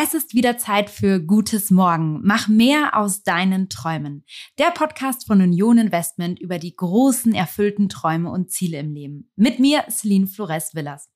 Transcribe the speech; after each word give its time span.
Es 0.00 0.14
ist 0.14 0.32
wieder 0.32 0.56
Zeit 0.58 0.90
für 0.90 1.18
Gutes 1.18 1.72
Morgen. 1.72 2.20
Mach 2.22 2.46
mehr 2.46 2.96
aus 2.96 3.24
deinen 3.24 3.68
Träumen. 3.68 4.24
Der 4.56 4.70
Podcast 4.70 5.26
von 5.26 5.40
Union 5.40 5.76
Investment 5.76 6.38
über 6.38 6.60
die 6.60 6.76
großen 6.76 7.34
erfüllten 7.34 7.88
Träume 7.88 8.30
und 8.30 8.48
Ziele 8.48 8.78
im 8.78 8.92
Leben. 8.92 9.32
Mit 9.34 9.58
mir, 9.58 9.86
Celine 9.90 10.28
Flores 10.28 10.72
Villas. 10.72 11.10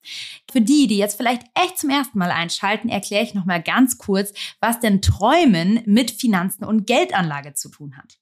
Für 0.51 0.60
die, 0.60 0.88
die 0.88 0.97
jetzt 0.97 1.16
vielleicht 1.16 1.45
echt 1.55 1.79
zum 1.79 1.91
ersten 1.91 2.19
Mal 2.19 2.33
einschalten, 2.33 2.88
erkläre 2.88 3.23
ich 3.23 3.34
nochmal 3.34 3.62
ganz 3.62 3.98
kurz, 3.98 4.33
was 4.60 4.80
denn 4.80 5.01
Träumen 5.01 5.83
mit 5.87 6.10
Finanzen 6.10 6.65
und 6.65 6.85
Geldanlage 6.85 7.55
zu 7.55 7.69
tun 7.69 7.96
hat. 7.96 8.19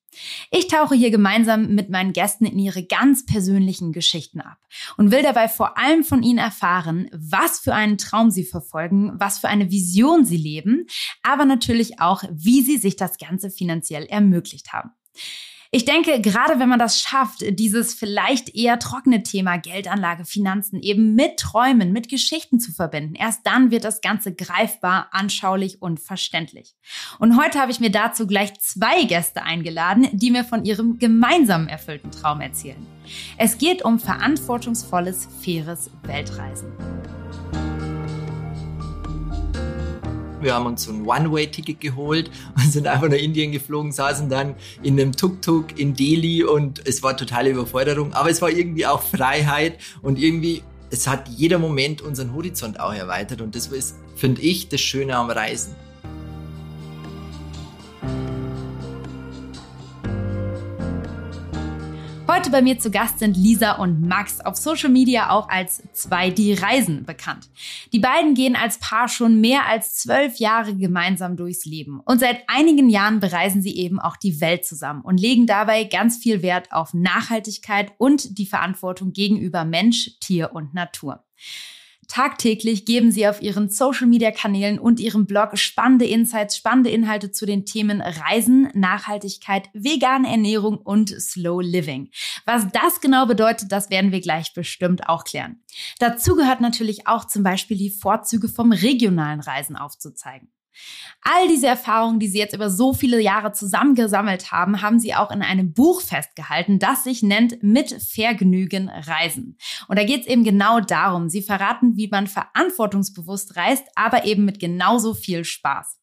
Ich 0.51 0.67
tauche 0.67 0.95
hier 0.95 1.11
gemeinsam 1.11 1.75
mit 1.75 1.89
meinen 1.91 2.13
Gästen 2.13 2.45
in 2.45 2.59
ihre 2.59 2.85
ganz 2.85 3.25
persönlichen 3.27 3.93
Geschichten 3.93 4.41
ab 4.41 4.59
und 4.97 5.13
will 5.13 5.23
dabei 5.23 5.49
vor 5.49 5.79
allem 5.79 6.03
von 6.03 6.23
ihnen 6.23 6.39
erfahren, 6.39 7.09
was 7.13 7.61
für 7.61 7.75
einen 7.75 7.99
Traum 7.99 8.31
sie 8.31 8.45
verfolgen, 8.45 9.13
was 9.15 9.39
für 9.39 9.49
eine 9.49 9.71
Vision 9.71 10.25
sie 10.25 10.37
leben, 10.37 10.87
aber 11.23 11.45
natürlich 11.45 12.01
auch, 12.01 12.25
wie 12.31 12.63
sie 12.63 12.79
sich 12.79 12.97
das 12.97 13.19
Ganze 13.19 13.51
finanziell 13.51 14.07
ermöglicht 14.07 14.73
haben. 14.73 14.91
Ich 15.73 15.84
denke, 15.84 16.20
gerade 16.20 16.59
wenn 16.59 16.69
man 16.69 16.80
das 16.80 17.01
schafft, 17.01 17.45
dieses 17.48 17.95
vielleicht 17.95 18.56
eher 18.56 18.80
trockene 18.80 19.23
Thema 19.23 19.57
Geldanlage, 19.57 20.24
Finanzen 20.24 20.80
eben 20.80 21.15
mit 21.15 21.37
Träumen, 21.37 21.93
mit 21.93 22.09
Geschichten 22.09 22.59
zu 22.59 22.73
verbinden, 22.73 23.15
erst 23.15 23.46
dann 23.46 23.71
wird 23.71 23.85
das 23.85 24.01
Ganze 24.01 24.35
greifbar, 24.35 25.10
anschaulich 25.12 25.80
und 25.80 26.01
verständlich. 26.01 26.74
Und 27.21 27.40
heute 27.40 27.60
habe 27.60 27.71
ich 27.71 27.79
mir 27.79 27.93
dazu 27.93 28.27
gleich 28.27 28.59
zwei 28.59 29.04
Gäste 29.04 29.45
eingeladen, 29.45 30.09
die 30.10 30.32
mir 30.32 30.43
von 30.43 30.65
ihrem 30.65 30.99
gemeinsamen 30.99 31.68
erfüllten 31.68 32.10
Traum 32.10 32.40
erzählen. 32.40 32.84
Es 33.38 33.57
geht 33.57 33.82
um 33.84 34.01
verantwortungsvolles, 34.01 35.29
faires 35.40 35.88
Weltreisen. 36.02 36.73
Wir 40.41 40.55
haben 40.55 40.66
uns 40.66 40.85
so 40.85 40.93
ein 40.93 41.07
One-Way-Ticket 41.07 41.80
geholt 41.80 42.30
und 42.57 42.73
sind 42.73 42.87
einfach 42.87 43.09
nach 43.09 43.16
Indien 43.16 43.52
geflogen, 43.52 43.93
saßen 43.93 44.29
dann 44.29 44.55
in 44.83 44.99
einem 44.99 45.13
Tuk-Tuk 45.13 45.79
in 45.79 45.95
Delhi 45.95 46.45
und 46.45 46.87
es 46.87 47.02
war 47.02 47.16
totale 47.16 47.51
Überforderung, 47.51 48.15
aber 48.15 48.30
es 48.30 48.41
war 48.41 48.51
irgendwie 48.51 48.87
auch 48.87 49.02
Freiheit 49.02 49.79
und 50.01 50.18
irgendwie, 50.18 50.63
es 50.91 51.07
hat 51.07 51.29
jeder 51.29 51.59
Moment 51.59 52.01
unseren 52.01 52.35
Horizont 52.35 52.80
auch 52.80 52.95
erweitert 52.95 53.43
und 53.43 53.55
das 53.55 53.66
ist, 53.66 53.96
finde 54.16 54.41
ich, 54.41 54.68
das 54.68 54.80
Schöne 54.80 55.16
am 55.16 55.30
Reisen. 55.30 55.74
Heute 62.31 62.51
bei 62.51 62.63
mir 62.63 62.79
zu 62.79 62.93
Gast 62.93 63.19
sind 63.19 63.37
Lisa 63.37 63.73
und 63.73 64.03
Max, 64.03 64.41
auf 64.41 64.55
Social 64.55 64.89
Media 64.89 65.31
auch 65.31 65.49
als 65.49 65.83
zwei 65.93 66.31
die 66.31 66.53
Reisen 66.53 67.05
bekannt. 67.05 67.50
Die 67.93 67.99
beiden 67.99 68.34
gehen 68.34 68.55
als 68.55 68.78
Paar 68.78 69.09
schon 69.09 69.41
mehr 69.41 69.67
als 69.67 69.97
zwölf 69.97 70.37
Jahre 70.37 70.77
gemeinsam 70.77 71.37
durchs 71.37 71.65
Leben 71.65 71.99
und 71.99 72.21
seit 72.21 72.45
einigen 72.47 72.89
Jahren 72.89 73.19
bereisen 73.19 73.62
sie 73.62 73.77
eben 73.77 73.99
auch 73.99 74.17
die 74.17 74.41
Welt 74.41 74.65
zusammen 74.65 75.01
und 75.01 75.19
legen 75.19 75.49
dabei 75.49 75.83
ganz 75.83 76.19
viel 76.19 76.41
Wert 76.41 76.71
auf 76.71 76.95
Nachhaltigkeit 76.95 77.95
und 77.99 78.39
die 78.39 78.47
Verantwortung 78.47 79.12
gegenüber 79.12 79.65
Mensch, 79.65 80.12
Tier 80.21 80.53
und 80.55 80.73
Natur. 80.73 81.25
Tagtäglich 82.11 82.87
geben 82.87 83.12
sie 83.12 83.28
auf 83.28 83.41
ihren 83.41 83.71
Social-Media-Kanälen 83.71 84.81
und 84.81 84.99
ihrem 84.99 85.27
Blog 85.27 85.57
spannende 85.57 86.07
Insights, 86.07 86.57
spannende 86.57 86.91
Inhalte 86.91 87.31
zu 87.31 87.47
den 87.47 87.65
Themen 87.65 88.01
Reisen, 88.01 88.69
Nachhaltigkeit, 88.75 89.69
vegane 89.75 90.29
Ernährung 90.29 90.79
und 90.79 91.11
Slow 91.11 91.62
Living. 91.62 92.11
Was 92.47 92.67
das 92.73 93.01
genau 93.01 93.27
bedeutet, 93.27 93.71
das 93.71 93.91
werden 93.91 94.11
wir 94.11 94.21
gleich 94.21 94.53
bestimmt 94.55 95.09
auch 95.09 95.23
klären. 95.23 95.62
Dazu 96.01 96.34
gehört 96.34 96.61
natürlich 96.61 97.07
auch 97.07 97.27
zum 97.27 97.45
Beispiel 97.45 97.77
die 97.77 97.91
Vorzüge 97.91 98.49
vom 98.49 98.73
regionalen 98.73 99.39
Reisen 99.39 99.77
aufzuzeigen. 99.77 100.49
All 101.23 101.49
diese 101.49 101.67
Erfahrungen, 101.67 102.19
die 102.19 102.29
Sie 102.29 102.39
jetzt 102.39 102.55
über 102.55 102.71
so 102.71 102.93
viele 102.93 103.21
Jahre 103.21 103.53
zusammengesammelt 103.53 104.53
haben, 104.53 104.83
haben 104.83 104.99
Sie 104.99 105.15
auch 105.15 105.31
in 105.31 105.43
einem 105.43 105.73
Buch 105.73 106.01
festgehalten, 106.01 106.79
das 106.79 107.05
sich 107.05 107.23
nennt 107.23 107.63
Mit 107.63 107.91
Vergnügen 108.03 108.89
Reisen. 108.89 109.59
Und 109.89 109.99
da 109.99 110.05
geht 110.05 110.23
es 110.23 110.27
eben 110.27 110.45
genau 110.45 110.81
darum. 110.81 111.29
Sie 111.29 111.43
verraten, 111.43 111.97
wie 111.97 112.09
man 112.09 112.27
verantwortungsbewusst 112.27 113.57
reist, 113.57 113.85
aber 113.95 114.25
eben 114.25 114.45
mit 114.45 114.59
genauso 114.61 115.15
viel 115.15 115.45
Spaß. 115.45 116.00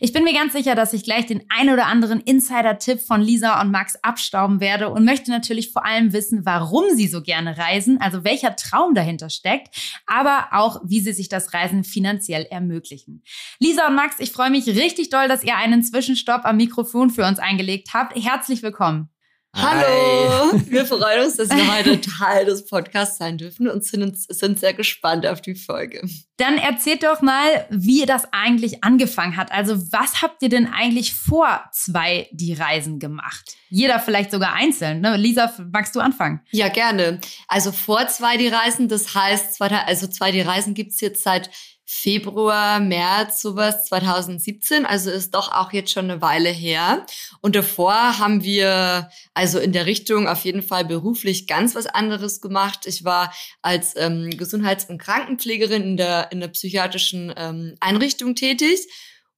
Ich 0.00 0.12
bin 0.12 0.24
mir 0.24 0.32
ganz 0.32 0.54
sicher, 0.54 0.74
dass 0.74 0.94
ich 0.94 1.04
gleich 1.04 1.26
den 1.26 1.44
ein 1.50 1.68
oder 1.68 1.86
anderen 1.86 2.20
Insider-Tipp 2.20 3.00
von 3.00 3.20
Lisa 3.20 3.60
und 3.60 3.70
Max 3.70 3.96
abstauben 4.02 4.60
werde 4.60 4.88
und 4.88 5.04
möchte 5.04 5.30
natürlich 5.30 5.70
vor 5.70 5.84
allem 5.84 6.12
wissen, 6.12 6.46
warum 6.46 6.84
sie 6.94 7.06
so 7.06 7.22
gerne 7.22 7.58
reisen, 7.58 8.00
also 8.00 8.24
welcher 8.24 8.56
Traum 8.56 8.94
dahinter 8.94 9.28
steckt, 9.28 10.00
aber 10.06 10.48
auch, 10.52 10.80
wie 10.84 11.00
sie 11.00 11.12
sich 11.12 11.28
das 11.28 11.52
Reisen 11.52 11.84
finanziell 11.84 12.46
ermöglichen. 12.50 13.22
Lisa 13.58 13.88
und 13.88 13.94
Max, 13.94 14.16
ich 14.18 14.32
freue 14.32 14.50
mich 14.50 14.66
richtig 14.66 15.10
doll, 15.10 15.28
dass 15.28 15.44
ihr 15.44 15.56
einen 15.56 15.82
Zwischenstopp 15.82 16.44
am 16.44 16.56
Mikrofon 16.56 17.10
für 17.10 17.26
uns 17.26 17.38
eingelegt 17.38 17.90
habt. 17.92 18.16
Herzlich 18.16 18.62
willkommen. 18.62 19.10
Hallo, 19.52 20.52
wir 20.68 20.86
freuen 20.86 21.24
uns, 21.24 21.36
dass 21.36 21.50
wir 21.50 21.76
heute 21.76 22.00
Teil 22.00 22.44
des 22.44 22.66
Podcasts 22.66 23.18
sein 23.18 23.36
dürfen 23.36 23.68
und 23.68 23.84
sind, 23.84 24.16
sind 24.16 24.60
sehr 24.60 24.74
gespannt 24.74 25.26
auf 25.26 25.42
die 25.42 25.56
Folge. 25.56 26.08
Dann 26.36 26.56
erzählt 26.56 27.02
doch 27.02 27.20
mal, 27.20 27.66
wie 27.68 28.06
das 28.06 28.32
eigentlich 28.32 28.84
angefangen 28.84 29.36
hat. 29.36 29.50
Also 29.50 29.92
was 29.92 30.22
habt 30.22 30.42
ihr 30.42 30.48
denn 30.48 30.66
eigentlich 30.72 31.14
vor 31.14 31.64
zwei 31.72 32.28
die 32.30 32.54
Reisen 32.54 33.00
gemacht? 33.00 33.56
Jeder 33.68 33.98
vielleicht 33.98 34.30
sogar 34.30 34.54
einzeln. 34.54 35.00
Ne? 35.00 35.16
Lisa, 35.16 35.52
magst 35.72 35.96
du 35.96 36.00
anfangen? 36.00 36.40
Ja, 36.50 36.68
gerne. 36.68 37.20
Also 37.48 37.72
vor 37.72 38.06
zwei 38.06 38.36
die 38.36 38.48
Reisen, 38.48 38.88
das 38.88 39.14
heißt, 39.14 39.60
also 39.60 40.06
zwei 40.06 40.30
die 40.30 40.40
Reisen 40.40 40.74
gibt's 40.74 41.00
jetzt 41.00 41.22
seit 41.24 41.50
Februar, 41.92 42.78
März, 42.78 43.42
sowas 43.42 43.84
2017. 43.86 44.86
Also 44.86 45.10
ist 45.10 45.34
doch 45.34 45.50
auch 45.50 45.72
jetzt 45.72 45.90
schon 45.90 46.08
eine 46.08 46.22
Weile 46.22 46.48
her. 46.48 47.04
Und 47.40 47.56
davor 47.56 48.20
haben 48.20 48.44
wir 48.44 49.10
also 49.34 49.58
in 49.58 49.72
der 49.72 49.86
Richtung 49.86 50.28
auf 50.28 50.44
jeden 50.44 50.62
Fall 50.62 50.84
beruflich 50.84 51.48
ganz 51.48 51.74
was 51.74 51.86
anderes 51.86 52.40
gemacht. 52.40 52.86
Ich 52.86 53.04
war 53.04 53.34
als 53.60 53.96
ähm, 53.96 54.30
Gesundheits- 54.30 54.84
und 54.84 54.98
Krankenpflegerin 54.98 55.82
in 55.82 55.96
der, 55.96 56.30
in 56.30 56.38
der 56.38 56.48
psychiatrischen 56.48 57.34
ähm, 57.36 57.74
Einrichtung 57.80 58.36
tätig 58.36 58.86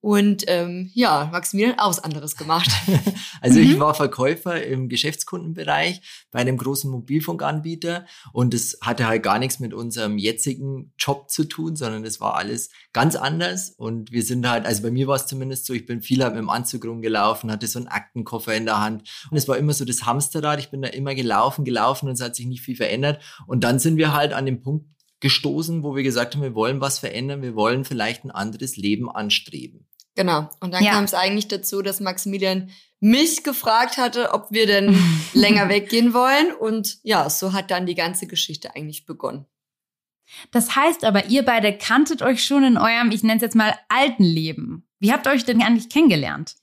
und 0.02 0.42
ähm, 0.48 0.90
ja, 0.94 1.28
Maximilian 1.30 1.78
auch 1.78 1.88
was 1.88 2.02
anderes 2.02 2.36
gemacht. 2.36 2.68
also 3.40 3.60
ich 3.60 3.76
mhm. 3.76 3.80
war 3.80 3.94
Verkäufer 3.94 4.60
im 4.60 4.88
Geschäftskundenbereich 4.88 6.02
bei 6.32 6.40
einem 6.40 6.58
großen 6.58 6.90
Mobilfunkanbieter 6.90 8.04
und 8.32 8.52
es 8.52 8.78
hatte 8.82 9.06
halt 9.06 9.22
gar 9.22 9.38
nichts 9.38 9.60
mit 9.60 9.72
unserem 9.72 10.18
jetzigen 10.18 10.92
Job 10.98 11.30
zu 11.30 11.44
tun, 11.44 11.76
sondern 11.76 12.04
es 12.04 12.20
war 12.20 12.34
alles 12.34 12.70
ganz 12.92 13.14
anders. 13.14 13.70
Und 13.70 14.10
wir 14.10 14.24
sind 14.24 14.48
halt, 14.48 14.66
also 14.66 14.82
bei 14.82 14.90
mir 14.90 15.06
war 15.06 15.14
es 15.14 15.26
zumindest 15.26 15.66
so, 15.66 15.72
ich 15.72 15.86
bin 15.86 16.02
viel 16.02 16.24
halt 16.24 16.34
mit 16.34 16.42
dem 16.42 16.50
Anzug 16.50 16.84
rumgelaufen, 16.84 17.52
hatte 17.52 17.68
so 17.68 17.78
einen 17.78 17.86
Aktenkoffer 17.86 18.56
in 18.56 18.64
der 18.64 18.80
Hand 18.80 19.08
und 19.30 19.36
es 19.36 19.46
war 19.46 19.56
immer 19.56 19.72
so 19.72 19.84
das 19.84 20.04
Hamsterrad. 20.04 20.58
Ich 20.58 20.72
bin 20.72 20.82
da 20.82 20.88
immer 20.88 21.14
gelaufen, 21.14 21.64
gelaufen 21.64 22.08
und 22.08 22.14
es 22.14 22.20
hat 22.20 22.34
sich 22.34 22.46
nicht 22.46 22.62
viel 22.62 22.76
verändert. 22.76 23.22
Und 23.46 23.62
dann 23.62 23.78
sind 23.78 23.98
wir 23.98 24.12
halt 24.12 24.32
an 24.32 24.46
dem 24.46 24.62
Punkt 24.62 24.86
gestoßen, 25.22 25.84
wo 25.84 25.94
wir 25.94 26.02
gesagt 26.02 26.34
haben, 26.34 26.42
wir 26.42 26.56
wollen 26.56 26.80
was 26.80 26.98
verändern, 26.98 27.40
wir 27.40 27.54
wollen 27.54 27.84
vielleicht 27.84 28.24
ein 28.24 28.32
anderes 28.32 28.76
Leben 28.76 29.08
anstreben. 29.08 29.86
Genau. 30.14 30.48
Und 30.60 30.72
dann 30.72 30.84
ja. 30.84 30.92
kam 30.92 31.04
es 31.04 31.14
eigentlich 31.14 31.48
dazu, 31.48 31.82
dass 31.82 32.00
Maximilian 32.00 32.70
mich 33.00 33.42
gefragt 33.42 33.96
hatte, 33.96 34.32
ob 34.32 34.50
wir 34.50 34.66
denn 34.66 34.96
länger 35.32 35.68
weggehen 35.68 36.14
wollen. 36.14 36.52
Und 36.52 36.98
ja, 37.02 37.28
so 37.28 37.52
hat 37.52 37.70
dann 37.70 37.86
die 37.86 37.94
ganze 37.94 38.26
Geschichte 38.26 38.74
eigentlich 38.76 39.06
begonnen. 39.06 39.46
Das 40.50 40.76
heißt 40.76 41.04
aber, 41.04 41.26
ihr 41.26 41.44
beide 41.44 41.76
kanntet 41.76 42.22
euch 42.22 42.44
schon 42.44 42.64
in 42.64 42.78
eurem, 42.78 43.10
ich 43.10 43.22
nenne 43.22 43.36
es 43.36 43.42
jetzt 43.42 43.56
mal, 43.56 43.74
alten 43.88 44.24
Leben. 44.24 44.88
Wie 44.98 45.12
habt 45.12 45.26
ihr 45.26 45.32
euch 45.32 45.44
denn 45.44 45.62
eigentlich 45.62 45.90
kennengelernt? 45.90 46.56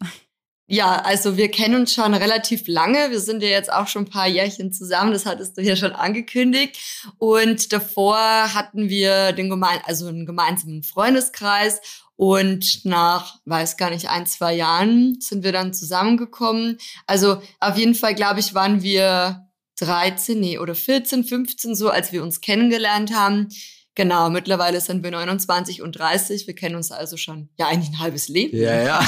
Ja, 0.71 0.97
also 0.97 1.35
wir 1.35 1.49
kennen 1.49 1.73
uns 1.73 1.95
schon 1.95 2.13
relativ 2.13 2.67
lange. 2.67 3.09
Wir 3.09 3.19
sind 3.19 3.41
ja 3.41 3.49
jetzt 3.49 3.73
auch 3.73 3.87
schon 3.87 4.03
ein 4.03 4.09
paar 4.09 4.27
Jährchen 4.27 4.71
zusammen. 4.71 5.11
Das 5.11 5.25
hattest 5.25 5.57
du 5.57 5.63
ja 5.63 5.75
schon 5.75 5.93
angekündigt. 5.93 6.77
Und 7.17 7.73
davor 7.73 8.19
hatten 8.53 8.87
wir 8.87 9.31
den 9.31 9.49
gemein 9.49 9.79
also 9.85 10.05
einen 10.05 10.27
gemeinsamen 10.27 10.83
Freundeskreis. 10.83 11.81
Und 12.15 12.85
nach, 12.85 13.39
weiß 13.45 13.77
gar 13.77 13.89
nicht, 13.89 14.09
ein, 14.09 14.27
zwei 14.27 14.53
Jahren 14.53 15.19
sind 15.19 15.43
wir 15.43 15.53
dann 15.53 15.73
zusammengekommen. 15.73 16.77
Also 17.07 17.41
auf 17.59 17.75
jeden 17.75 17.95
Fall, 17.95 18.13
glaube 18.13 18.39
ich, 18.39 18.53
waren 18.53 18.83
wir 18.83 19.47
13, 19.79 20.39
nee, 20.39 20.59
oder 20.59 20.75
14, 20.75 21.23
15 21.23 21.73
so, 21.73 21.89
als 21.89 22.11
wir 22.11 22.21
uns 22.21 22.41
kennengelernt 22.41 23.11
haben. 23.11 23.49
Genau, 23.95 24.29
mittlerweile 24.29 24.79
sind 24.79 25.03
wir 25.03 25.11
29 25.11 25.81
und 25.81 25.93
30. 25.93 26.47
Wir 26.47 26.55
kennen 26.55 26.75
uns 26.75 26.91
also 26.91 27.17
schon, 27.17 27.49
ja, 27.57 27.67
eigentlich 27.67 27.89
ein 27.89 27.99
halbes 27.99 28.29
Leben. 28.29 28.57
Ja, 28.57 28.81
ja. 28.81 28.99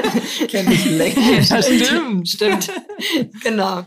Kenne 0.48 0.72
ich 0.72 0.84
länger. 0.90 1.40
Ja, 1.40 1.62
stimmt, 1.62 2.28
stimmt. 2.28 2.72
genau. 3.42 3.84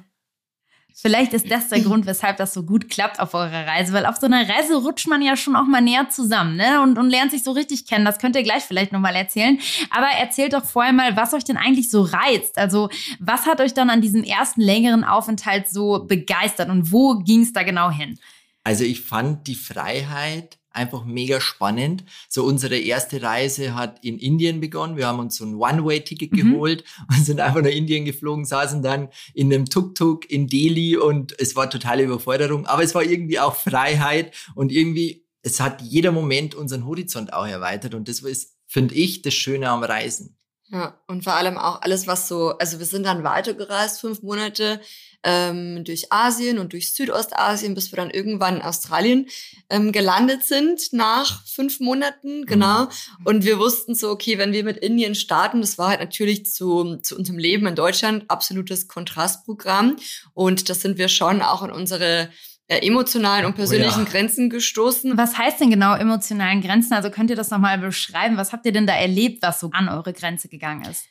Vielleicht 1.02 1.32
ist 1.34 1.50
das 1.50 1.70
der 1.70 1.80
Grund, 1.80 2.06
weshalb 2.06 2.36
das 2.36 2.54
so 2.54 2.64
gut 2.64 2.90
klappt 2.90 3.22
auf 3.22 3.34
eurer 3.34 3.66
Reise, 3.66 3.94
weil 3.94 4.06
auf 4.06 4.18
so 4.18 4.26
einer 4.26 4.50
Reise 4.50 4.76
rutscht 4.76 5.08
man 5.08 5.22
ja 5.22 5.38
schon 5.38 5.56
auch 5.56 5.66
mal 5.66 5.80
näher 5.80 6.10
zusammen 6.10 6.58
ne? 6.58 6.82
und, 6.82 6.98
und 6.98 7.10
lernt 7.10 7.32
sich 7.32 7.42
so 7.42 7.52
richtig 7.52 7.88
kennen. 7.88 8.04
Das 8.04 8.20
könnt 8.20 8.36
ihr 8.36 8.44
gleich 8.44 8.64
vielleicht 8.64 8.92
nochmal 8.92 9.16
erzählen. 9.16 9.60
Aber 9.92 10.08
erzählt 10.08 10.52
doch 10.52 10.66
vorher 10.66 10.92
mal, 10.92 11.16
was 11.16 11.34
euch 11.34 11.46
denn 11.46 11.56
eigentlich 11.56 11.90
so 11.90 12.02
reizt. 12.02 12.58
Also 12.58 12.90
was 13.20 13.46
hat 13.46 13.62
euch 13.62 13.74
dann 13.74 13.90
an 13.90 14.02
diesem 14.02 14.26
ersten 14.26 14.60
längeren 14.60 15.06
Aufenthalt 15.06 15.70
so 15.70 16.04
begeistert 16.06 16.70
und 16.70 16.92
wo 16.92 17.20
ging 17.20 17.44
es 17.44 17.54
da 17.54 17.64
genau 17.64 17.90
hin? 17.90 18.20
Also 18.64 18.84
ich 18.84 19.02
fand 19.02 19.48
die 19.48 19.56
Freiheit 19.56 20.60
einfach 20.72 21.06
mega 21.06 21.42
spannend. 21.42 22.04
So 22.28 22.44
unsere 22.44 22.78
erste 22.78 23.22
Reise 23.22 23.76
hat 23.76 24.04
in 24.04 24.18
Indien 24.20 24.60
begonnen. 24.60 24.98
Wir 24.98 25.08
haben 25.08 25.20
uns 25.20 25.36
so 25.36 25.46
ein 25.46 25.56
One-Way-Ticket 25.56 26.32
mhm. 26.32 26.38
geholt 26.38 26.84
und 27.10 27.26
sind 27.26 27.40
einfach 27.40 27.62
nach 27.62 27.70
Indien 27.70 28.06
geflogen, 28.06 28.46
saßen 28.46 28.82
dann 28.82 29.10
in 29.34 29.54
einem 29.54 29.66
Tuk-Tuk 29.66 30.30
in 30.30 30.48
Delhi 30.48 30.98
und 30.98 31.40
es 31.40 31.56
war 31.56 31.70
totale 31.70 32.04
Überforderung, 32.04 32.66
aber 32.66 32.84
es 32.84 32.96
war 32.96 33.04
irgendwie 33.04 33.40
auch 33.40 33.56
Freiheit 33.56 34.36
und 34.56 34.72
irgendwie, 34.72 35.26
es 35.42 35.60
hat 35.60 35.82
jeder 35.82 36.12
Moment 36.12 36.56
unseren 36.56 36.86
Horizont 36.86 37.34
auch 37.34 37.48
erweitert 37.48 37.94
und 37.94 38.08
das 38.08 38.20
ist, 38.20 38.56
finde 38.68 38.96
ich, 38.96 39.22
das 39.22 39.34
Schöne 39.34 39.70
am 39.70 39.84
Reisen. 39.84 40.36
Ja, 40.72 41.02
und 41.08 41.24
vor 41.24 41.34
allem 41.34 41.58
auch 41.58 41.82
alles, 41.82 42.06
was 42.06 42.28
so, 42.28 42.50
also 42.60 42.78
wir 42.78 42.86
sind 42.86 43.04
dann 43.04 43.24
weitergereist, 43.24 44.00
fünf 44.00 44.22
Monate 44.22 44.80
ähm, 45.24 45.84
durch 45.84 46.12
Asien 46.12 46.60
und 46.60 46.74
durch 46.74 46.94
Südostasien, 46.94 47.76
bis 47.76 47.92
wir 47.92 47.98
dann 47.98 48.10
irgendwann 48.10 48.58
in 48.58 48.62
Australien 48.62 49.28
ähm, 49.70 49.92
gelandet 49.92 50.44
sind 50.44 50.94
nach 50.94 51.46
fünf 51.46 51.80
Monaten, 51.80 52.46
genau. 52.46 52.86
Mhm. 52.86 52.90
Und 53.26 53.46
wir 53.46 53.60
wussten 53.60 53.96
so, 53.96 54.10
okay, 54.10 54.38
wenn 54.38 54.54
wir 54.54 54.64
mit 54.64 54.78
Indien 54.78 55.16
starten, 55.16 55.62
das 55.62 55.78
war 55.78 55.90
halt 55.90 56.00
natürlich 56.00 56.46
zu, 56.46 56.98
zu 56.98 57.18
unserem 57.18 57.38
Leben 57.38 57.68
in 57.68 57.76
Deutschland 57.76 58.26
absolutes 58.30 58.88
Kontrastprogramm. 58.88 59.98
Und 60.34 60.70
das 60.70 60.82
sind 60.82 60.98
wir 60.98 61.10
schon 61.10 61.42
auch 61.42 61.64
in 61.64 61.72
unsere 61.72 62.30
äh, 62.68 62.86
emotionalen 62.86 63.46
und 63.46 63.56
persönlichen 63.56 64.04
oh 64.04 64.06
ja. 64.06 64.10
Grenzen 64.12 64.50
gestoßen. 64.50 65.18
Was 65.18 65.38
heißt 65.38 65.60
denn 65.60 65.72
genau 65.72 65.96
emotionalen 65.96 66.62
Grenzen? 66.62 66.94
Also 66.94 67.10
könnt 67.10 67.30
ihr 67.30 67.36
das 67.36 67.50
nochmal 67.50 67.78
beschreiben? 67.78 68.38
Was 68.38 68.54
habt 68.54 68.66
ihr 68.66 68.72
denn 68.72 68.88
da 68.88 68.94
erlebt, 68.94 69.42
was 69.42 69.60
so 69.60 69.70
an 69.74 69.90
eure 69.90 70.14
Grenze 70.14 70.48
gegangen 70.48 70.86
ist? 70.86 71.06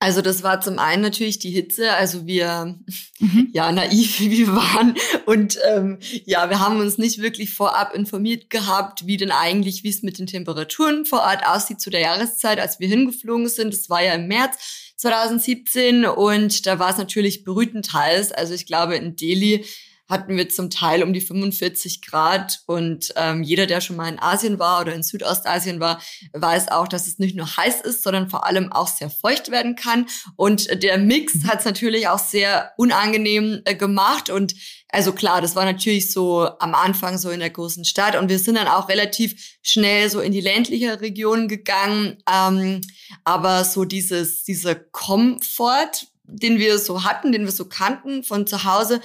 Also 0.00 0.22
das 0.22 0.44
war 0.44 0.60
zum 0.60 0.78
einen 0.78 1.02
natürlich 1.02 1.40
die 1.40 1.50
Hitze, 1.50 1.92
also 1.92 2.24
wir 2.24 2.78
mhm. 3.18 3.48
ja 3.52 3.72
naiv 3.72 4.20
wie 4.20 4.30
wir 4.30 4.54
waren 4.54 4.94
und 5.26 5.58
ähm, 5.68 5.98
ja 6.24 6.48
wir 6.50 6.60
haben 6.60 6.78
uns 6.78 6.98
nicht 6.98 7.20
wirklich 7.20 7.52
vorab 7.52 7.94
informiert 7.94 8.48
gehabt, 8.48 9.06
wie 9.06 9.16
denn 9.16 9.32
eigentlich 9.32 9.82
wie 9.82 9.88
es 9.88 10.04
mit 10.04 10.20
den 10.20 10.28
Temperaturen 10.28 11.04
vor 11.04 11.22
Ort 11.22 11.44
aussieht 11.44 11.80
zu 11.80 11.90
der 11.90 12.00
Jahreszeit, 12.00 12.60
als 12.60 12.78
wir 12.78 12.86
hingeflogen 12.86 13.48
sind. 13.48 13.74
Das 13.74 13.90
war 13.90 14.00
ja 14.00 14.14
im 14.14 14.28
März 14.28 14.92
2017 14.98 16.06
und 16.06 16.66
da 16.66 16.78
war 16.78 16.90
es 16.90 16.98
natürlich 16.98 17.44
brütend 17.44 17.92
heiß. 17.92 18.30
Also 18.30 18.54
ich 18.54 18.66
glaube 18.66 18.94
in 18.94 19.16
Delhi 19.16 19.64
hatten 20.08 20.36
wir 20.36 20.48
zum 20.48 20.70
Teil 20.70 21.02
um 21.02 21.12
die 21.12 21.20
45 21.20 22.02
Grad. 22.02 22.62
Und 22.66 23.12
ähm, 23.16 23.42
jeder, 23.42 23.66
der 23.66 23.80
schon 23.80 23.96
mal 23.96 24.08
in 24.08 24.18
Asien 24.18 24.58
war 24.58 24.80
oder 24.80 24.94
in 24.94 25.02
Südostasien 25.02 25.80
war, 25.80 26.00
weiß 26.32 26.68
auch, 26.68 26.88
dass 26.88 27.06
es 27.06 27.18
nicht 27.18 27.36
nur 27.36 27.56
heiß 27.56 27.82
ist, 27.82 28.02
sondern 28.02 28.30
vor 28.30 28.46
allem 28.46 28.72
auch 28.72 28.88
sehr 28.88 29.10
feucht 29.10 29.50
werden 29.50 29.76
kann. 29.76 30.06
Und 30.36 30.82
der 30.82 30.96
Mix 30.98 31.34
mhm. 31.34 31.48
hat 31.48 31.60
es 31.60 31.64
natürlich 31.66 32.08
auch 32.08 32.18
sehr 32.18 32.72
unangenehm 32.78 33.60
äh, 33.66 33.74
gemacht. 33.74 34.30
Und 34.30 34.54
also 34.90 35.12
klar, 35.12 35.42
das 35.42 35.54
war 35.54 35.66
natürlich 35.66 36.10
so 36.10 36.48
am 36.58 36.74
Anfang 36.74 37.18
so 37.18 37.28
in 37.28 37.40
der 37.40 37.50
großen 37.50 37.84
Stadt. 37.84 38.16
Und 38.16 38.30
wir 38.30 38.38
sind 38.38 38.54
dann 38.54 38.68
auch 38.68 38.88
relativ 38.88 39.58
schnell 39.62 40.08
so 40.08 40.20
in 40.20 40.32
die 40.32 40.40
ländliche 40.40 41.02
Region 41.02 41.48
gegangen. 41.48 42.22
Ähm, 42.30 42.80
aber 43.24 43.64
so 43.64 43.84
dieses, 43.84 44.44
dieser 44.44 44.74
Komfort, 44.74 46.06
den 46.24 46.58
wir 46.58 46.78
so 46.78 47.04
hatten, 47.04 47.32
den 47.32 47.44
wir 47.44 47.52
so 47.52 47.66
kannten 47.66 48.24
von 48.24 48.46
zu 48.46 48.64
Hause, 48.64 49.02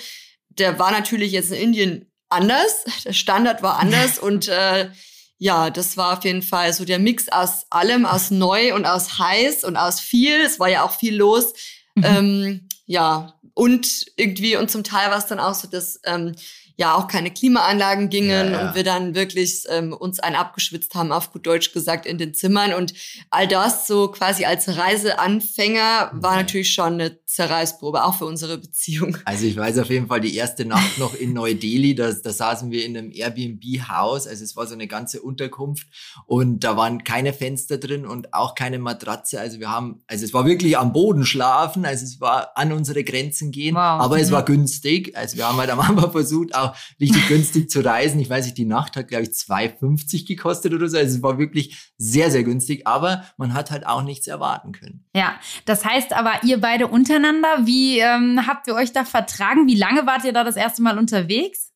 der 0.57 0.79
war 0.79 0.91
natürlich 0.91 1.31
jetzt 1.31 1.51
in 1.51 1.57
Indien 1.57 2.11
anders. 2.29 2.85
Der 3.05 3.13
Standard 3.13 3.61
war 3.63 3.79
anders 3.79 4.19
und 4.19 4.47
äh, 4.47 4.89
ja, 5.38 5.69
das 5.69 5.97
war 5.97 6.17
auf 6.17 6.23
jeden 6.23 6.41
Fall 6.41 6.71
so 6.73 6.85
der 6.85 7.00
Mix 7.00 7.27
aus 7.29 7.65
allem, 7.69 8.05
aus 8.05 8.31
neu 8.31 8.73
und 8.73 8.85
aus 8.85 9.19
heiß 9.19 9.63
und 9.65 9.75
aus 9.75 10.00
viel. 10.00 10.39
Es 10.41 10.59
war 10.59 10.69
ja 10.69 10.83
auch 10.83 10.97
viel 10.97 11.15
los. 11.15 11.53
Mhm. 11.95 12.03
Ähm, 12.05 12.67
ja, 12.85 13.39
und 13.53 14.05
irgendwie, 14.15 14.55
und 14.55 14.71
zum 14.71 14.83
Teil 14.83 15.09
war 15.11 15.17
es 15.17 15.25
dann 15.25 15.39
auch 15.39 15.53
so, 15.53 15.67
dass 15.67 16.00
ähm, 16.05 16.35
ja 16.75 16.95
auch 16.95 17.07
keine 17.07 17.31
Klimaanlagen 17.31 18.09
gingen 18.09 18.29
ja, 18.29 18.49
ja. 18.49 18.67
und 18.67 18.75
wir 18.75 18.83
dann 18.83 19.13
wirklich 19.13 19.63
ähm, 19.69 19.93
uns 19.93 20.19
einen 20.19 20.35
abgeschwitzt 20.35 20.95
haben, 20.95 21.11
auf 21.11 21.31
gut 21.31 21.45
Deutsch 21.45 21.71
gesagt, 21.71 22.05
in 22.05 22.17
den 22.17 22.33
Zimmern. 22.33 22.73
Und 22.73 22.93
all 23.29 23.47
das 23.47 23.85
so 23.85 24.07
quasi 24.07 24.45
als 24.45 24.77
Reiseanfänger 24.77 26.11
war 26.13 26.35
natürlich 26.35 26.73
schon 26.73 26.93
eine 26.93 27.23
Zerreißprobe, 27.25 28.03
auch 28.03 28.17
für 28.17 28.25
unsere 28.25 28.57
Beziehung. 28.57 29.17
Also 29.25 29.45
ich 29.45 29.55
weiß 29.55 29.79
auf 29.79 29.89
jeden 29.89 30.07
Fall, 30.07 30.21
die 30.21 30.35
erste 30.35 30.65
Nacht 30.65 30.99
noch 30.99 31.15
in 31.15 31.33
Neu-Delhi, 31.33 31.95
da, 31.95 32.11
da 32.11 32.31
saßen 32.31 32.69
wir 32.71 32.85
in 32.85 32.95
einem 32.95 33.11
Airbnb-Haus, 33.11 34.27
also 34.27 34.43
es 34.43 34.55
war 34.55 34.67
so 34.67 34.73
eine 34.73 34.87
ganze 34.87 35.21
Unterkunft 35.21 35.87
und 36.27 36.59
da 36.63 36.77
waren 36.77 37.03
keine 37.03 37.33
Fenster 37.33 37.77
drin 37.77 38.05
und 38.05 38.33
auch 38.33 38.53
keine 38.53 38.79
Matratze. 38.79 39.39
Also 39.39 39.59
wir 39.59 39.71
haben, 39.71 40.03
also 40.07 40.25
es 40.25 40.33
war 40.33 40.45
wirklich 40.45 40.77
am 40.77 40.93
Boden 40.93 41.25
schlafen, 41.25 41.85
also 41.85 42.03
es 42.03 42.21
war 42.21 42.55
an 42.55 42.73
unsere 42.73 43.03
Grenzen 43.03 43.51
gehen, 43.51 43.75
wow. 43.75 43.81
aber 43.81 44.19
es 44.19 44.29
mhm. 44.29 44.33
war 44.33 44.45
günstig. 44.45 45.15
Also 45.15 45.37
wir 45.37 45.47
haben 45.47 45.57
halt 45.57 45.69
am 45.69 45.79
Anfang 45.79 46.11
versucht, 46.11 46.53
auch 46.63 46.75
richtig 47.00 47.27
günstig 47.27 47.69
zu 47.69 47.81
reisen. 47.81 48.19
Ich 48.19 48.30
weiß 48.30 48.45
nicht, 48.45 48.57
die 48.57 48.65
Nacht 48.65 48.95
hat, 48.95 49.07
glaube 49.07 49.24
ich, 49.24 49.30
2,50 49.30 50.27
gekostet 50.27 50.74
oder 50.74 50.88
so. 50.88 50.98
Also 50.98 51.18
es 51.18 51.24
war 51.24 51.38
wirklich 51.38 51.92
sehr, 51.98 52.31
sehr 52.31 52.44
günstig, 52.44 52.88
aber 52.88 53.24
man 53.38 53.54
hat 53.54 53.71
halt 53.71 53.86
auch 53.86 54.04
nichts 54.04 54.27
erwarten 54.27 54.71
können. 54.71 55.06
Ja, 55.15 55.36
das 55.65 55.86
heißt 55.86 56.13
aber, 56.13 56.44
ihr 56.44 56.60
beide 56.60 56.88
untereinander, 56.88 57.65
wie 57.65 58.00
ähm, 58.00 58.48
habt 58.48 58.68
ihr 58.68 58.75
euch 58.75 58.92
da 58.92 59.06
vertragen? 59.06 59.68
Wie 59.68 59.75
lange 59.75 60.06
wart 60.06 60.25
ihr 60.25 60.33
da 60.33 60.44
das 60.44 60.56
erste 60.56 60.81
Mal 60.81 60.98
unterwegs? 60.98 61.74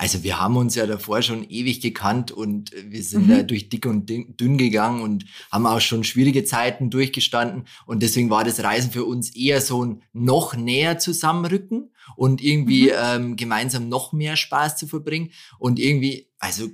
Also 0.00 0.22
wir 0.22 0.40
haben 0.40 0.56
uns 0.56 0.76
ja 0.76 0.86
davor 0.86 1.22
schon 1.22 1.44
ewig 1.50 1.80
gekannt 1.80 2.30
und 2.30 2.70
wir 2.86 3.02
sind 3.02 3.26
mhm. 3.26 3.30
da 3.30 3.42
durch 3.42 3.68
dick 3.68 3.84
und 3.84 4.08
dünn 4.08 4.56
gegangen 4.56 5.02
und 5.02 5.24
haben 5.50 5.66
auch 5.66 5.80
schon 5.80 6.04
schwierige 6.04 6.44
Zeiten 6.44 6.88
durchgestanden. 6.88 7.64
Und 7.84 8.04
deswegen 8.04 8.30
war 8.30 8.44
das 8.44 8.62
Reisen 8.62 8.92
für 8.92 9.04
uns 9.04 9.34
eher 9.34 9.60
so 9.60 9.84
ein 9.84 10.02
noch 10.12 10.54
näher 10.54 11.00
zusammenrücken 11.00 11.90
und 12.16 12.42
irgendwie 12.42 12.86
mhm. 12.86 12.92
ähm, 13.02 13.36
gemeinsam 13.36 13.88
noch 13.88 14.12
mehr 14.12 14.36
Spaß 14.36 14.76
zu 14.76 14.86
verbringen. 14.86 15.32
Und 15.58 15.78
irgendwie, 15.78 16.28
also 16.38 16.68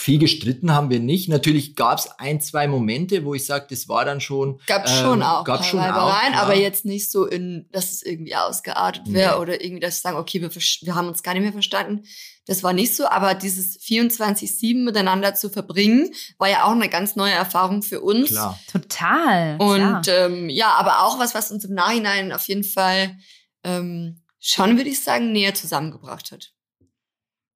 viel 0.00 0.18
gestritten 0.18 0.72
haben 0.72 0.88
wir 0.88 0.98
nicht. 0.98 1.28
Natürlich 1.28 1.76
gab 1.76 1.98
es 1.98 2.08
ein, 2.18 2.40
zwei 2.40 2.66
Momente, 2.66 3.24
wo 3.24 3.34
ich 3.34 3.44
sage, 3.44 3.66
das 3.68 3.86
war 3.86 4.04
dann 4.06 4.20
schon. 4.20 4.58
Gab 4.66 4.88
ähm, 4.88 4.94
schon 4.94 5.22
auch 5.22 5.44
gab 5.44 5.64
schon 5.64 5.78
Reibereien, 5.78 6.32
ja. 6.32 6.40
aber 6.40 6.56
jetzt 6.56 6.86
nicht 6.86 7.10
so 7.10 7.26
in, 7.26 7.68
dass 7.70 7.92
es 7.92 8.02
irgendwie 8.02 8.34
ausgeartet 8.34 9.12
wäre 9.12 9.34
nee. 9.34 9.42
oder 9.42 9.62
irgendwie, 9.62 9.80
dass 9.80 9.98
wir 9.98 10.10
sagen, 10.10 10.16
okay, 10.16 10.40
wir, 10.40 10.50
wir 10.50 10.94
haben 10.94 11.08
uns 11.08 11.22
gar 11.22 11.34
nicht 11.34 11.42
mehr 11.42 11.52
verstanden. 11.52 12.04
Das 12.46 12.62
war 12.62 12.72
nicht 12.72 12.96
so, 12.96 13.06
aber 13.06 13.34
dieses 13.34 13.78
24-7 13.78 14.82
miteinander 14.82 15.34
zu 15.34 15.50
verbringen, 15.50 16.10
war 16.38 16.48
ja 16.48 16.64
auch 16.64 16.72
eine 16.72 16.88
ganz 16.88 17.14
neue 17.14 17.32
Erfahrung 17.32 17.82
für 17.82 18.00
uns. 18.00 18.30
Klar. 18.30 18.58
Total. 18.72 19.58
Und 19.58 20.08
ähm, 20.08 20.48
ja, 20.48 20.72
aber 20.72 21.04
auch 21.04 21.18
was, 21.18 21.34
was 21.34 21.50
uns 21.50 21.64
im 21.66 21.74
Nachhinein 21.74 22.32
auf 22.32 22.48
jeden 22.48 22.64
Fall 22.64 23.18
ähm, 23.64 24.19
schon, 24.40 24.76
würde 24.76 24.90
ich 24.90 25.02
sagen, 25.02 25.32
näher 25.32 25.54
zusammengebracht 25.54 26.32
hat. 26.32 26.52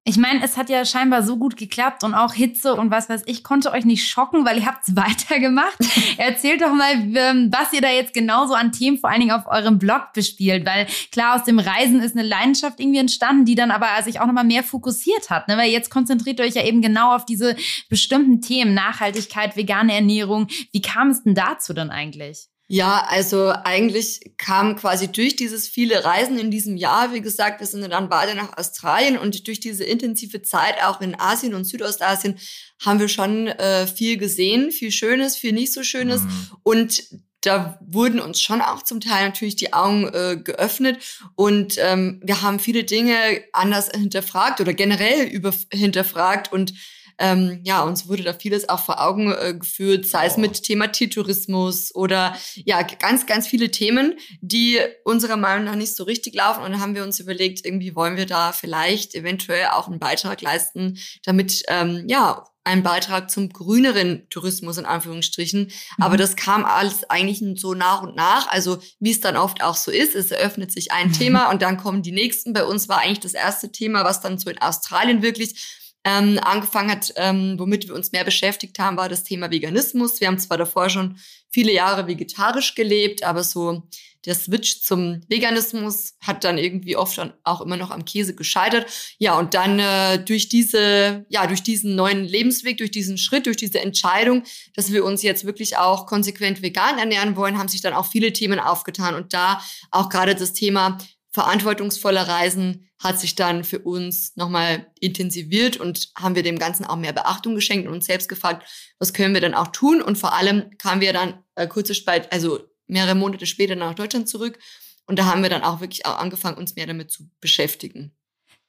Ich 0.07 0.17
meine, 0.17 0.43
es 0.43 0.55
hat 0.55 0.69
ja 0.69 0.85
scheinbar 0.85 1.23
so 1.23 1.37
gut 1.37 1.57
geklappt 1.57 2.03
und 2.03 2.13
auch 2.13 2.31
Hitze 2.31 2.75
und 2.75 2.91
was 2.91 3.09
weiß 3.09 3.23
ich, 3.25 3.43
konnte 3.43 3.71
euch 3.71 3.85
nicht 3.85 4.07
schocken, 4.07 4.45
weil 4.45 4.59
ihr 4.59 4.67
habt's 4.67 4.95
weitergemacht. 4.95 5.79
Erzählt 6.17 6.61
doch 6.61 6.71
mal, 6.71 6.93
ähm, 6.93 7.49
was 7.51 7.73
ihr 7.73 7.81
da 7.81 7.89
jetzt 7.89 8.13
genauso 8.13 8.53
an 8.53 8.71
Themen 8.71 8.99
vor 8.99 9.09
allen 9.09 9.21
Dingen 9.21 9.31
auf 9.31 9.47
eurem 9.47 9.79
Blog 9.79 10.13
bespielt, 10.13 10.63
weil 10.63 10.85
klar, 11.11 11.35
aus 11.35 11.43
dem 11.43 11.57
Reisen 11.57 12.01
ist 12.01 12.15
eine 12.15 12.27
Leidenschaft 12.27 12.79
irgendwie 12.79 12.99
entstanden, 12.99 13.45
die 13.45 13.55
dann 13.55 13.71
aber 13.71 13.87
sich 14.03 14.19
auch 14.19 14.27
nochmal 14.27 14.43
mehr 14.43 14.61
fokussiert 14.61 15.31
hat, 15.31 15.47
ne? 15.47 15.57
weil 15.57 15.71
jetzt 15.71 15.89
konzentriert 15.89 16.37
ihr 16.37 16.45
euch 16.45 16.53
ja 16.53 16.63
eben 16.63 16.83
genau 16.83 17.15
auf 17.15 17.25
diese 17.25 17.55
bestimmten 17.89 18.41
Themen, 18.41 18.75
Nachhaltigkeit, 18.75 19.57
vegane 19.57 19.95
Ernährung. 19.95 20.49
Wie 20.71 20.83
kam 20.83 21.09
es 21.09 21.23
denn 21.23 21.33
dazu 21.33 21.73
dann 21.73 21.89
eigentlich? 21.89 22.47
Ja, 22.67 23.05
also 23.07 23.53
eigentlich 23.63 24.33
kam 24.37 24.75
quasi 24.75 25.11
durch 25.11 25.35
dieses 25.35 25.67
viele 25.67 26.03
Reisen 26.03 26.39
in 26.39 26.49
diesem 26.49 26.77
Jahr, 26.77 27.13
wie 27.13 27.21
gesagt, 27.21 27.59
wir 27.59 27.67
sind 27.67 27.87
dann 27.91 28.09
beide 28.09 28.33
nach 28.33 28.57
Australien 28.57 29.19
und 29.19 29.47
durch 29.47 29.59
diese 29.59 29.83
intensive 29.83 30.41
Zeit 30.41 30.81
auch 30.83 30.99
in 30.99 31.19
Asien 31.19 31.53
und 31.53 31.65
Südostasien 31.65 32.39
haben 32.83 32.99
wir 32.99 33.07
schon 33.07 33.47
äh, 33.47 33.85
viel 33.85 34.17
gesehen, 34.17 34.71
viel 34.71 34.91
Schönes, 34.91 35.35
viel 35.35 35.53
nicht 35.53 35.73
so 35.73 35.83
Schönes. 35.83 36.21
Mhm. 36.21 36.47
und 36.63 37.03
da 37.45 37.77
wurden 37.81 38.19
uns 38.19 38.41
schon 38.41 38.61
auch 38.61 38.81
zum 38.81 38.99
Teil 38.99 39.25
natürlich 39.25 39.55
die 39.55 39.73
Augen 39.73 40.07
äh, 40.07 40.37
geöffnet. 40.43 40.97
Und 41.35 41.75
ähm, 41.77 42.19
wir 42.23 42.41
haben 42.41 42.59
viele 42.59 42.83
Dinge 42.83 43.43
anders 43.53 43.89
hinterfragt 43.89 44.61
oder 44.61 44.73
generell 44.73 45.27
über 45.27 45.53
hinterfragt. 45.71 46.51
Und 46.51 46.73
ähm, 47.17 47.61
ja, 47.63 47.81
uns 47.81 48.07
wurde 48.07 48.23
da 48.23 48.33
vieles 48.33 48.67
auch 48.69 48.79
vor 48.79 49.01
Augen 49.01 49.31
äh, 49.31 49.53
geführt, 49.53 50.05
sei 50.05 50.25
es 50.25 50.37
mit 50.37 50.63
Thema 50.63 50.87
Tiertourismus 50.87 51.93
oder 51.95 52.35
ja, 52.55 52.81
ganz, 52.81 53.25
ganz 53.25 53.47
viele 53.47 53.71
Themen, 53.71 54.15
die 54.41 54.79
unserer 55.03 55.37
Meinung 55.37 55.65
nach 55.65 55.75
nicht 55.75 55.95
so 55.95 56.03
richtig 56.03 56.35
laufen. 56.35 56.63
Und 56.63 56.71
dann 56.71 56.81
haben 56.81 56.95
wir 56.95 57.03
uns 57.03 57.19
überlegt, 57.19 57.65
irgendwie 57.65 57.95
wollen 57.95 58.17
wir 58.17 58.25
da 58.25 58.51
vielleicht 58.51 59.15
eventuell 59.15 59.67
auch 59.67 59.87
einen 59.87 59.99
Beitrag 59.99 60.41
leisten, 60.41 60.97
damit 61.23 61.63
ähm, 61.67 62.05
ja 62.07 62.45
ein 62.65 62.81
Beitrag 62.81 63.29
zum 63.29 63.49
grüneren 63.49 64.27
Tourismus 64.29 64.77
in 64.77 64.85
Anführungsstrichen. 64.85 65.65
Mhm. 65.97 66.03
Aber 66.03 66.17
das 66.17 66.35
kam 66.35 66.65
alles 66.65 67.09
eigentlich 67.09 67.43
so 67.59 67.73
nach 67.75 68.01
und 68.01 68.15
nach. 68.15 68.47
Also 68.47 68.79
wie 68.99 69.11
es 69.11 69.21
dann 69.21 69.37
oft 69.37 69.63
auch 69.63 69.75
so 69.75 69.91
ist, 69.91 70.15
es 70.15 70.31
eröffnet 70.31 70.71
sich 70.71 70.91
ein 70.91 71.13
Thema 71.13 71.49
und 71.51 71.61
dann 71.61 71.77
kommen 71.77 72.01
die 72.01 72.11
nächsten. 72.11 72.53
Bei 72.53 72.65
uns 72.65 72.89
war 72.89 72.99
eigentlich 72.99 73.19
das 73.19 73.35
erste 73.35 73.71
Thema, 73.71 74.03
was 74.03 74.19
dann 74.19 74.39
so 74.39 74.49
in 74.49 74.57
Australien 74.57 75.21
wirklich 75.21 75.83
ähm, 76.05 76.39
angefangen 76.41 76.91
hat, 76.91 77.11
ähm, 77.17 77.55
womit 77.57 77.87
wir 77.87 77.95
uns 77.95 78.11
mehr 78.11 78.23
beschäftigt 78.23 78.77
haben, 78.77 78.95
war 78.95 79.09
das 79.09 79.23
Thema 79.23 79.49
Veganismus. 79.49 80.21
Wir 80.21 80.27
haben 80.27 80.37
zwar 80.37 80.57
davor 80.57 80.89
schon 80.89 81.17
viele 81.49 81.73
Jahre 81.73 82.07
vegetarisch 82.07 82.75
gelebt, 82.75 83.23
aber 83.23 83.43
so 83.43 83.83
der 84.25 84.35
Switch 84.35 84.81
zum 84.81 85.21
Veganismus 85.29 86.13
hat 86.21 86.43
dann 86.43 86.57
irgendwie 86.57 86.95
oft 86.95 87.19
auch 87.43 87.61
immer 87.61 87.77
noch 87.77 87.91
am 87.91 88.05
Käse 88.05 88.35
gescheitert. 88.35 88.85
Ja, 89.17 89.37
und 89.37 89.53
dann 89.53 89.79
äh, 89.79 90.23
durch 90.23 90.49
diese, 90.49 91.25
ja, 91.29 91.47
durch 91.47 91.63
diesen 91.63 91.95
neuen 91.95 92.25
Lebensweg, 92.25 92.77
durch 92.77 92.91
diesen 92.91 93.17
Schritt, 93.17 93.45
durch 93.45 93.57
diese 93.57 93.79
Entscheidung, 93.81 94.43
dass 94.75 94.91
wir 94.91 95.05
uns 95.05 95.21
jetzt 95.21 95.45
wirklich 95.45 95.77
auch 95.77 96.05
konsequent 96.05 96.61
vegan 96.61 96.97
ernähren 96.97 97.35
wollen, 97.35 97.57
haben 97.57 97.67
sich 97.67 97.81
dann 97.81 97.93
auch 97.93 98.07
viele 98.07 98.33
Themen 98.33 98.59
aufgetan. 98.59 99.15
Und 99.15 99.33
da 99.33 99.61
auch 99.91 100.09
gerade 100.09 100.35
das 100.35 100.53
Thema 100.53 100.97
verantwortungsvoller 101.31 102.27
Reisen 102.27 102.89
hat 103.05 103.19
sich 103.19 103.35
dann 103.35 103.63
für 103.63 103.79
uns 103.79 104.35
nochmal 104.35 104.91
intensiviert 104.99 105.77
und 105.77 106.09
haben 106.17 106.35
wir 106.35 106.43
dem 106.43 106.59
Ganzen 106.59 106.85
auch 106.85 106.97
mehr 106.97 107.13
Beachtung 107.13 107.55
geschenkt 107.55 107.87
und 107.87 107.93
uns 107.93 108.05
selbst 108.05 108.27
gefragt, 108.27 108.67
was 108.99 109.13
können 109.13 109.33
wir 109.33 109.41
dann 109.41 109.53
auch 109.53 109.67
tun? 109.67 110.01
Und 110.01 110.17
vor 110.17 110.33
allem 110.33 110.71
kamen 110.77 111.01
wir 111.01 111.13
dann 111.13 111.43
äh, 111.55 111.67
kurze 111.67 111.93
Zeit, 111.93 112.33
also 112.33 112.59
mehrere 112.87 113.15
Monate 113.15 113.45
später 113.45 113.75
nach 113.75 113.93
Deutschland 113.93 114.27
zurück. 114.27 114.59
Und 115.07 115.19
da 115.19 115.25
haben 115.25 115.43
wir 115.43 115.49
dann 115.49 115.63
auch 115.63 115.81
wirklich 115.81 116.05
auch 116.05 116.17
angefangen, 116.17 116.57
uns 116.57 116.75
mehr 116.75 116.87
damit 116.87 117.11
zu 117.11 117.29
beschäftigen. 117.39 118.15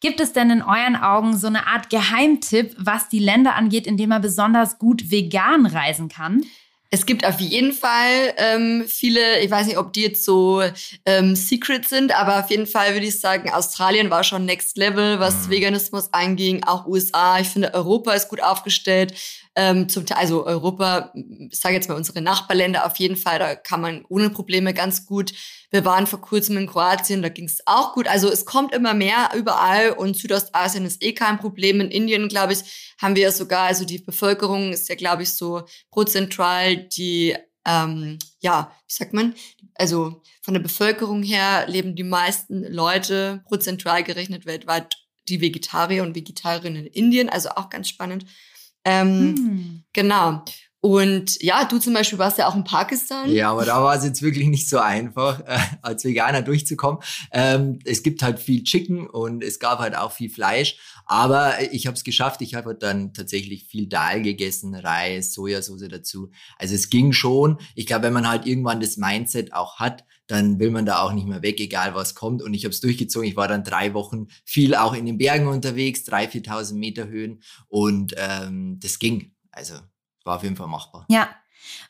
Gibt 0.00 0.20
es 0.20 0.34
denn 0.34 0.50
in 0.50 0.62
euren 0.62 0.96
Augen 0.96 1.36
so 1.36 1.46
eine 1.46 1.66
Art 1.66 1.88
Geheimtipp, 1.88 2.74
was 2.78 3.08
die 3.08 3.18
Länder 3.18 3.54
angeht, 3.54 3.86
in 3.86 3.96
denen 3.96 4.10
man 4.10 4.20
besonders 4.20 4.78
gut 4.78 5.10
vegan 5.10 5.64
reisen 5.64 6.08
kann? 6.08 6.44
Es 6.90 7.04
gibt 7.04 7.26
auf 7.26 7.40
jeden 7.40 7.72
Fall 7.72 8.34
ähm, 8.36 8.84
viele, 8.86 9.40
ich 9.40 9.50
weiß 9.50 9.66
nicht, 9.66 9.78
ob 9.78 9.92
die 9.92 10.02
jetzt 10.02 10.24
so 10.24 10.62
ähm, 11.04 11.34
secret 11.34 11.88
sind, 11.88 12.16
aber 12.16 12.38
auf 12.38 12.50
jeden 12.50 12.66
Fall 12.66 12.92
würde 12.92 13.06
ich 13.06 13.20
sagen, 13.20 13.50
Australien 13.50 14.08
war 14.08 14.22
schon 14.22 14.44
Next 14.44 14.76
Level, 14.76 15.18
was 15.18 15.46
mhm. 15.46 15.50
Veganismus 15.50 16.12
anging, 16.12 16.62
auch 16.64 16.86
USA. 16.86 17.40
Ich 17.40 17.48
finde, 17.48 17.74
Europa 17.74 18.12
ist 18.12 18.28
gut 18.28 18.42
aufgestellt 18.42 19.14
ähm, 19.56 19.88
zum 19.88 20.04
Teil, 20.04 20.18
also 20.18 20.44
Europa, 20.44 21.12
ich 21.14 21.58
sage 21.58 21.74
jetzt 21.74 21.88
mal 21.88 21.94
unsere 21.94 22.20
Nachbarländer 22.20 22.84
auf 22.84 22.96
jeden 22.96 23.16
Fall, 23.16 23.38
da 23.38 23.54
kann 23.54 23.80
man 23.80 24.04
ohne 24.08 24.28
Probleme 24.28 24.74
ganz 24.74 25.06
gut. 25.06 25.32
Wir 25.70 25.84
waren 25.86 26.06
vor 26.06 26.20
kurzem 26.20 26.58
in 26.58 26.66
Kroatien, 26.66 27.22
da 27.22 27.30
ging 27.30 27.46
es 27.46 27.62
auch 27.64 27.94
gut. 27.94 28.06
Also 28.06 28.30
es 28.30 28.44
kommt 28.44 28.74
immer 28.74 28.92
mehr 28.92 29.30
überall 29.34 29.90
und 29.90 30.16
Südostasien 30.16 30.84
ist 30.84 31.02
eh 31.02 31.14
kein 31.14 31.38
Problem. 31.38 31.80
In 31.80 31.90
Indien, 31.90 32.28
glaube 32.28 32.52
ich, 32.52 32.94
haben 33.00 33.16
wir 33.16 33.32
sogar, 33.32 33.66
also 33.66 33.86
die 33.86 33.98
Bevölkerung 33.98 34.72
ist 34.72 34.90
ja, 34.90 34.94
glaube 34.94 35.22
ich, 35.22 35.32
so 35.32 35.62
prozentual 35.90 36.76
die, 36.76 37.34
ähm, 37.66 38.18
ja, 38.40 38.70
wie 38.86 38.94
sagt 38.94 39.14
man, 39.14 39.34
also 39.74 40.20
von 40.42 40.52
der 40.52 40.60
Bevölkerung 40.60 41.22
her 41.22 41.64
leben 41.66 41.96
die 41.96 42.04
meisten 42.04 42.62
Leute 42.62 43.42
prozentual 43.46 44.04
gerechnet 44.04 44.44
weltweit 44.44 44.94
die 45.28 45.40
Vegetarier 45.40 46.02
und 46.02 46.14
Vegetarierinnen 46.14 46.86
in 46.86 46.92
Indien, 46.92 47.28
also 47.28 47.48
auch 47.50 47.70
ganz 47.70 47.88
spannend. 47.88 48.26
Ähm, 48.86 49.34
hm. 49.36 49.82
Genau. 49.92 50.42
Und 50.80 51.42
ja, 51.42 51.64
du 51.64 51.78
zum 51.78 51.94
Beispiel 51.94 52.20
warst 52.20 52.38
ja 52.38 52.46
auch 52.46 52.54
in 52.54 52.62
Pakistan. 52.62 53.28
Ja, 53.32 53.50
aber 53.50 53.64
da 53.64 53.82
war 53.82 53.96
es 53.96 54.04
jetzt 54.04 54.22
wirklich 54.22 54.46
nicht 54.46 54.68
so 54.68 54.78
einfach, 54.78 55.40
äh, 55.40 55.58
als 55.82 56.04
Veganer 56.04 56.42
durchzukommen. 56.42 57.00
Ähm, 57.32 57.80
es 57.84 58.04
gibt 58.04 58.22
halt 58.22 58.38
viel 58.38 58.62
Chicken 58.62 59.08
und 59.08 59.42
es 59.42 59.58
gab 59.58 59.80
halt 59.80 59.96
auch 59.96 60.12
viel 60.12 60.30
Fleisch. 60.30 60.78
Aber 61.04 61.54
ich 61.72 61.88
habe 61.88 61.96
es 61.96 62.04
geschafft. 62.04 62.40
Ich 62.40 62.54
habe 62.54 62.76
dann 62.76 63.12
tatsächlich 63.12 63.64
viel 63.64 63.88
Dal 63.88 64.22
gegessen, 64.22 64.76
Reis, 64.76 65.32
Sojasauce 65.32 65.88
dazu. 65.88 66.30
Also 66.56 66.76
es 66.76 66.88
ging 66.88 67.12
schon. 67.12 67.58
Ich 67.74 67.86
glaube, 67.86 68.04
wenn 68.04 68.12
man 68.12 68.28
halt 68.28 68.46
irgendwann 68.46 68.80
das 68.80 68.96
Mindset 68.96 69.54
auch 69.54 69.80
hat, 69.80 70.04
dann 70.26 70.58
will 70.58 70.70
man 70.70 70.86
da 70.86 71.00
auch 71.00 71.12
nicht 71.12 71.26
mehr 71.26 71.42
weg, 71.42 71.60
egal 71.60 71.94
was 71.94 72.14
kommt. 72.14 72.42
Und 72.42 72.54
ich 72.54 72.64
habe 72.64 72.72
es 72.72 72.80
durchgezogen. 72.80 73.28
Ich 73.28 73.36
war 73.36 73.48
dann 73.48 73.64
drei 73.64 73.94
Wochen 73.94 74.26
viel 74.44 74.74
auch 74.74 74.94
in 74.94 75.06
den 75.06 75.18
Bergen 75.18 75.46
unterwegs, 75.46 76.04
drei, 76.04 76.26
4.000 76.26 76.74
Meter 76.74 77.08
Höhen. 77.08 77.42
Und 77.68 78.14
ähm, 78.16 78.78
das 78.80 78.98
ging. 78.98 79.32
Also 79.50 79.74
war 80.24 80.36
auf 80.36 80.42
jeden 80.42 80.56
Fall 80.56 80.68
machbar. 80.68 81.06
Ja. 81.08 81.28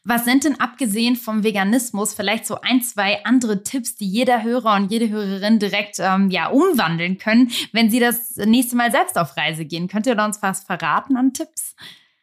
Was 0.05 0.25
sind 0.25 0.45
denn 0.45 0.59
abgesehen 0.59 1.17
vom 1.17 1.43
Veganismus 1.43 2.15
vielleicht 2.15 2.47
so 2.47 2.61
ein, 2.63 2.81
zwei 2.83 3.25
andere 3.25 3.63
Tipps, 3.63 3.95
die 3.97 4.09
jeder 4.09 4.43
Hörer 4.43 4.75
und 4.77 4.91
jede 4.91 5.11
Hörerin 5.11 5.59
direkt 5.59 5.99
ähm, 5.99 6.31
ja, 6.31 6.49
umwandeln 6.49 7.19
können, 7.19 7.51
wenn 7.73 7.91
sie 7.91 8.01
das 8.01 8.37
nächste 8.37 8.77
Mal 8.77 8.91
selbst 8.91 9.19
auf 9.19 9.37
Reise 9.37 9.67
gehen? 9.67 9.89
Könnt 9.89 10.07
ihr 10.07 10.19
uns 10.19 10.41
was 10.41 10.65
verraten 10.65 11.17
an 11.17 11.35
Tipps? 11.35 11.75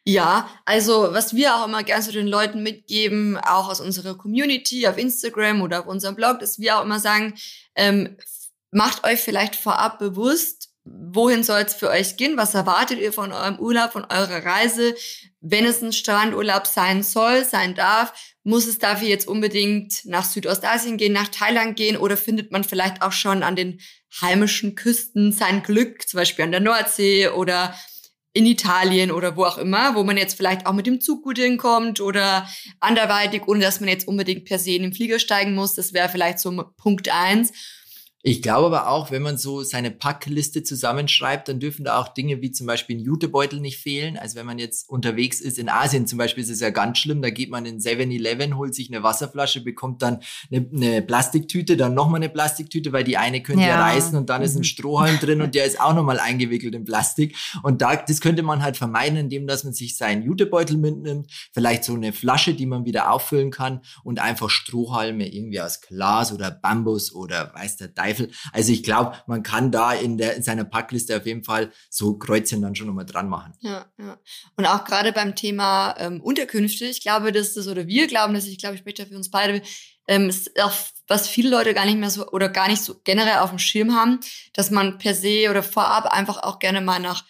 Ja, 0.06 0.50
also 0.66 1.12
was 1.12 1.34
wir 1.34 1.56
auch 1.56 1.66
immer 1.66 1.82
gerne 1.82 2.04
zu 2.04 2.12
den 2.12 2.26
Leuten 2.26 2.62
mitgeben, 2.62 3.38
auch 3.38 3.70
aus 3.70 3.80
unserer 3.80 4.14
Community 4.16 4.86
auf 4.86 4.98
Instagram 4.98 5.62
oder 5.62 5.80
auf 5.80 5.86
unserem 5.86 6.14
Blog, 6.14 6.40
dass 6.40 6.58
wir 6.58 6.78
auch 6.78 6.84
immer 6.84 7.00
sagen, 7.00 7.34
ähm, 7.74 8.18
macht 8.70 9.04
euch 9.04 9.20
vielleicht 9.20 9.56
vorab 9.56 9.98
bewusst, 9.98 10.68
wohin 10.84 11.42
soll 11.42 11.60
es 11.60 11.74
für 11.74 11.88
euch 11.88 12.18
gehen? 12.18 12.36
Was 12.36 12.54
erwartet 12.54 12.98
ihr 12.98 13.14
von 13.14 13.32
eurem 13.32 13.58
Urlaub, 13.58 13.92
von 13.92 14.04
eurer 14.04 14.44
Reise? 14.44 14.94
Wenn 15.40 15.64
es 15.64 15.80
ein 15.80 15.94
Strandurlaub 15.94 16.66
sein 16.66 17.02
soll, 17.02 17.44
sein 17.44 17.74
darf, 17.74 18.12
muss 18.42 18.66
es 18.66 18.78
dafür 18.78 19.08
jetzt 19.08 19.26
unbedingt 19.26 20.04
nach 20.04 20.24
Südostasien 20.24 20.98
gehen, 20.98 21.14
nach 21.14 21.28
Thailand 21.28 21.76
gehen 21.76 21.96
oder 21.96 22.18
findet 22.18 22.52
man 22.52 22.62
vielleicht 22.62 23.00
auch 23.00 23.12
schon 23.12 23.42
an 23.42 23.56
den 23.56 23.80
heimischen 24.20 24.74
Küsten 24.74 25.32
sein 25.32 25.62
Glück, 25.62 26.06
zum 26.06 26.18
Beispiel 26.18 26.44
an 26.44 26.52
der 26.52 26.60
Nordsee 26.60 27.28
oder 27.28 27.74
in 28.34 28.46
Italien 28.46 29.12
oder 29.12 29.36
wo 29.36 29.44
auch 29.44 29.58
immer, 29.58 29.94
wo 29.94 30.02
man 30.02 30.16
jetzt 30.16 30.36
vielleicht 30.36 30.66
auch 30.66 30.72
mit 30.72 30.86
dem 30.86 31.00
Zug 31.00 31.22
gut 31.22 31.38
hinkommt 31.38 32.00
oder 32.00 32.46
anderweitig, 32.80 33.46
ohne 33.46 33.60
dass 33.60 33.78
man 33.78 33.88
jetzt 33.88 34.08
unbedingt 34.08 34.44
per 34.44 34.58
se 34.58 34.72
in 34.72 34.82
den 34.82 34.92
Flieger 34.92 35.20
steigen 35.20 35.54
muss. 35.54 35.74
Das 35.74 35.92
wäre 35.92 36.08
vielleicht 36.08 36.40
so 36.40 36.50
Punkt 36.76 37.08
eins. 37.08 37.52
Ich 38.26 38.40
glaube 38.40 38.74
aber 38.74 38.88
auch, 38.88 39.10
wenn 39.10 39.20
man 39.20 39.36
so 39.36 39.62
seine 39.62 39.90
Packliste 39.90 40.62
zusammenschreibt, 40.62 41.46
dann 41.46 41.60
dürfen 41.60 41.84
da 41.84 42.00
auch 42.00 42.08
Dinge 42.08 42.40
wie 42.40 42.52
zum 42.52 42.66
Beispiel 42.66 42.96
ein 42.96 43.04
Jutebeutel 43.04 43.60
nicht 43.60 43.76
fehlen. 43.76 44.16
Also 44.16 44.36
wenn 44.36 44.46
man 44.46 44.58
jetzt 44.58 44.88
unterwegs 44.88 45.42
ist, 45.42 45.58
in 45.58 45.68
Asien 45.68 46.06
zum 46.06 46.16
Beispiel 46.16 46.42
ist 46.42 46.48
es 46.48 46.60
ja 46.60 46.70
ganz 46.70 46.96
schlimm, 46.96 47.20
da 47.20 47.28
geht 47.28 47.50
man 47.50 47.66
in 47.66 47.80
7-Eleven, 47.80 48.56
holt 48.56 48.74
sich 48.74 48.88
eine 48.90 49.02
Wasserflasche, 49.02 49.60
bekommt 49.60 50.00
dann 50.00 50.20
eine, 50.50 50.66
eine 50.72 51.02
Plastiktüte, 51.02 51.76
dann 51.76 51.92
nochmal 51.92 52.16
eine 52.16 52.30
Plastiktüte, 52.30 52.94
weil 52.94 53.04
die 53.04 53.18
eine 53.18 53.42
könnte 53.42 53.66
ja, 53.66 53.78
reißen 53.78 54.16
und 54.16 54.30
dann 54.30 54.40
ist 54.40 54.54
ein 54.54 54.60
mhm. 54.60 54.64
Strohhalm 54.64 55.18
drin 55.18 55.42
und 55.42 55.54
der 55.54 55.66
ist 55.66 55.78
auch 55.78 55.92
nochmal 55.92 56.18
eingewickelt 56.18 56.74
in 56.74 56.86
Plastik. 56.86 57.36
Und 57.62 57.82
da, 57.82 57.94
das 57.94 58.22
könnte 58.22 58.42
man 58.42 58.62
halt 58.62 58.78
vermeiden, 58.78 59.18
indem 59.18 59.46
dass 59.46 59.64
man 59.64 59.74
sich 59.74 59.98
seinen 59.98 60.22
Jutebeutel 60.22 60.78
mitnimmt, 60.78 61.30
vielleicht 61.52 61.84
so 61.84 61.92
eine 61.92 62.14
Flasche, 62.14 62.54
die 62.54 62.64
man 62.64 62.86
wieder 62.86 63.12
auffüllen 63.12 63.50
kann 63.50 63.82
und 64.02 64.18
einfach 64.18 64.48
Strohhalme 64.48 65.28
irgendwie 65.28 65.60
aus 65.60 65.82
Glas 65.82 66.32
oder 66.32 66.50
Bambus 66.50 67.14
oder 67.14 67.52
weiß 67.54 67.76
der 67.76 67.94
Teufel 67.94 68.13
Zweifel. 68.14 68.30
Also 68.52 68.72
ich 68.72 68.82
glaube, 68.82 69.16
man 69.26 69.42
kann 69.42 69.70
da 69.70 69.92
in, 69.92 70.18
der, 70.18 70.36
in 70.36 70.42
seiner 70.42 70.64
Packliste 70.64 71.16
auf 71.16 71.26
jeden 71.26 71.44
Fall 71.44 71.72
so 71.90 72.16
Kreuzchen 72.18 72.62
dann 72.62 72.74
schon 72.74 72.86
nochmal 72.86 73.06
dran 73.06 73.28
machen. 73.28 73.52
Ja, 73.60 73.86
ja. 73.98 74.18
Und 74.56 74.66
auch 74.66 74.84
gerade 74.84 75.12
beim 75.12 75.34
Thema 75.34 75.94
ähm, 75.98 76.20
Unterkünfte, 76.20 76.86
ich 76.86 77.02
glaube, 77.02 77.32
dass 77.32 77.54
das, 77.54 77.68
oder 77.68 77.86
wir 77.86 78.06
glauben, 78.06 78.34
dass 78.34 78.46
ich 78.46 78.58
glaube, 78.58 78.74
ich 78.74 78.80
spreche 78.80 79.04
da 79.04 79.08
für 79.08 79.16
uns 79.16 79.30
beide, 79.30 79.62
ähm, 80.06 80.28
ist 80.28 80.60
auch 80.60 80.72
was 81.06 81.28
viele 81.28 81.50
Leute 81.50 81.74
gar 81.74 81.84
nicht 81.84 81.98
mehr 81.98 82.10
so 82.10 82.28
oder 82.28 82.48
gar 82.48 82.68
nicht 82.68 82.82
so 82.82 82.96
generell 83.04 83.38
auf 83.38 83.50
dem 83.50 83.58
Schirm 83.58 83.94
haben, 83.94 84.20
dass 84.52 84.70
man 84.70 84.98
per 84.98 85.14
se 85.14 85.48
oder 85.50 85.62
vorab 85.62 86.06
einfach 86.06 86.42
auch 86.42 86.58
gerne 86.58 86.80
mal 86.80 87.00
nach 87.00 87.24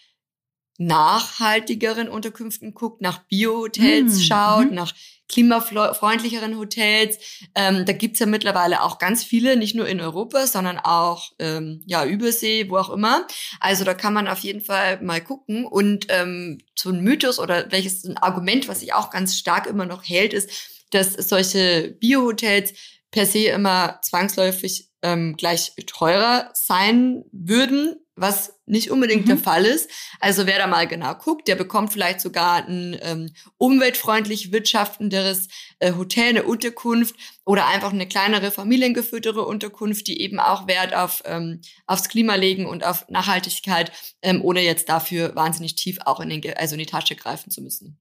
nachhaltigeren 0.78 2.08
Unterkünften 2.08 2.74
guckt, 2.74 3.00
nach 3.00 3.18
Bio-Hotels 3.28 4.16
mm, 4.16 4.20
schaut, 4.20 4.70
mm. 4.72 4.74
nach 4.74 4.92
klimafreundlicheren 5.28 6.58
Hotels. 6.58 7.18
Ähm, 7.54 7.84
da 7.86 7.92
gibt's 7.92 8.20
ja 8.20 8.26
mittlerweile 8.26 8.82
auch 8.82 8.98
ganz 8.98 9.24
viele, 9.24 9.56
nicht 9.56 9.74
nur 9.74 9.88
in 9.88 10.00
Europa, 10.00 10.46
sondern 10.46 10.78
auch 10.78 11.32
ähm, 11.38 11.82
ja 11.86 12.04
Übersee, 12.04 12.68
wo 12.68 12.76
auch 12.76 12.90
immer. 12.90 13.26
Also 13.60 13.84
da 13.84 13.94
kann 13.94 14.14
man 14.14 14.28
auf 14.28 14.40
jeden 14.40 14.60
Fall 14.60 15.00
mal 15.02 15.22
gucken. 15.22 15.66
Und 15.66 16.06
ähm, 16.10 16.58
so 16.74 16.90
ein 16.90 17.02
Mythos 17.02 17.38
oder 17.38 17.70
welches 17.72 18.04
ein 18.04 18.18
Argument, 18.18 18.68
was 18.68 18.80
sich 18.80 18.92
auch 18.92 19.10
ganz 19.10 19.36
stark 19.36 19.66
immer 19.66 19.86
noch 19.86 20.02
hält, 20.04 20.32
ist, 20.32 20.50
dass 20.90 21.12
solche 21.14 21.96
Bio-Hotels 21.98 22.74
per 23.10 23.26
se 23.26 23.46
immer 23.46 24.00
zwangsläufig 24.02 24.90
ähm, 25.04 25.36
gleich 25.36 25.74
teurer 25.86 26.50
sein 26.54 27.24
würden, 27.30 27.96
was 28.16 28.58
nicht 28.64 28.90
unbedingt 28.90 29.24
mhm. 29.24 29.28
der 29.28 29.38
Fall 29.38 29.66
ist. 29.66 29.90
Also 30.18 30.46
wer 30.46 30.58
da 30.58 30.66
mal 30.66 30.86
genau 30.86 31.14
guckt, 31.14 31.46
der 31.46 31.56
bekommt 31.56 31.92
vielleicht 31.92 32.20
sogar 32.20 32.66
ein 32.66 32.96
ähm, 33.02 33.30
umweltfreundlich 33.58 34.50
wirtschaftenderes 34.50 35.48
äh, 35.80 35.92
Hotel, 35.92 36.30
eine 36.30 36.44
Unterkunft 36.44 37.14
oder 37.44 37.66
einfach 37.66 37.92
eine 37.92 38.08
kleinere 38.08 38.50
familiengeführtere 38.50 39.44
Unterkunft, 39.44 40.06
die 40.06 40.20
eben 40.22 40.40
auch 40.40 40.66
Wert 40.66 40.94
auf 40.94 41.22
ähm, 41.26 41.60
aufs 41.86 42.08
Klima 42.08 42.36
legen 42.36 42.66
und 42.66 42.82
auf 42.84 43.06
Nachhaltigkeit, 43.08 43.92
ähm, 44.22 44.42
ohne 44.42 44.62
jetzt 44.62 44.88
dafür 44.88 45.34
wahnsinnig 45.34 45.74
tief 45.74 45.98
auch 46.06 46.20
in 46.20 46.30
den 46.30 46.56
also 46.56 46.76
in 46.76 46.78
die 46.78 46.86
Tasche 46.86 47.16
greifen 47.16 47.50
zu 47.50 47.60
müssen. 47.60 48.00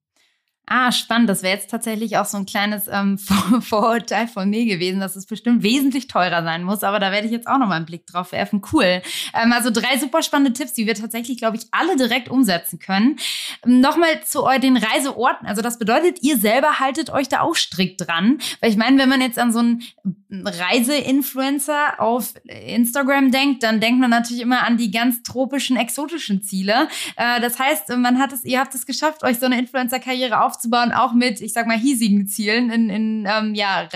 Ah, 0.65 0.93
spannend. 0.93 1.29
Das 1.29 1.43
wäre 1.43 1.55
jetzt 1.55 1.70
tatsächlich 1.70 2.17
auch 2.17 2.25
so 2.25 2.38
ein 2.38 2.46
kleines 2.46 2.88
ähm, 2.88 3.17
Vor 3.24 3.62
Vorurteil 3.62 4.27
von 4.27 4.50
mir 4.50 4.65
gewesen, 4.65 5.01
dass 5.01 5.17
es 5.17 5.25
bestimmt 5.25 5.62
wesentlich 5.62 6.08
teurer 6.08 6.41
sein 6.43 6.63
muss. 6.63 6.84
Aber 6.84 7.00
da 7.00 7.12
werde 7.12 7.27
ich 7.27 7.34
jetzt 7.34 7.48
auch 7.48 7.58
noch 7.58 7.67
mal 7.67 7.75
einen 7.75 7.86
Blick 7.86 8.08
drauf 8.08 8.32
werfen. 8.32 8.62
Cool. 8.72 9.01
Ähm, 9.34 9.51
also 9.51 9.72
drei 9.72 9.98
super 9.98 10.24
spannende 10.24 10.53
Tipps, 10.53 10.74
die 10.74 10.88
wir 10.88 10.96
tatsächlich, 10.96 11.38
glaube 11.38 11.58
ich, 11.58 11.63
alle 11.72 11.98
direkt 11.98 12.29
umsetzen 12.29 12.79
können. 12.79 13.17
Ähm, 13.65 13.82
Nochmal 13.82 14.24
zu 14.24 14.48
den 14.62 14.77
Reiseorten. 14.77 15.48
Also 15.48 15.62
das 15.62 15.77
bedeutet, 15.77 16.24
ihr 16.24 16.38
selber 16.38 16.79
haltet 16.79 17.10
euch 17.10 17.27
da 17.27 17.41
auch 17.41 17.55
strikt 17.55 18.08
dran. 18.08 18.38
Weil 18.62 18.70
ich 18.70 18.77
meine, 18.77 18.98
wenn 18.98 19.10
man 19.10 19.20
jetzt 19.20 19.38
an 19.38 19.51
so 19.51 19.60
einen 19.60 19.84
Reiseinfluencer 20.32 22.00
auf 22.00 22.34
Instagram 22.46 23.32
denkt, 23.32 23.63
dann 23.63 23.82
denkt 23.82 24.00
man 24.00 24.10
natürlich 24.10 24.41
immer 24.41 24.65
an 24.65 24.77
die 24.77 24.91
ganz 24.91 25.24
tropischen, 25.24 25.75
exotischen 25.75 26.41
Ziele. 26.41 26.88
Äh, 27.17 27.41
das 27.41 27.60
heißt, 27.60 27.89
man 27.98 28.17
hat 28.17 28.32
es, 28.32 28.46
ihr 28.46 28.62
habt 28.62 28.74
es 28.74 28.86
geschafft, 28.86 29.24
euch 29.24 29.39
so 29.39 29.46
eine 29.46 29.60
Influencer-Karriere 29.60 30.41
aufzubauen 30.41 30.53
aufzubauen, 30.54 30.92
auch 30.92 31.14
mit, 31.14 31.42
ich 31.42 31.54
sag 31.54 31.68
mal, 31.68 31.78
hiesigen 31.78 32.28
Zielen 32.28 32.70
in, 32.70 32.90
in 32.90 33.28
ähm, 33.30 33.56
ja, 33.56 33.88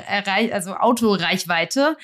also 0.51 0.75
Autoreichweite. 0.75 1.97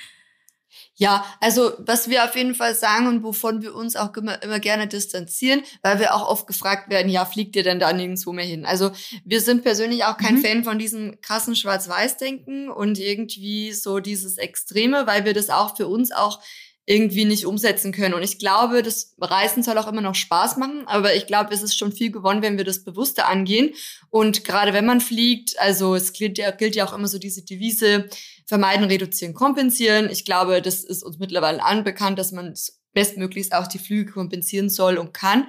Ja, 0.96 1.26
also 1.40 1.74
was 1.80 2.10
wir 2.10 2.24
auf 2.24 2.36
jeden 2.36 2.54
Fall 2.54 2.76
sagen 2.76 3.08
und 3.08 3.24
wovon 3.24 3.62
wir 3.64 3.74
uns 3.74 3.96
auch 3.96 4.16
immer, 4.16 4.42
immer 4.44 4.60
gerne 4.60 4.88
distanzieren, 4.88 5.64
weil 5.82 6.00
wir 6.00 6.14
auch 6.14 6.28
oft 6.28 6.46
gefragt 6.46 6.90
werden, 6.90 7.10
ja, 7.10 7.26
fliegt 7.26 7.56
ihr 7.56 7.64
denn 7.64 7.80
da 7.80 7.92
nirgendwo 7.94 8.32
mehr 8.32 8.46
hin? 8.46 8.66
Also 8.66 8.92
wir 9.26 9.42
sind 9.42 9.64
persönlich 9.64 10.04
auch 10.04 10.18
kein 10.18 10.36
mhm. 10.36 10.42
Fan 10.42 10.64
von 10.64 10.78
diesem 10.78 11.20
krassen 11.22 11.56
Schwarz-Weiß-Denken 11.56 12.70
und 12.70 13.00
irgendwie 13.00 13.72
so 13.72 14.00
dieses 14.00 14.38
Extreme, 14.38 15.08
weil 15.08 15.26
wir 15.26 15.34
das 15.34 15.50
auch 15.50 15.76
für 15.76 15.88
uns 15.88 16.12
auch 16.12 16.40
irgendwie 16.86 17.25
nicht 17.25 17.46
umsetzen 17.46 17.92
können. 17.92 18.13
Und 18.13 18.24
ich 18.24 18.40
glaube, 18.40 18.84
das 18.84 19.16
Reisen 19.20 19.63
soll 19.63 19.78
auch 19.78 19.88
immer 19.88 20.02
noch 20.02 20.16
Spaß 20.16 20.58
machen, 20.58 20.84
aber 20.86 21.16
ich 21.16 21.28
glaube, 21.28 21.54
es 21.54 21.63
ist 21.63 21.78
schon 21.78 21.94
viel 21.94 22.12
gewonnen, 22.12 22.42
wenn 22.42 22.58
wir 22.58 22.66
das 22.66 22.84
bewusster 22.84 23.28
angehen. 23.28 23.74
Und 24.10 24.44
gerade 24.44 24.74
wenn 24.74 24.86
man 24.86 25.00
fliegt, 25.00 25.58
also 25.60 25.96
es 25.96 26.12
gilt 26.12 26.38
ja, 26.38 26.52
gilt 26.52 26.75
ja 26.75 26.86
auch 26.86 26.94
immer 26.94 27.08
so 27.08 27.20
diese 27.20 27.44
Devise, 27.44 28.10
vermeiden, 28.46 28.86
reduzieren, 28.86 29.34
kompensieren. 29.34 30.10
Ich 30.10 30.25
glaube, 30.25 30.62
das 30.62 30.84
ist 30.84 31.04
uns 31.04 31.18
mittlerweile 31.20 31.63
anbekannt, 31.63 32.20
dass 32.20 32.32
man 32.32 32.54
bestmöglichst 32.94 33.54
auch 33.54 33.68
die 33.68 33.80
Flüge 33.80 34.12
kompensieren 34.12 34.70
soll 34.70 34.98
und 34.98 35.13
kann. 35.13 35.48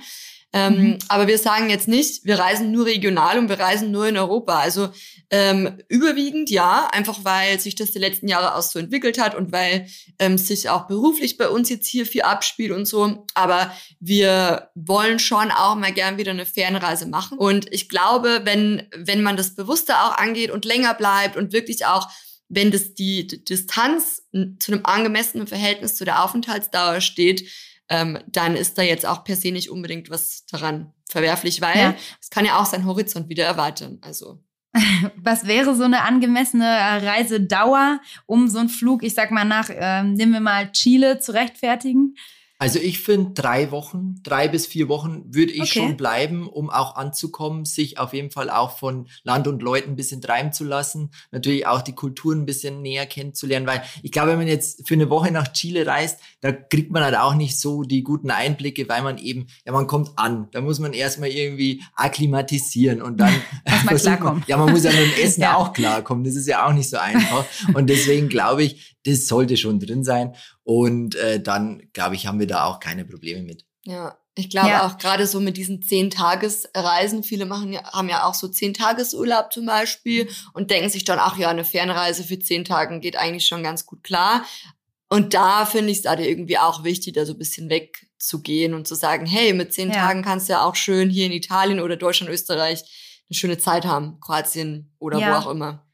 Ähm, 0.54 0.74
mhm. 0.76 0.98
Aber 1.08 1.26
wir 1.26 1.36
sagen 1.36 1.68
jetzt 1.68 1.88
nicht, 1.88 2.24
wir 2.24 2.38
reisen 2.38 2.70
nur 2.70 2.86
regional 2.86 3.38
und 3.38 3.48
wir 3.48 3.58
reisen 3.58 3.90
nur 3.90 4.06
in 4.06 4.16
Europa. 4.16 4.60
Also 4.60 4.88
ähm, 5.28 5.78
überwiegend 5.88 6.48
ja, 6.48 6.88
einfach 6.92 7.24
weil 7.24 7.58
sich 7.58 7.74
das 7.74 7.90
die 7.90 7.98
letzten 7.98 8.28
Jahre 8.28 8.54
auch 8.54 8.62
so 8.62 8.78
entwickelt 8.78 9.20
hat 9.20 9.34
und 9.34 9.50
weil 9.50 9.88
ähm, 10.20 10.38
sich 10.38 10.70
auch 10.70 10.86
beruflich 10.86 11.38
bei 11.38 11.48
uns 11.48 11.70
jetzt 11.70 11.88
hier 11.88 12.06
viel 12.06 12.22
abspielt 12.22 12.70
und 12.70 12.86
so. 12.86 13.26
Aber 13.34 13.74
wir 13.98 14.70
wollen 14.76 15.18
schon 15.18 15.50
auch 15.50 15.74
mal 15.74 15.92
gern 15.92 16.18
wieder 16.18 16.30
eine 16.30 16.46
Fernreise 16.46 17.06
machen. 17.06 17.36
Und 17.36 17.72
ich 17.72 17.88
glaube, 17.88 18.42
wenn, 18.44 18.88
wenn 18.96 19.24
man 19.24 19.36
das 19.36 19.56
bewusster 19.56 20.04
auch 20.04 20.18
angeht 20.18 20.52
und 20.52 20.64
länger 20.64 20.94
bleibt 20.94 21.36
und 21.36 21.52
wirklich 21.52 21.84
auch 21.84 22.08
wenn 22.48 22.70
das 22.70 22.94
die 22.94 23.26
Distanz 23.26 24.22
zu 24.60 24.72
einem 24.72 24.84
angemessenen 24.84 25.48
Verhältnis 25.48 25.96
zu 25.96 26.04
der 26.04 26.22
Aufenthaltsdauer 26.22 27.00
steht, 27.00 27.48
ähm, 27.88 28.18
dann 28.26 28.56
ist 28.56 28.78
da 28.78 28.82
jetzt 28.82 29.06
auch 29.06 29.24
per 29.24 29.36
se 29.36 29.52
nicht 29.52 29.70
unbedingt 29.70 30.10
was 30.10 30.46
daran 30.46 30.92
verwerflich, 31.08 31.60
weil 31.60 31.78
ja. 31.78 31.94
es 32.20 32.30
kann 32.30 32.44
ja 32.44 32.58
auch 32.58 32.66
seinen 32.66 32.86
Horizont 32.86 33.28
wieder 33.28 33.44
erweitern. 33.44 33.98
Also 34.00 34.42
was 35.16 35.46
wäre 35.46 35.74
so 35.74 35.84
eine 35.84 36.02
angemessene 36.02 36.66
Reisedauer, 36.66 38.00
um 38.26 38.48
so 38.48 38.58
einen 38.58 38.68
Flug, 38.68 39.02
ich 39.02 39.14
sag 39.14 39.30
mal 39.30 39.44
nach, 39.44 39.70
ähm, 39.70 40.14
nehmen 40.14 40.32
wir 40.32 40.40
mal 40.40 40.72
Chile, 40.72 41.20
zu 41.20 41.32
rechtfertigen? 41.32 42.14
Also 42.58 42.78
ich 42.78 43.00
finde 43.00 43.32
drei 43.34 43.72
Wochen, 43.72 44.14
drei 44.22 44.46
bis 44.48 44.66
vier 44.66 44.88
Wochen 44.88 45.24
würde 45.26 45.52
ich 45.52 45.62
okay. 45.62 45.80
schon 45.80 45.96
bleiben, 45.96 46.48
um 46.48 46.70
auch 46.70 46.94
anzukommen, 46.94 47.64
sich 47.64 47.98
auf 47.98 48.14
jeden 48.14 48.30
Fall 48.30 48.48
auch 48.48 48.78
von 48.78 49.08
Land 49.24 49.48
und 49.48 49.60
Leuten 49.60 49.90
ein 49.90 49.96
bisschen 49.96 50.22
treiben 50.22 50.52
zu 50.52 50.64
lassen, 50.64 51.10
natürlich 51.32 51.66
auch 51.66 51.82
die 51.82 51.94
Kulturen 51.94 52.42
ein 52.42 52.46
bisschen 52.46 52.80
näher 52.80 53.06
kennenzulernen, 53.06 53.66
weil 53.66 53.82
ich 54.02 54.12
glaube, 54.12 54.30
wenn 54.30 54.38
man 54.38 54.46
jetzt 54.46 54.86
für 54.86 54.94
eine 54.94 55.10
Woche 55.10 55.32
nach 55.32 55.52
Chile 55.52 55.86
reist, 55.86 56.20
da 56.44 56.52
kriegt 56.52 56.92
man 56.92 57.02
halt 57.02 57.16
auch 57.16 57.32
nicht 57.32 57.58
so 57.58 57.84
die 57.84 58.02
guten 58.02 58.30
Einblicke, 58.30 58.86
weil 58.86 59.00
man 59.00 59.16
eben, 59.16 59.46
ja, 59.64 59.72
man 59.72 59.86
kommt 59.86 60.10
an, 60.16 60.48
da 60.52 60.60
muss 60.60 60.78
man 60.78 60.92
erstmal 60.92 61.30
irgendwie 61.30 61.82
akklimatisieren 61.94 63.00
und 63.00 63.16
dann 63.16 63.32
man 63.86 63.96
klarkommen. 63.96 64.44
ja, 64.46 64.58
man 64.58 64.70
muss 64.70 64.84
ja 64.84 64.90
mit 64.90 65.00
dem 65.00 65.24
Essen 65.24 65.40
ja. 65.40 65.56
auch 65.56 65.72
klarkommen, 65.72 66.22
das 66.22 66.34
ist 66.34 66.46
ja 66.46 66.66
auch 66.66 66.74
nicht 66.74 66.90
so 66.90 66.98
einfach 66.98 67.46
und 67.72 67.88
deswegen 67.88 68.28
glaube 68.28 68.62
ich, 68.62 68.94
das 69.06 69.26
sollte 69.26 69.56
schon 69.56 69.80
drin 69.80 70.04
sein. 70.04 70.34
Und 70.64 71.14
äh, 71.14 71.40
dann, 71.40 71.82
glaube 71.94 72.14
ich, 72.14 72.26
haben 72.26 72.38
wir 72.40 72.46
da 72.46 72.64
auch 72.64 72.78
keine 72.78 73.06
Probleme 73.06 73.42
mit. 73.42 73.64
Ja, 73.84 74.18
ich 74.34 74.50
glaube 74.50 74.68
ja. 74.68 74.86
auch 74.86 74.98
gerade 74.98 75.26
so 75.26 75.40
mit 75.40 75.56
diesen 75.56 75.80
zehn 75.80 76.10
Tagesreisen, 76.10 77.22
viele 77.22 77.46
machen 77.46 77.72
ja, 77.72 77.90
haben 77.90 78.10
ja 78.10 78.24
auch 78.24 78.34
so 78.34 78.48
zehn 78.48 78.74
Tagesurlaub 78.74 79.50
zum 79.50 79.64
Beispiel 79.64 80.28
und 80.52 80.70
denken 80.70 80.90
sich 80.90 81.04
dann, 81.04 81.18
ach 81.18 81.38
ja, 81.38 81.48
eine 81.48 81.64
Fernreise 81.64 82.22
für 82.22 82.38
zehn 82.38 82.66
Tagen 82.66 83.00
geht 83.00 83.16
eigentlich 83.16 83.46
schon 83.46 83.62
ganz 83.62 83.86
gut 83.86 84.04
klar. 84.04 84.44
Und 85.08 85.34
da 85.34 85.66
finde 85.66 85.92
ich 85.92 85.98
es 86.00 86.04
halt 86.06 86.20
irgendwie 86.20 86.58
auch 86.58 86.82
wichtig, 86.82 87.14
da 87.14 87.24
so 87.26 87.34
ein 87.34 87.38
bisschen 87.38 87.68
wegzugehen 87.68 88.74
und 88.74 88.88
zu 88.88 88.94
sagen, 88.94 89.26
hey, 89.26 89.52
mit 89.52 89.72
zehn 89.72 89.88
ja. 89.88 89.94
Tagen 89.94 90.22
kannst 90.22 90.48
du 90.48 90.54
ja 90.54 90.64
auch 90.64 90.74
schön 90.74 91.10
hier 91.10 91.26
in 91.26 91.32
Italien 91.32 91.80
oder 91.80 91.96
Deutschland, 91.96 92.32
Österreich 92.32 92.80
eine 93.28 93.36
schöne 93.36 93.58
Zeit 93.58 93.84
haben, 93.84 94.18
Kroatien 94.20 94.94
oder 94.98 95.18
ja. 95.18 95.30
wo 95.30 95.38
auch 95.38 95.50
immer 95.50 95.84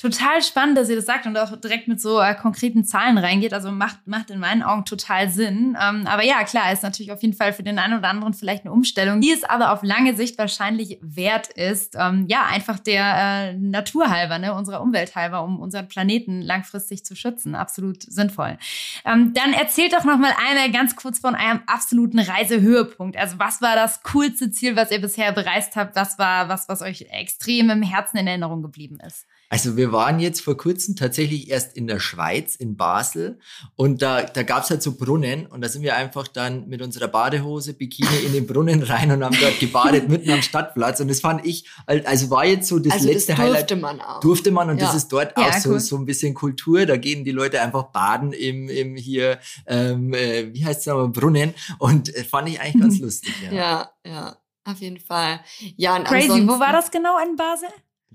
total 0.00 0.42
spannend, 0.42 0.78
dass 0.78 0.88
ihr 0.88 0.96
das 0.96 1.04
sagt 1.04 1.26
und 1.26 1.36
auch 1.36 1.54
direkt 1.60 1.86
mit 1.86 2.00
so 2.00 2.20
äh, 2.20 2.34
konkreten 2.34 2.84
Zahlen 2.84 3.18
reingeht. 3.18 3.52
Also 3.52 3.70
macht, 3.70 4.06
macht 4.06 4.30
in 4.30 4.40
meinen 4.40 4.62
Augen 4.62 4.86
total 4.86 5.28
Sinn. 5.28 5.76
Ähm, 5.80 6.06
aber 6.06 6.24
ja, 6.24 6.42
klar, 6.44 6.72
ist 6.72 6.82
natürlich 6.82 7.12
auf 7.12 7.20
jeden 7.20 7.34
Fall 7.34 7.52
für 7.52 7.62
den 7.62 7.78
einen 7.78 7.98
oder 7.98 8.08
anderen 8.08 8.32
vielleicht 8.32 8.64
eine 8.64 8.72
Umstellung, 8.72 9.20
die 9.20 9.30
es 9.30 9.44
aber 9.44 9.72
auf 9.72 9.82
lange 9.82 10.16
Sicht 10.16 10.38
wahrscheinlich 10.38 10.98
wert 11.02 11.48
ist. 11.48 11.96
Ähm, 11.98 12.24
ja, 12.28 12.46
einfach 12.46 12.78
der 12.78 13.50
äh, 13.50 13.52
Natur 13.54 14.08
halber, 14.08 14.38
ne, 14.38 14.54
unserer 14.54 14.80
Umwelt 14.80 15.14
halber, 15.14 15.44
um 15.44 15.60
unseren 15.60 15.86
Planeten 15.86 16.40
langfristig 16.40 17.04
zu 17.04 17.14
schützen. 17.14 17.54
Absolut 17.54 18.02
sinnvoll. 18.02 18.56
Ähm, 19.04 19.34
dann 19.34 19.52
erzählt 19.52 19.92
doch 19.92 20.04
noch 20.04 20.16
mal 20.16 20.32
einmal 20.48 20.70
ganz 20.70 20.96
kurz 20.96 21.18
von 21.18 21.34
eurem 21.34 21.60
absoluten 21.66 22.20
Reisehöhepunkt. 22.20 23.18
Also 23.18 23.38
was 23.38 23.60
war 23.60 23.76
das 23.76 24.02
coolste 24.04 24.50
Ziel, 24.50 24.76
was 24.76 24.90
ihr 24.90 25.00
bisher 25.00 25.32
bereist 25.32 25.76
habt? 25.76 25.94
Was 25.94 26.18
war 26.18 26.48
was, 26.48 26.70
was 26.70 26.80
euch 26.80 27.06
extrem 27.10 27.68
im 27.68 27.82
Herzen 27.82 28.16
in 28.16 28.26
Erinnerung 28.26 28.62
geblieben 28.62 28.98
ist? 29.06 29.26
Also 29.52 29.76
wir 29.76 29.90
waren 29.90 30.20
jetzt 30.20 30.42
vor 30.42 30.56
kurzem 30.56 30.94
tatsächlich 30.94 31.50
erst 31.50 31.76
in 31.76 31.88
der 31.88 31.98
Schweiz, 31.98 32.54
in 32.54 32.76
Basel. 32.76 33.40
Und 33.74 34.00
da, 34.00 34.22
da 34.22 34.44
gab 34.44 34.62
es 34.62 34.70
halt 34.70 34.80
so 34.80 34.92
Brunnen. 34.92 35.46
Und 35.46 35.60
da 35.60 35.68
sind 35.68 35.82
wir 35.82 35.96
einfach 35.96 36.28
dann 36.28 36.68
mit 36.68 36.80
unserer 36.82 37.08
Badehose, 37.08 37.74
Bikini 37.74 38.24
in 38.24 38.32
den 38.32 38.46
Brunnen 38.46 38.80
rein 38.84 39.10
und 39.10 39.24
haben 39.24 39.36
dort 39.40 39.58
gebadet 39.58 40.08
mitten 40.08 40.30
am 40.30 40.42
Stadtplatz. 40.42 41.00
Und 41.00 41.08
das 41.08 41.20
fand 41.20 41.44
ich, 41.44 41.68
also 41.86 42.30
war 42.30 42.46
jetzt 42.46 42.68
so 42.68 42.78
das 42.78 42.92
also 42.92 43.08
letzte 43.08 43.32
das 43.32 43.44
durfte 43.44 43.74
Highlight. 43.74 43.80
man 43.80 44.00
auch. 44.00 44.20
Durfte 44.20 44.50
man. 44.52 44.70
Und 44.70 44.78
ja. 44.78 44.86
das 44.86 44.94
ist 44.94 45.08
dort 45.08 45.36
ja, 45.36 45.48
auch 45.48 45.54
so, 45.54 45.70
cool. 45.70 45.80
so 45.80 45.96
ein 45.96 46.04
bisschen 46.04 46.32
Kultur. 46.32 46.86
Da 46.86 46.96
gehen 46.96 47.24
die 47.24 47.32
Leute 47.32 47.60
einfach 47.60 47.90
baden 47.90 48.32
im, 48.32 48.68
im 48.68 48.94
hier, 48.94 49.40
ähm, 49.66 50.14
äh, 50.14 50.54
wie 50.54 50.64
heißt 50.64 50.82
es 50.82 50.86
nochmal, 50.86 51.08
Brunnen. 51.08 51.54
Und 51.78 52.14
äh, 52.14 52.22
fand 52.22 52.48
ich 52.48 52.60
eigentlich 52.60 52.80
ganz 52.80 52.98
lustig. 53.00 53.34
Ja, 53.42 53.52
ja, 53.52 53.90
ja 54.04 54.36
auf 54.64 54.78
jeden 54.80 55.00
Fall. 55.00 55.40
Ja, 55.76 55.96
und 55.96 56.04
Crazy. 56.04 56.46
Wo 56.46 56.60
war 56.60 56.72
das 56.72 56.92
genau 56.92 57.18
in 57.18 57.34
Basel? 57.34 57.68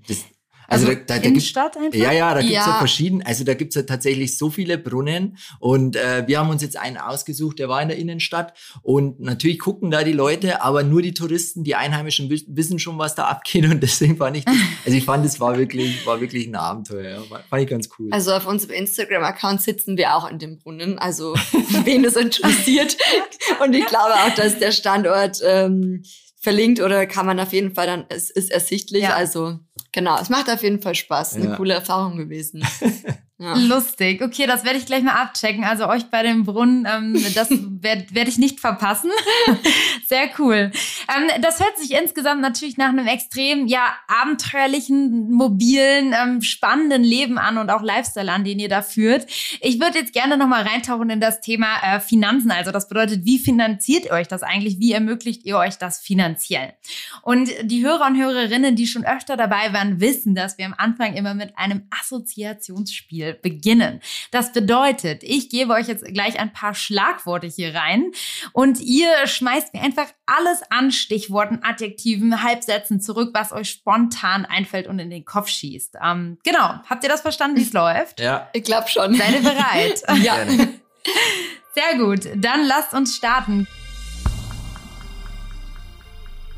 Das, 0.08 0.24
also, 0.68 0.88
also 0.88 0.98
da, 1.06 1.18
da, 1.18 1.28
da 1.28 1.78
einfach? 1.80 1.94
Ja, 1.94 2.12
ja, 2.12 2.34
da 2.34 2.40
gibt's 2.40 2.54
ja. 2.54 2.66
ja 2.66 2.78
verschiedene, 2.78 3.24
also 3.26 3.44
da 3.44 3.54
gibt's 3.54 3.74
ja 3.74 3.82
tatsächlich 3.82 4.36
so 4.36 4.50
viele 4.50 4.78
Brunnen 4.78 5.36
und 5.58 5.96
äh, 5.96 6.24
wir 6.26 6.38
haben 6.38 6.50
uns 6.50 6.62
jetzt 6.62 6.76
einen 6.76 6.96
ausgesucht, 6.96 7.58
der 7.58 7.68
war 7.68 7.80
in 7.82 7.88
der 7.88 7.96
Innenstadt 7.98 8.54
und 8.82 9.20
natürlich 9.20 9.58
gucken 9.58 9.90
da 9.90 10.02
die 10.02 10.12
Leute, 10.12 10.62
aber 10.62 10.82
nur 10.82 11.02
die 11.02 11.14
Touristen, 11.14 11.64
die 11.64 11.74
Einheimischen 11.74 12.30
wissen 12.30 12.78
schon, 12.78 12.98
was 12.98 13.14
da 13.14 13.26
abgeht 13.26 13.64
und 13.64 13.82
deswegen 13.82 14.16
fand 14.16 14.38
ich, 14.38 14.44
das, 14.44 14.54
also 14.84 14.96
ich 14.96 15.04
fand, 15.04 15.24
es 15.24 15.40
war 15.40 15.56
wirklich, 15.56 16.06
war 16.06 16.20
wirklich 16.20 16.46
ein 16.46 16.56
Abenteuer, 16.56 17.22
ja. 17.30 17.40
fand 17.48 17.62
ich 17.62 17.68
ganz 17.68 17.88
cool. 17.98 18.08
Also 18.10 18.32
auf 18.32 18.46
unserem 18.46 18.74
Instagram-Account 18.74 19.62
sitzen 19.62 19.96
wir 19.96 20.14
auch 20.16 20.28
in 20.30 20.38
dem 20.38 20.58
Brunnen, 20.58 20.98
also 20.98 21.34
wen 21.84 22.04
es 22.04 22.16
interessiert 22.16 22.96
und 23.62 23.74
ich 23.74 23.86
glaube 23.86 24.14
auch, 24.14 24.34
dass 24.34 24.58
der 24.58 24.72
Standort 24.72 25.40
ähm, 25.44 26.02
verlinkt 26.46 26.80
oder 26.80 27.06
kann 27.06 27.26
man 27.26 27.40
auf 27.40 27.52
jeden 27.52 27.74
Fall 27.74 27.86
dann, 27.86 28.06
es 28.08 28.30
ist 28.30 28.50
ersichtlich, 28.52 29.02
ja. 29.02 29.14
also 29.14 29.58
Genau, 29.96 30.18
es 30.20 30.28
macht 30.28 30.50
auf 30.50 30.62
jeden 30.62 30.82
Fall 30.82 30.94
Spaß. 30.94 31.36
Eine 31.36 31.46
ja. 31.46 31.56
coole 31.56 31.72
Erfahrung 31.72 32.18
gewesen. 32.18 32.62
Ja. 33.38 33.54
Lustig. 33.54 34.22
Okay, 34.22 34.46
das 34.46 34.64
werde 34.64 34.78
ich 34.78 34.86
gleich 34.86 35.02
mal 35.02 35.12
abchecken. 35.12 35.62
Also 35.62 35.86
euch 35.88 36.06
bei 36.06 36.22
dem 36.22 36.44
Brunnen, 36.44 36.88
ähm, 36.90 37.22
das 37.34 37.50
werde 37.50 38.06
werd 38.12 38.28
ich 38.28 38.38
nicht 38.38 38.60
verpassen. 38.60 39.10
Sehr 40.06 40.30
cool. 40.38 40.70
Ähm, 41.14 41.42
das 41.42 41.60
hört 41.60 41.76
sich 41.76 41.92
insgesamt 41.92 42.40
natürlich 42.40 42.78
nach 42.78 42.88
einem 42.88 43.06
extrem 43.06 43.66
ja 43.66 43.94
abenteuerlichen, 44.08 45.30
mobilen, 45.30 46.14
ähm, 46.18 46.40
spannenden 46.40 47.04
Leben 47.04 47.36
an 47.36 47.58
und 47.58 47.68
auch 47.68 47.82
Lifestyle 47.82 48.32
an, 48.32 48.44
den 48.44 48.58
ihr 48.58 48.70
da 48.70 48.80
führt. 48.80 49.26
Ich 49.60 49.80
würde 49.80 49.98
jetzt 49.98 50.14
gerne 50.14 50.38
noch 50.38 50.48
mal 50.48 50.62
reintauchen 50.62 51.10
in 51.10 51.20
das 51.20 51.42
Thema 51.42 51.76
äh, 51.82 52.00
Finanzen. 52.00 52.50
Also 52.50 52.72
das 52.72 52.88
bedeutet, 52.88 53.26
wie 53.26 53.38
finanziert 53.38 54.06
ihr 54.06 54.12
euch 54.12 54.28
das 54.28 54.42
eigentlich? 54.42 54.78
Wie 54.78 54.92
ermöglicht 54.92 55.44
ihr 55.44 55.58
euch 55.58 55.76
das 55.76 55.98
finanziell? 55.98 56.72
Und 57.20 57.50
die 57.64 57.84
Hörer 57.84 58.06
und 58.06 58.16
Hörerinnen, 58.16 58.76
die 58.76 58.86
schon 58.86 59.04
öfter 59.04 59.36
dabei 59.36 59.74
waren, 59.74 60.00
wissen, 60.00 60.34
dass 60.34 60.56
wir 60.56 60.64
am 60.64 60.74
Anfang 60.78 61.12
immer 61.12 61.34
mit 61.34 61.58
einem 61.58 61.86
Assoziationsspiel 61.90 63.25
Spiel 63.26 63.34
beginnen. 63.34 64.00
Das 64.30 64.52
bedeutet, 64.52 65.22
ich 65.22 65.48
gebe 65.48 65.72
euch 65.72 65.88
jetzt 65.88 66.04
gleich 66.04 66.38
ein 66.38 66.52
paar 66.52 66.74
Schlagworte 66.74 67.46
hier 67.46 67.74
rein 67.74 68.12
und 68.52 68.80
ihr 68.80 69.26
schmeißt 69.26 69.74
mir 69.74 69.82
einfach 69.82 70.06
alles 70.26 70.60
an 70.70 70.92
Stichworten, 70.92 71.60
Adjektiven, 71.62 72.42
Halbsätzen 72.42 73.00
zurück, 73.00 73.30
was 73.32 73.52
euch 73.52 73.70
spontan 73.70 74.44
einfällt 74.44 74.86
und 74.86 74.98
in 74.98 75.10
den 75.10 75.24
Kopf 75.24 75.48
schießt. 75.48 75.96
Ähm, 76.02 76.38
genau. 76.44 76.80
Habt 76.88 77.02
ihr 77.04 77.10
das 77.10 77.22
verstanden, 77.22 77.56
wie 77.58 77.62
es 77.62 77.72
läuft? 77.72 78.20
Ja. 78.20 78.48
Ich 78.52 78.64
glaube 78.64 78.88
schon. 78.88 79.14
Seid 79.14 79.34
ihr 79.34 79.42
bereit? 79.42 80.02
ja. 80.22 80.36
Sehr 81.74 81.98
gut. 81.98 82.28
Dann 82.36 82.66
lasst 82.66 82.94
uns 82.94 83.16
starten. 83.16 83.66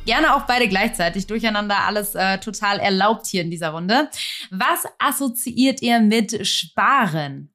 Gerne 0.09 0.35
auch 0.35 0.47
beide 0.47 0.69
gleichzeitig, 0.69 1.27
durcheinander 1.27 1.81
alles 1.85 2.15
äh, 2.15 2.39
total 2.39 2.79
erlaubt 2.79 3.27
hier 3.27 3.43
in 3.43 3.51
dieser 3.51 3.69
Runde. 3.73 4.09
Was 4.51 4.87
assoziiert 4.99 5.83
ihr 5.83 6.01
mit 6.01 6.47
Sparen? 6.47 7.53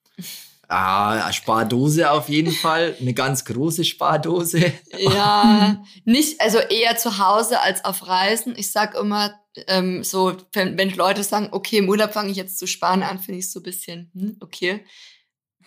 Ah, 0.67 1.31
Spardose 1.33 2.11
auf 2.11 2.29
jeden 2.29 2.51
Fall. 2.53 2.95
Eine 3.01 3.15
ganz 3.15 3.43
große 3.45 3.83
Spardose. 3.83 4.71
Ja, 4.99 5.83
nicht, 6.05 6.39
also 6.41 6.59
eher 6.59 6.95
zu 6.95 7.17
Hause 7.17 7.59
als 7.59 7.83
auf 7.85 8.07
Reisen. 8.07 8.53
Ich 8.55 8.71
sag 8.71 8.93
immer, 8.93 9.33
ähm, 9.65 10.03
so, 10.03 10.37
wenn, 10.53 10.77
wenn 10.77 10.91
Leute 10.91 11.23
sagen, 11.23 11.49
okay, 11.53 11.79
im 11.79 11.89
Urlaub 11.89 12.13
fange 12.13 12.29
ich 12.29 12.37
jetzt 12.37 12.59
zu 12.59 12.67
sparen 12.67 13.01
an, 13.01 13.17
finde 13.17 13.39
ich 13.39 13.51
so 13.51 13.61
ein 13.61 13.63
bisschen, 13.63 14.11
hm, 14.13 14.37
okay. 14.41 14.85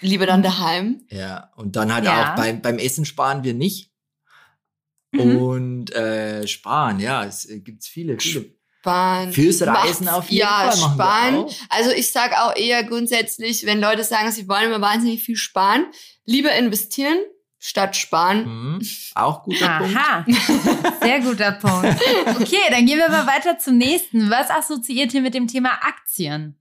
Lieber 0.01 0.27
dann 0.27 0.45
daheim. 0.45 1.03
Ja, 1.11 1.51
und 1.57 1.75
dann 1.75 1.93
halt 1.93 2.05
Ja. 2.05 2.33
auch 2.33 2.37
beim, 2.37 2.63
beim 2.63 2.79
Essen 2.79 3.05
sparen 3.05 3.43
wir 3.43 3.55
nicht. 3.55 3.91
Mhm. 5.13 5.37
Und 5.37 5.95
äh, 5.95 6.47
sparen, 6.47 7.01
ja, 7.01 7.25
es 7.25 7.49
äh, 7.49 7.61
gibt 7.61 7.85
viele, 7.85 8.19
viele. 8.19 8.57
Sparen. 8.81 9.33
Fürs 9.33 9.63
Reisen 9.63 10.09
auf 10.09 10.31
jeden 10.31 10.47
ja, 10.47 10.71
Fall 10.71 10.81
machen 10.81 10.99
wir 10.99 11.05
sparen. 11.05 11.35
auch. 11.37 11.55
Also 11.71 11.91
ich 11.91 12.11
sag 12.13 12.33
auch 12.39 12.55
eher 12.55 12.85
grundsätzlich, 12.85 13.67
wenn 13.67 13.81
Leute 13.81 14.05
sagen, 14.05 14.31
sie 14.31 14.49
wollen 14.49 14.67
immer 14.67 14.81
wahnsinnig 14.81 15.25
viel 15.25 15.37
sparen, 15.37 15.87
lieber 16.25 16.53
investieren 16.53 17.19
statt 17.59 17.97
sparen. 17.97 18.75
Mhm. 18.75 18.89
Auch 19.17 19.43
guter 19.43 19.79
Punkt. 19.79 19.97
Aha, 19.97 20.25
sehr 21.03 21.21
guter 21.21 21.53
Punkt. 21.53 22.01
Okay, 22.41 22.63
dann 22.71 22.87
gehen 22.87 22.99
wir 22.99 23.09
mal 23.09 23.27
weiter 23.27 23.59
zum 23.59 23.77
nächsten. 23.77 24.31
Was 24.31 24.51
assoziiert 24.51 25.13
ihr 25.15 25.21
mit 25.21 25.35
dem 25.35 25.49
Thema 25.49 25.71
Aktien? 25.83 26.57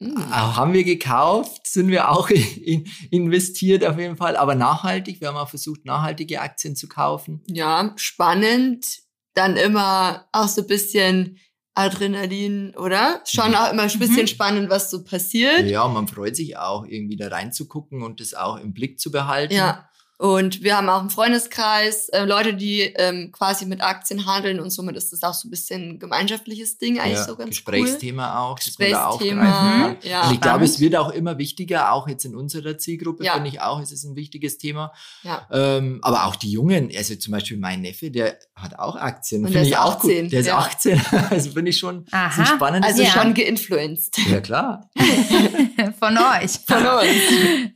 Hm. 0.00 0.16
Auch 0.16 0.56
haben 0.56 0.72
wir 0.74 0.84
gekauft, 0.84 1.66
sind 1.66 1.88
wir 1.88 2.10
auch 2.10 2.30
in, 2.30 2.86
investiert 3.10 3.84
auf 3.84 3.98
jeden 3.98 4.16
Fall, 4.16 4.36
aber 4.36 4.54
nachhaltig. 4.54 5.20
Wir 5.20 5.28
haben 5.28 5.36
auch 5.36 5.48
versucht, 5.48 5.84
nachhaltige 5.84 6.40
Aktien 6.40 6.76
zu 6.76 6.88
kaufen. 6.88 7.42
Ja, 7.46 7.92
spannend. 7.96 8.86
Dann 9.34 9.56
immer 9.56 10.26
auch 10.32 10.48
so 10.48 10.62
ein 10.62 10.66
bisschen 10.66 11.38
Adrenalin, 11.74 12.74
oder? 12.76 13.22
Schon 13.24 13.54
auch 13.54 13.72
immer 13.72 13.84
ein 13.84 13.98
bisschen 13.98 14.22
Mhm. 14.22 14.26
spannend, 14.26 14.70
was 14.70 14.90
so 14.90 15.04
passiert. 15.04 15.66
Ja, 15.66 15.86
man 15.86 16.08
freut 16.08 16.34
sich 16.34 16.56
auch, 16.56 16.84
irgendwie 16.84 17.16
da 17.16 17.28
reinzugucken 17.28 18.02
und 18.02 18.20
das 18.20 18.34
auch 18.34 18.56
im 18.56 18.72
Blick 18.74 18.98
zu 18.98 19.12
behalten. 19.12 19.54
Ja. 19.54 19.87
Und 20.20 20.64
wir 20.64 20.76
haben 20.76 20.88
auch 20.88 21.00
im 21.00 21.10
Freundeskreis 21.10 22.08
äh, 22.08 22.24
Leute, 22.24 22.52
die 22.54 22.80
ähm, 22.96 23.30
quasi 23.30 23.66
mit 23.66 23.80
Aktien 23.82 24.26
handeln 24.26 24.58
und 24.58 24.70
somit 24.70 24.96
ist 24.96 25.12
das 25.12 25.22
auch 25.22 25.32
so 25.32 25.46
ein 25.46 25.50
bisschen 25.52 25.90
ein 25.90 25.98
gemeinschaftliches 26.00 26.76
Ding, 26.78 26.98
eigentlich 26.98 27.18
ja, 27.18 27.24
so 27.24 27.36
ganz 27.36 27.50
Gesprächsthema 27.50 28.40
auch, 28.40 28.58
das 28.58 28.76
man 28.80 28.90
da 28.90 29.06
Gesprächsthema, 29.10 29.44
kann. 29.44 29.90
Mhm. 29.90 29.96
ja. 30.02 30.26
Und 30.26 30.34
ich 30.34 30.40
glaube, 30.40 30.64
es 30.64 30.80
wird 30.80 30.96
auch 30.96 31.10
immer 31.10 31.38
wichtiger, 31.38 31.92
auch 31.92 32.08
jetzt 32.08 32.24
in 32.24 32.34
unserer 32.34 32.76
Zielgruppe, 32.78 33.22
Ja. 33.24 33.34
finde 33.34 33.48
ich 33.50 33.60
auch, 33.60 33.80
es 33.80 33.92
ist 33.92 34.02
ein 34.02 34.16
wichtiges 34.16 34.58
Thema. 34.58 34.92
Ja. 35.22 35.46
Ähm, 35.52 36.00
aber 36.02 36.26
auch 36.26 36.34
die 36.34 36.50
Jungen, 36.50 36.90
also 36.96 37.14
zum 37.14 37.30
Beispiel 37.32 37.56
mein 37.56 37.82
Neffe, 37.82 38.10
der 38.10 38.38
hat 38.56 38.76
auch 38.76 38.96
Aktien. 38.96 39.42
Und 39.44 39.52
Finde 39.52 39.60
der 39.60 39.68
ich 39.68 39.74
ist 39.74 39.78
auch 39.78 40.00
gut. 40.00 40.10
18, 40.10 40.30
Der 40.30 40.40
ist 40.40 40.46
ja. 40.46 40.58
18. 40.58 41.00
Also 41.30 41.50
finde 41.52 41.70
ich 41.70 41.78
schon 41.78 42.06
Aha. 42.10 42.44
spannend. 42.44 42.84
Also 42.84 43.02
Ja. 43.04 43.10
schon 43.10 43.34
geinfluenced. 43.34 44.18
ja, 44.28 44.40
klar. 44.40 44.90
Von 45.98 46.18
euch. 46.18 46.52
Von 46.66 46.84
uns. 46.86 47.72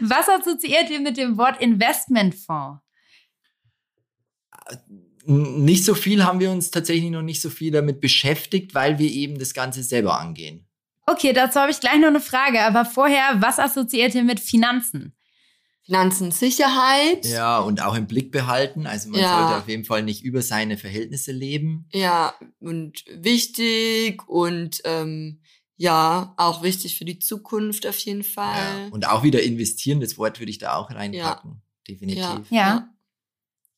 Was 0.00 0.28
assoziiert 0.28 0.90
ihr 0.90 1.00
mit 1.00 1.16
dem 1.16 1.36
Wort 1.36 1.60
Investmentfonds? 1.60 2.80
Nicht 5.26 5.84
so 5.84 5.94
viel 5.94 6.24
haben 6.24 6.40
wir 6.40 6.50
uns 6.50 6.70
tatsächlich 6.70 7.10
noch 7.10 7.22
nicht 7.22 7.40
so 7.40 7.50
viel 7.50 7.70
damit 7.72 8.00
beschäftigt, 8.00 8.74
weil 8.74 8.98
wir 8.98 9.10
eben 9.10 9.38
das 9.38 9.54
Ganze 9.54 9.82
selber 9.82 10.20
angehen. 10.20 10.66
Okay, 11.06 11.32
dazu 11.32 11.60
habe 11.60 11.70
ich 11.70 11.80
gleich 11.80 11.98
noch 11.98 12.08
eine 12.08 12.20
Frage, 12.20 12.62
aber 12.62 12.84
vorher, 12.84 13.36
was 13.40 13.58
assoziiert 13.58 14.14
ihr 14.14 14.24
mit 14.24 14.40
Finanzen? 14.40 15.14
Finanzen, 15.84 16.30
Sicherheit. 16.30 17.26
Ja, 17.26 17.58
und 17.58 17.82
auch 17.82 17.94
im 17.94 18.06
Blick 18.06 18.32
behalten. 18.32 18.86
Also 18.86 19.10
man 19.10 19.20
Ja. 19.20 19.36
sollte 19.38 19.58
auf 19.58 19.68
jeden 19.68 19.84
Fall 19.84 20.02
nicht 20.02 20.24
über 20.24 20.40
seine 20.40 20.78
Verhältnisse 20.78 21.30
leben. 21.32 21.86
Ja, 21.92 22.34
und 22.58 23.04
wichtig 23.10 24.26
und 24.26 24.80
ähm, 24.84 25.42
ja, 25.76 26.34
auch 26.36 26.62
wichtig 26.62 26.96
für 26.96 27.04
die 27.04 27.18
Zukunft 27.18 27.86
auf 27.86 27.98
jeden 27.98 28.22
Fall. 28.22 28.84
Ja. 28.84 28.88
Und 28.90 29.08
auch 29.08 29.22
wieder 29.22 29.42
investieren, 29.42 30.00
das 30.00 30.18
Wort 30.18 30.40
würde 30.40 30.50
ich 30.50 30.58
da 30.58 30.74
auch 30.76 30.90
reinpacken. 30.90 31.62
Definitiv. 31.88 32.50
Ja. 32.50 32.88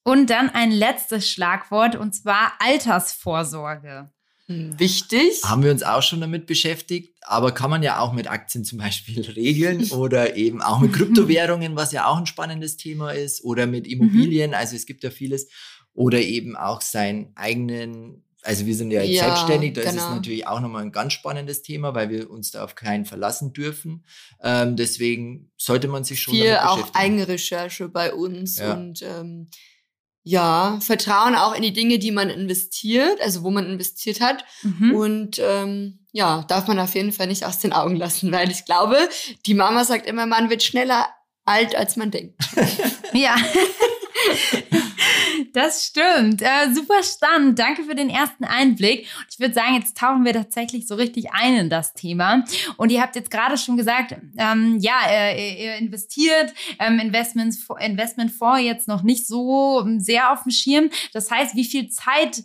Und 0.03 0.31
dann 0.31 0.51
ein 0.51 0.71
letztes 0.71 1.29
Schlagwort 1.29 1.97
und 1.97 2.15
zwar 2.15 2.53
Altersvorsorge. 2.61 4.11
Hm, 4.47 4.79
Wichtig. 4.79 5.43
Haben 5.45 5.65
wir 5.65 5.73
uns 5.73 5.83
auch 5.83 6.03
schon 6.03 6.21
damit 6.21 6.47
beschäftigt, 6.47 7.19
aber 7.23 7.51
kann 7.51 7.71
man 7.71 7.83
ja 7.83 7.99
auch 7.99 8.13
mit 8.13 8.31
Aktien 8.31 8.65
zum 8.65 8.79
Beispiel 8.79 9.21
regeln 9.37 9.91
oder 9.91 10.37
eben 10.37 10.63
auch 10.63 10.79
mit 10.79 10.93
Kryptowährungen, 10.93 11.75
was 11.75 11.91
ja 11.93 12.07
auch 12.07 12.17
ein 12.17 12.27
spannendes 12.27 12.77
Thema 12.77 13.11
ist, 13.11 13.43
oder 13.43 13.67
mit 13.67 13.89
Immobilien, 13.89 14.55
also 14.55 14.77
es 14.77 14.87
gibt 14.87 15.03
ja 15.03 15.11
vieles, 15.11 15.49
oder 15.95 16.21
eben 16.21 16.57
auch 16.57 16.83
seinen 16.83 17.33
eigenen, 17.35 18.23
also 18.47 18.65
wir 18.67 18.75
sind 18.75 18.91
ja 18.91 19.03
jetzt 19.03 19.17
Ja, 19.21 19.25
selbstständig, 19.25 19.75
da 19.75 19.81
ist 19.83 19.89
es 19.89 19.95
genau. 19.95 20.15
natürlich 20.15 20.47
auch 20.47 20.61
nochmal 20.61 20.83
ein 20.83 20.93
ganz 20.93 21.13
spannendes 21.13 21.63
Thema, 21.63 21.95
weil 21.95 22.09
wir 22.11 22.31
uns 22.31 22.51
da 22.53 22.65
auf 22.65 22.75
keinen 22.75 23.05
verlassen 23.05 23.53
dürfen. 23.53 24.05
Ähm, 24.43 24.77
deswegen 24.77 25.51
sollte 25.57 25.89
man 25.89 26.05
sich 26.05 26.21
schon 26.23 26.35
Viel 26.35 26.45
damit 26.47 26.63
auch 26.63 26.77
beschäftigen. 26.77 26.99
Eigenrecherche 26.99 27.89
bei 27.89 28.15
uns 28.15 28.59
Ja. 28.59 28.73
und 28.75 29.03
ähm, 29.03 29.49
ja, 30.29 30.79
Vertrauen 30.81 31.37
auch 31.37 31.55
in 31.55 31.63
die 31.63 31.73
Dinge, 31.73 32.01
die 32.01 32.11
man 32.11 32.31
investiert, 32.31 33.21
also 33.21 33.45
wo 33.45 33.51
man 33.51 33.65
investiert 33.67 34.21
hat. 34.21 34.45
Mhm. 34.63 34.95
Und 34.95 35.39
ähm, 35.41 36.01
ja, 36.11 36.45
darf 36.49 36.67
man 36.67 36.81
auf 36.81 36.97
jeden 36.97 37.13
Fall 37.13 37.29
nicht 37.29 37.45
aus 37.45 37.61
den 37.61 37.73
Augen 37.73 37.95
lassen, 37.95 38.33
weil 38.33 38.51
ich 38.51 38.65
glaube, 38.65 38.97
die 39.47 39.55
Mama 39.55 39.85
sagt 39.85 40.07
immer, 40.09 40.27
man 40.27 40.51
wird 40.51 40.65
schneller 40.65 41.07
alt, 41.45 41.77
als 41.77 41.97
man 41.97 42.11
denkt. 42.11 42.41
Ja. 43.13 43.37
Das 45.57 45.87
stimmt. 45.87 46.43
Äh, 46.43 46.75
super 46.75 47.03
spannend. 47.03 47.59
Danke 47.59 47.85
für 47.85 47.95
den 47.95 48.11
ersten 48.11 48.45
Einblick. 48.45 49.07
Ich 49.31 49.41
würde 49.41 49.55
sagen, 49.55 49.77
jetzt 49.77 49.97
tauchen 49.97 50.23
wir 50.23 50.35
tatsächlich 50.35 50.87
so 50.87 50.97
richtig 50.97 51.31
ein 51.33 51.57
in 51.57 51.71
das 51.71 51.95
Thema. 51.95 52.45
Und 52.77 52.93
ihr 52.93 53.01
habt 53.01 53.17
jetzt 53.17 53.31
gerade 53.31 53.57
schon 53.57 53.79
gesagt, 53.79 54.15
ähm, 54.37 54.77
ja, 54.81 55.01
äh, 55.09 55.65
ihr 55.65 55.77
investiert, 55.77 56.53
ähm, 56.79 56.99
Investments, 56.99 57.67
Investmentfonds 57.81 58.65
jetzt 58.65 58.87
noch 58.87 59.03
nicht 59.03 59.27
so 59.27 59.81
ähm, 59.81 59.99
sehr 59.99 60.31
auf 60.31 60.43
dem 60.43 60.53
Schirm. 60.53 60.91
Das 61.15 61.31
heißt, 61.31 61.57
wie 61.57 61.65
viel 61.65 61.89
Zeit 61.89 62.45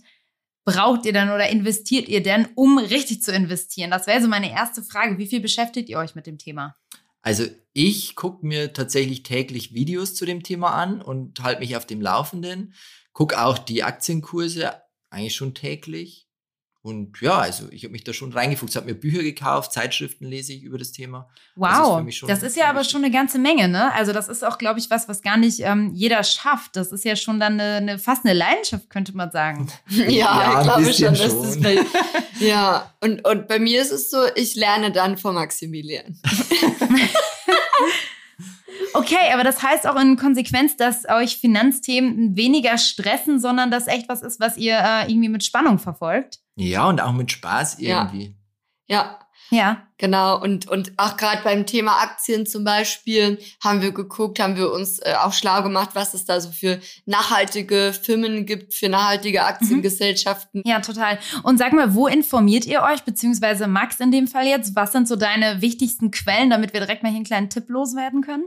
braucht 0.64 1.06
ihr 1.06 1.12
dann 1.12 1.32
oder 1.32 1.50
investiert 1.50 2.08
ihr 2.08 2.24
denn, 2.24 2.48
um 2.56 2.78
richtig 2.78 3.24
zu 3.24 3.34
investieren? 3.34 3.92
Das 3.92 4.08
wäre 4.08 4.22
so 4.22 4.30
meine 4.30 4.54
erste 4.54 4.84
Frage. 4.84 5.18
Wie 5.18 5.28
viel 5.28 5.42
beschäftigt 5.42 5.90
ihr 5.90 5.98
euch 5.98 6.16
mit 6.16 6.28
dem 6.28 6.38
Thema? 6.38 6.78
Also 7.22 7.44
ich 7.74 8.16
gucke 8.16 8.46
mir 8.46 8.72
tatsächlich 8.72 9.24
täglich 9.24 9.74
Videos 9.74 10.16
zu 10.16 10.26
dem 10.26 10.44
Thema 10.44 10.72
an 10.72 11.02
und 11.02 11.44
halte 11.44 11.60
mich 11.60 11.76
auf 11.76 11.86
dem 11.86 12.00
Laufenden. 12.00 12.74
Guck 13.14 13.34
auch 13.34 13.58
die 13.58 13.84
Aktienkurse 13.84 14.82
eigentlich 15.10 15.36
schon 15.36 15.54
täglich. 15.54 16.28
Und 16.84 17.22
ja, 17.22 17.38
also 17.38 17.66
ich 17.70 17.84
habe 17.84 17.92
mich 17.92 18.04
da 18.04 18.12
schon 18.12 18.34
reingefuchst, 18.34 18.76
habe 18.76 18.88
mir 18.88 18.96
Bücher 18.96 19.22
gekauft, 19.22 19.72
Zeitschriften 19.72 20.26
lese 20.26 20.54
ich 20.54 20.64
über 20.64 20.80
das 20.80 20.92
Thema. 20.92 21.30
Das 21.56 21.74
ist 21.74 21.80
Wow, 21.80 21.98
für 21.98 22.04
mich 22.04 22.18
schon 22.18 22.28
das 22.28 22.42
ist 22.42 22.58
ja 22.58 22.72
aber 22.72 22.84
schon 22.84 23.04
eine 23.04 23.14
ganze 23.14 23.38
Menge, 23.38 23.68
ne? 23.68 23.94
Also 23.94 24.14
das 24.14 24.28
ist 24.28 24.44
auch, 24.44 24.58
glaube 24.58 24.80
ich, 24.80 24.90
was, 24.90 25.08
was 25.08 25.22
gar 25.22 25.38
nicht 25.38 25.60
ähm, 25.60 25.92
jeder 25.94 26.24
schafft. 26.24 26.76
Das 26.76 26.92
ist 26.92 27.06
ja 27.06 27.16
schon 27.16 27.40
dann 27.40 27.60
eine, 27.60 27.76
eine 27.76 28.00
fast 28.00 28.26
eine 28.26 28.34
Leidenschaft, 28.34 28.90
könnte 28.90 29.16
man 29.16 29.30
sagen. 29.30 29.72
ja, 29.90 30.08
Ja, 30.10 30.58
ich 30.58 30.64
glaube 30.64 30.94
schon, 30.94 31.14
das 31.14 31.62
bei, 31.62 31.86
ja, 32.40 32.92
und, 33.00 33.28
und 33.28 33.48
bei 33.48 33.60
mir 33.60 33.80
ist 33.80 33.92
es 33.92 34.10
so, 34.10 34.18
ich 34.34 34.56
lerne 34.56 34.92
dann 34.92 35.18
von 35.18 35.36
Maximilian. 35.36 36.20
Okay, 38.94 39.32
aber 39.34 39.44
das 39.44 39.62
heißt 39.64 39.88
auch 39.88 39.96
in 40.00 40.18
Konsequenz, 40.18 40.76
dass 40.78 41.08
euch 41.08 41.38
Finanzthemen 41.38 42.36
weniger 42.36 42.78
stressen, 42.78 43.40
sondern 43.40 43.72
das 43.72 43.88
echt 43.88 44.10
was 44.10 44.22
ist, 44.22 44.40
was 44.40 44.58
ihr 44.58 44.78
äh, 44.78 45.10
irgendwie 45.10 45.30
mit 45.30 45.44
Spannung 45.44 45.80
verfolgt. 45.80 46.40
Ja, 46.56 46.88
und 46.88 47.02
auch 47.02 47.14
mit 47.14 47.32
Spaß 47.32 47.78
Ja. 47.80 48.04
irgendwie. 48.04 48.36
Ja, 48.88 49.20
Ja. 49.50 49.88
Genau, 49.98 50.42
und, 50.42 50.68
und 50.68 50.94
auch 50.98 51.16
gerade 51.18 51.44
beim 51.44 51.66
Thema 51.68 52.02
Aktien 52.02 52.46
zum 52.48 52.64
Beispiel 52.64 53.38
haben 53.64 53.82
wir 53.82 53.92
geguckt, 53.92 54.40
haben 54.40 54.56
wir 54.56 54.72
uns 54.72 54.98
äh, 55.00 55.14
auch 55.22 55.32
schlau 55.34 55.62
gemacht, 55.62 55.92
was 55.94 56.14
es 56.16 56.26
da 56.26 56.42
so 56.42 56.52
für 56.52 56.80
nachhaltige 57.06 57.94
Firmen 57.94 58.46
gibt, 58.48 58.74
für 58.74 58.90
nachhaltige 58.90 59.44
Aktiengesellschaften. 59.44 60.64
Ja, 60.66 60.80
total. 60.80 61.20
Und 61.44 61.58
sag 61.58 61.74
mal, 61.74 61.94
wo 61.94 62.08
informiert 62.08 62.66
ihr 62.66 62.82
euch, 62.82 63.04
beziehungsweise 63.04 63.68
Max 63.68 64.00
in 64.00 64.12
dem 64.12 64.28
Fall 64.28 64.48
jetzt? 64.48 64.76
Was 64.76 64.92
sind 64.92 65.08
so 65.08 65.16
deine 65.16 65.62
wichtigsten 65.62 66.12
Quellen, 66.12 66.50
damit 66.50 66.74
wir 66.74 66.80
direkt 66.80 67.04
mal 67.04 67.10
hier 67.10 67.18
einen 67.18 67.26
kleinen 67.26 67.50
Tipp 67.50 67.70
loswerden 67.70 68.22
können? 68.22 68.46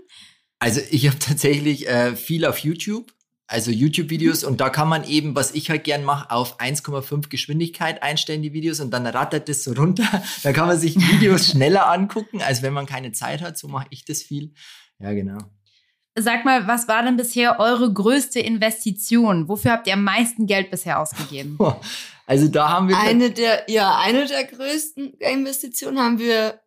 Also 0.59 0.81
ich 0.91 1.07
habe 1.07 1.19
tatsächlich 1.19 1.89
äh, 1.89 2.17
viel 2.17 2.45
auf 2.47 2.59
YouTube. 2.59 3.13
also 3.47 3.71
YouTube-Videos 3.71 4.43
und 4.45 4.61
da 4.61 4.71
kann 4.71 4.89
man 4.89 5.05
eben, 5.05 5.37
was 5.37 5.53
ich 5.53 5.69
halt 5.69 5.85
gern 5.85 6.03
mache, 6.05 6.31
auf 6.31 6.59
1,5 6.61 7.29
Geschwindigkeit 7.29 8.03
einstellen, 8.03 8.43
die 8.43 8.53
Videos 8.55 8.81
und 8.81 8.91
dann 8.91 9.07
rattert 9.07 9.49
das 9.49 9.65
so 9.65 9.73
runter. 9.73 10.05
Da 10.43 10.53
kann 10.53 10.67
man 10.67 10.79
sich 10.79 10.97
Videos 10.97 11.49
schneller 11.51 11.91
angucken, 11.91 12.41
als 12.43 12.63
wenn 12.63 12.73
man 12.73 12.87
keine 12.87 13.13
Zeit 13.13 13.43
hat. 13.43 13.59
So 13.59 13.69
mache 13.69 13.87
ich 13.91 14.05
das 14.05 14.23
viel. 14.23 14.53
Ja, 14.99 15.13
genau. 15.13 15.39
Sag 16.17 16.45
mal, 16.45 16.67
was 16.69 16.87
war 16.87 17.03
denn 17.03 17.17
bisher 17.17 17.59
eure 17.59 17.93
größte 17.93 18.39
Investition? 18.39 19.49
Wofür 19.49 19.73
habt 19.73 19.89
ihr 19.89 19.95
am 19.95 20.05
meisten 20.05 20.47
Geld 20.47 20.71
bisher 20.71 21.01
ausgegeben? 21.01 21.59
Also 22.27 22.49
da 22.49 22.71
haben 22.71 22.89
wir 22.89 22.97
eine 22.99 23.33
der 23.33 23.71
ja 23.71 23.99
eine 23.99 24.25
der 24.25 24.45
größten 24.45 25.13
Investitionen 25.19 25.99
haben 25.99 26.19
wir 26.19 26.59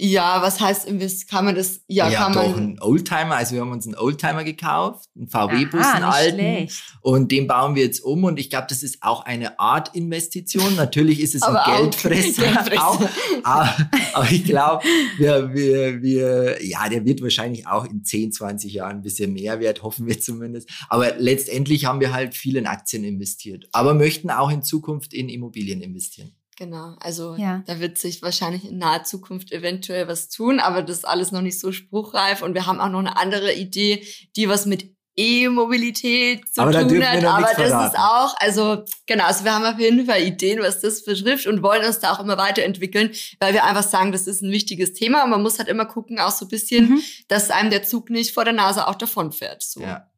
ja, 0.00 0.40
was 0.42 0.60
heißt 0.60 0.86
invest? 0.86 1.28
Kann 1.28 1.44
man 1.44 1.54
das? 1.54 1.82
Ja, 1.86 2.08
ja 2.08 2.18
kann 2.20 2.32
doch, 2.32 2.56
man. 2.56 2.72
ein 2.72 2.80
Oldtimer. 2.80 3.36
Also 3.36 3.54
wir 3.54 3.60
haben 3.60 3.72
uns 3.72 3.86
einen 3.86 3.96
Oldtimer 3.96 4.44
gekauft, 4.44 5.08
einen 5.14 5.28
VW-Bus, 5.28 5.84
einen 5.86 6.04
alten. 6.04 6.38
Schlecht. 6.38 6.82
Und 7.02 7.30
den 7.30 7.46
bauen 7.46 7.74
wir 7.74 7.84
jetzt 7.84 8.00
um. 8.00 8.24
Und 8.24 8.38
ich 8.38 8.48
glaube, 8.48 8.66
das 8.68 8.82
ist 8.82 9.02
auch 9.02 9.24
eine 9.24 9.58
Art 9.60 9.94
Investition. 9.94 10.74
Natürlich 10.76 11.20
ist 11.20 11.34
es 11.34 11.42
ein 11.42 11.56
Geldfresser. 11.66 12.42
Geldfresser. 12.42 12.86
Auch, 12.86 13.00
aber, 13.42 13.76
aber 14.14 14.30
ich 14.30 14.44
glaube, 14.44 14.84
wir, 15.18 15.52
wir, 15.52 16.02
wir, 16.02 16.64
ja, 16.64 16.88
der 16.88 17.04
wird 17.04 17.22
wahrscheinlich 17.22 17.66
auch 17.66 17.84
in 17.84 18.02
10, 18.02 18.32
20 18.32 18.72
Jahren 18.72 18.96
ein 18.96 19.02
bisschen 19.02 19.32
mehr 19.32 19.60
wert, 19.60 19.82
hoffen 19.82 20.06
wir 20.06 20.18
zumindest. 20.18 20.70
Aber 20.88 21.14
letztendlich 21.18 21.84
haben 21.84 22.00
wir 22.00 22.12
halt 22.12 22.34
viel 22.34 22.56
in 22.56 22.66
Aktien 22.66 23.04
investiert. 23.04 23.68
Aber 23.72 23.94
möchten 23.94 24.30
auch 24.30 24.50
in 24.50 24.62
Zukunft 24.62 25.12
in 25.12 25.28
Immobilien 25.28 25.82
investieren. 25.82 26.32
Genau, 26.60 26.94
also 27.00 27.36
ja. 27.36 27.62
da 27.66 27.80
wird 27.80 27.96
sich 27.96 28.20
wahrscheinlich 28.20 28.68
in 28.68 28.76
naher 28.76 29.02
Zukunft 29.04 29.50
eventuell 29.50 30.08
was 30.08 30.28
tun, 30.28 30.60
aber 30.60 30.82
das 30.82 30.98
ist 30.98 31.04
alles 31.08 31.32
noch 31.32 31.40
nicht 31.40 31.58
so 31.58 31.72
spruchreif 31.72 32.42
und 32.42 32.52
wir 32.52 32.66
haben 32.66 32.80
auch 32.80 32.90
noch 32.90 32.98
eine 32.98 33.16
andere 33.16 33.54
Idee, 33.54 34.06
die 34.36 34.46
was 34.46 34.66
mit 34.66 34.94
E-Mobilität 35.16 36.52
zu 36.52 36.60
aber 36.60 36.72
tun 36.72 37.02
hat, 37.02 37.24
aber 37.24 37.46
das 37.46 37.54
verraten. 37.54 37.86
ist 37.86 37.98
auch, 37.98 38.34
also 38.40 38.84
genau, 39.06 39.24
also 39.24 39.44
wir 39.44 39.54
haben 39.54 39.64
auf 39.64 39.80
jeden 39.80 40.04
Fall 40.04 40.22
Ideen, 40.22 40.60
was 40.60 40.82
das 40.82 41.02
betrifft 41.02 41.46
und 41.46 41.62
wollen 41.62 41.82
uns 41.82 42.00
da 42.00 42.12
auch 42.12 42.20
immer 42.20 42.36
weiterentwickeln, 42.36 43.10
weil 43.38 43.54
wir 43.54 43.64
einfach 43.64 43.82
sagen, 43.82 44.12
das 44.12 44.26
ist 44.26 44.42
ein 44.42 44.52
wichtiges 44.52 44.92
Thema 44.92 45.24
und 45.24 45.30
man 45.30 45.42
muss 45.42 45.58
halt 45.58 45.68
immer 45.70 45.86
gucken, 45.86 46.18
auch 46.18 46.30
so 46.30 46.44
ein 46.44 46.48
bisschen, 46.48 46.90
mhm. 46.90 47.02
dass 47.28 47.50
einem 47.50 47.70
der 47.70 47.84
Zug 47.84 48.10
nicht 48.10 48.34
vor 48.34 48.44
der 48.44 48.52
Nase 48.52 48.86
auch 48.86 48.96
davonfährt. 48.96 49.62
So. 49.62 49.80
Ja. 49.80 50.09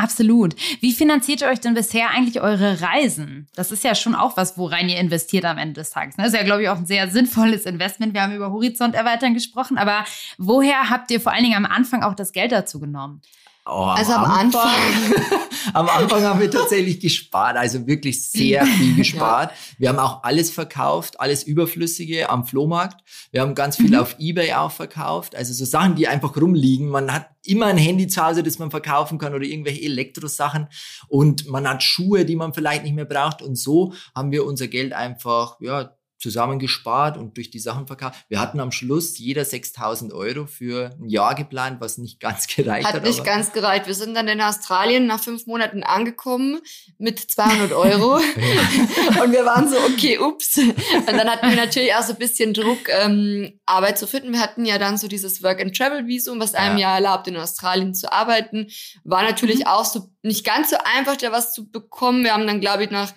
Absolut. 0.00 0.54
Wie 0.80 0.92
finanziert 0.92 1.42
ihr 1.42 1.48
euch 1.48 1.60
denn 1.60 1.74
bisher 1.74 2.10
eigentlich 2.10 2.40
eure 2.40 2.80
Reisen? 2.80 3.48
Das 3.54 3.70
ist 3.70 3.84
ja 3.84 3.94
schon 3.94 4.14
auch 4.14 4.38
was, 4.38 4.56
worein 4.56 4.88
ihr 4.88 4.98
investiert 4.98 5.44
am 5.44 5.58
Ende 5.58 5.74
des 5.74 5.90
Tages. 5.90 6.16
Das 6.16 6.28
ist 6.28 6.34
ja, 6.34 6.42
glaube 6.42 6.62
ich, 6.62 6.70
auch 6.70 6.78
ein 6.78 6.86
sehr 6.86 7.10
sinnvolles 7.10 7.66
Investment. 7.66 8.14
Wir 8.14 8.22
haben 8.22 8.34
über 8.34 8.50
Horizont 8.50 8.94
erweitern 8.94 9.34
gesprochen, 9.34 9.76
aber 9.76 10.04
woher 10.38 10.88
habt 10.88 11.10
ihr 11.10 11.20
vor 11.20 11.32
allen 11.32 11.44
Dingen 11.44 11.56
am 11.56 11.66
Anfang 11.66 12.02
auch 12.02 12.14
das 12.14 12.32
Geld 12.32 12.50
dazu 12.50 12.80
genommen? 12.80 13.20
Oh, 13.66 13.84
also 13.84 14.12
am 14.12 14.24
Anfang, 14.24 14.62
Anfang 14.62 15.40
am 15.74 15.88
Anfang 15.88 16.22
haben 16.22 16.40
wir 16.40 16.50
tatsächlich 16.50 16.98
gespart, 16.98 17.56
also 17.56 17.86
wirklich 17.86 18.28
sehr 18.28 18.64
viel 18.64 18.96
gespart. 18.96 19.50
Ja. 19.50 19.56
Wir 19.78 19.88
haben 19.90 19.98
auch 19.98 20.22
alles 20.22 20.50
verkauft, 20.50 21.20
alles 21.20 21.42
Überflüssige 21.42 22.30
am 22.30 22.46
Flohmarkt. 22.46 23.02
Wir 23.30 23.42
haben 23.42 23.54
ganz 23.54 23.76
viel 23.76 23.90
mhm. 23.90 24.00
auf 24.00 24.16
eBay 24.18 24.54
auch 24.54 24.72
verkauft, 24.72 25.36
also 25.36 25.52
so 25.52 25.64
Sachen, 25.64 25.94
die 25.94 26.08
einfach 26.08 26.36
rumliegen. 26.36 26.88
Man 26.88 27.12
hat 27.12 27.28
immer 27.44 27.66
ein 27.66 27.78
Handy 27.78 28.08
zu 28.08 28.24
Hause, 28.24 28.42
das 28.42 28.58
man 28.58 28.70
verkaufen 28.70 29.18
kann 29.18 29.34
oder 29.34 29.44
irgendwelche 29.44 29.82
Elektrosachen 29.82 30.68
und 31.08 31.46
man 31.48 31.68
hat 31.68 31.82
Schuhe, 31.82 32.24
die 32.24 32.36
man 32.36 32.54
vielleicht 32.54 32.84
nicht 32.84 32.94
mehr 32.94 33.04
braucht 33.04 33.42
und 33.42 33.56
so 33.56 33.92
haben 34.14 34.32
wir 34.32 34.46
unser 34.46 34.68
Geld 34.68 34.92
einfach 34.92 35.56
ja 35.60 35.94
zusammengespart 36.20 37.16
und 37.16 37.36
durch 37.36 37.50
die 37.50 37.58
Sachen 37.58 37.86
verkauft. 37.86 38.24
Wir 38.28 38.40
hatten 38.40 38.60
am 38.60 38.72
Schluss 38.72 39.18
jeder 39.18 39.44
6000 39.44 40.12
Euro 40.12 40.46
für 40.46 40.90
ein 41.00 41.08
Jahr 41.08 41.34
geplant, 41.34 41.80
was 41.80 41.98
nicht 41.98 42.20
ganz 42.20 42.46
gereicht 42.54 42.86
hat. 42.86 42.94
Hat 42.94 43.04
nicht 43.04 43.24
ganz 43.24 43.52
gereicht. 43.52 43.86
Wir 43.86 43.94
sind 43.94 44.14
dann 44.14 44.28
in 44.28 44.40
Australien 44.40 45.06
nach 45.06 45.20
fünf 45.20 45.46
Monaten 45.46 45.82
angekommen 45.82 46.60
mit 46.98 47.18
200 47.18 47.72
Euro 47.72 48.14
und 49.22 49.32
wir 49.32 49.44
waren 49.44 49.68
so, 49.68 49.76
okay, 49.78 50.18
ups. 50.18 50.58
Und 50.58 51.06
dann 51.06 51.28
hatten 51.28 51.48
wir 51.48 51.56
natürlich 51.56 51.94
auch 51.94 52.02
so 52.02 52.12
ein 52.12 52.18
bisschen 52.18 52.52
Druck, 52.52 52.88
ähm, 52.88 53.58
Arbeit 53.66 53.98
zu 53.98 54.06
finden. 54.06 54.32
Wir 54.32 54.40
hatten 54.40 54.64
ja 54.64 54.78
dann 54.78 54.98
so 54.98 55.08
dieses 55.08 55.42
Work-and-Travel-Visum, 55.42 56.38
was 56.40 56.54
einem 56.54 56.78
ja. 56.78 56.90
ja 56.90 56.94
erlaubt, 56.96 57.28
in 57.28 57.36
Australien 57.36 57.94
zu 57.94 58.12
arbeiten. 58.12 58.68
War 59.04 59.22
natürlich 59.22 59.60
mhm. 59.60 59.66
auch 59.66 59.84
so 59.84 60.10
nicht 60.22 60.44
ganz 60.44 60.70
so 60.70 60.76
einfach, 60.84 61.16
da 61.16 61.32
was 61.32 61.52
zu 61.52 61.70
bekommen. 61.70 62.24
Wir 62.24 62.34
haben 62.34 62.46
dann, 62.46 62.60
glaube 62.60 62.84
ich, 62.84 62.90
nach, 62.90 63.12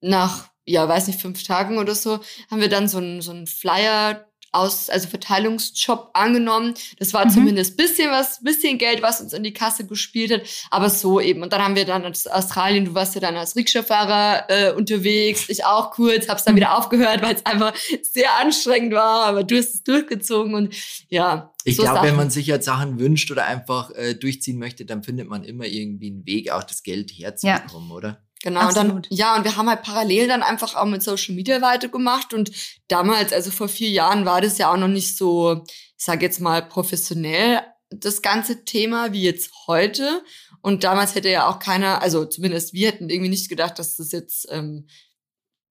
nach 0.00 0.48
ja, 0.66 0.88
weiß 0.88 1.06
nicht, 1.06 1.20
fünf 1.20 1.42
Tagen 1.42 1.78
oder 1.78 1.94
so, 1.94 2.20
haben 2.50 2.60
wir 2.60 2.68
dann 2.68 2.88
so 2.88 2.98
einen, 2.98 3.22
so 3.22 3.30
einen 3.30 3.46
Flyer 3.46 4.26
aus, 4.56 4.88
also 4.88 5.08
Verteilungsjob 5.08 6.10
angenommen. 6.14 6.74
Das 6.98 7.12
war 7.12 7.26
mhm. 7.26 7.30
zumindest 7.30 7.76
bisschen 7.76 8.10
was, 8.10 8.42
bisschen 8.42 8.78
Geld, 8.78 9.02
was 9.02 9.20
uns 9.20 9.32
in 9.32 9.42
die 9.42 9.52
Kasse 9.52 9.86
gespielt 9.86 10.32
hat, 10.32 10.42
aber 10.70 10.88
so 10.88 11.20
eben. 11.20 11.42
Und 11.42 11.52
dann 11.52 11.62
haben 11.62 11.76
wir 11.76 11.84
dann 11.84 12.04
aus 12.04 12.26
Australien, 12.26 12.86
du 12.86 12.94
warst 12.94 13.14
ja 13.14 13.20
dann 13.20 13.36
als 13.36 13.54
Rikscha-Fahrer 13.54 14.44
äh, 14.48 14.72
unterwegs, 14.72 15.48
ich 15.48 15.64
auch 15.64 15.90
kurz, 15.90 16.28
hab's 16.28 16.44
dann 16.44 16.54
mhm. 16.54 16.58
wieder 16.58 16.76
aufgehört, 16.76 17.22
weil 17.22 17.34
es 17.34 17.46
einfach 17.46 17.74
sehr 18.02 18.34
anstrengend 18.40 18.94
war, 18.94 19.26
aber 19.26 19.44
du 19.44 19.56
hast 19.56 19.74
es 19.74 19.84
durchgezogen 19.84 20.54
und 20.54 20.74
ja. 21.08 21.52
Ich 21.64 21.76
so 21.76 21.82
glaube, 21.82 22.06
wenn 22.06 22.16
man 22.16 22.30
sich 22.30 22.46
jetzt 22.46 22.64
Sachen 22.64 22.98
wünscht 22.98 23.30
oder 23.30 23.44
einfach 23.44 23.90
äh, 23.90 24.14
durchziehen 24.14 24.58
möchte, 24.58 24.84
dann 24.84 25.02
findet 25.02 25.28
man 25.28 25.44
immer 25.44 25.64
irgendwie 25.64 26.10
einen 26.10 26.26
Weg, 26.26 26.50
auch 26.50 26.62
das 26.62 26.82
Geld 26.82 27.10
herzubekommen, 27.10 27.90
ja. 27.90 27.94
oder? 27.94 28.25
Genau, 28.46 28.60
Absolut. 28.60 28.92
und 28.92 29.10
dann, 29.10 29.18
ja, 29.18 29.34
und 29.34 29.42
wir 29.42 29.56
haben 29.56 29.68
halt 29.68 29.82
parallel 29.82 30.28
dann 30.28 30.44
einfach 30.44 30.76
auch 30.76 30.84
mit 30.84 31.02
Social 31.02 31.34
Media 31.34 31.60
weitergemacht 31.62 32.32
und 32.32 32.52
damals, 32.86 33.32
also 33.32 33.50
vor 33.50 33.66
vier 33.66 33.90
Jahren, 33.90 34.24
war 34.24 34.40
das 34.40 34.56
ja 34.58 34.72
auch 34.72 34.76
noch 34.76 34.86
nicht 34.86 35.16
so, 35.16 35.64
ich 35.66 36.04
sag 36.04 36.22
jetzt 36.22 36.38
mal, 36.38 36.62
professionell, 36.62 37.60
das 37.90 38.22
ganze 38.22 38.64
Thema 38.64 39.12
wie 39.12 39.24
jetzt 39.24 39.50
heute. 39.66 40.22
Und 40.62 40.84
damals 40.84 41.16
hätte 41.16 41.28
ja 41.28 41.48
auch 41.48 41.58
keiner, 41.58 42.02
also 42.02 42.24
zumindest 42.24 42.72
wir 42.72 42.86
hätten 42.86 43.10
irgendwie 43.10 43.30
nicht 43.30 43.48
gedacht, 43.48 43.80
dass 43.80 43.96
das 43.96 44.12
jetzt 44.12 44.46
ähm, 44.52 44.86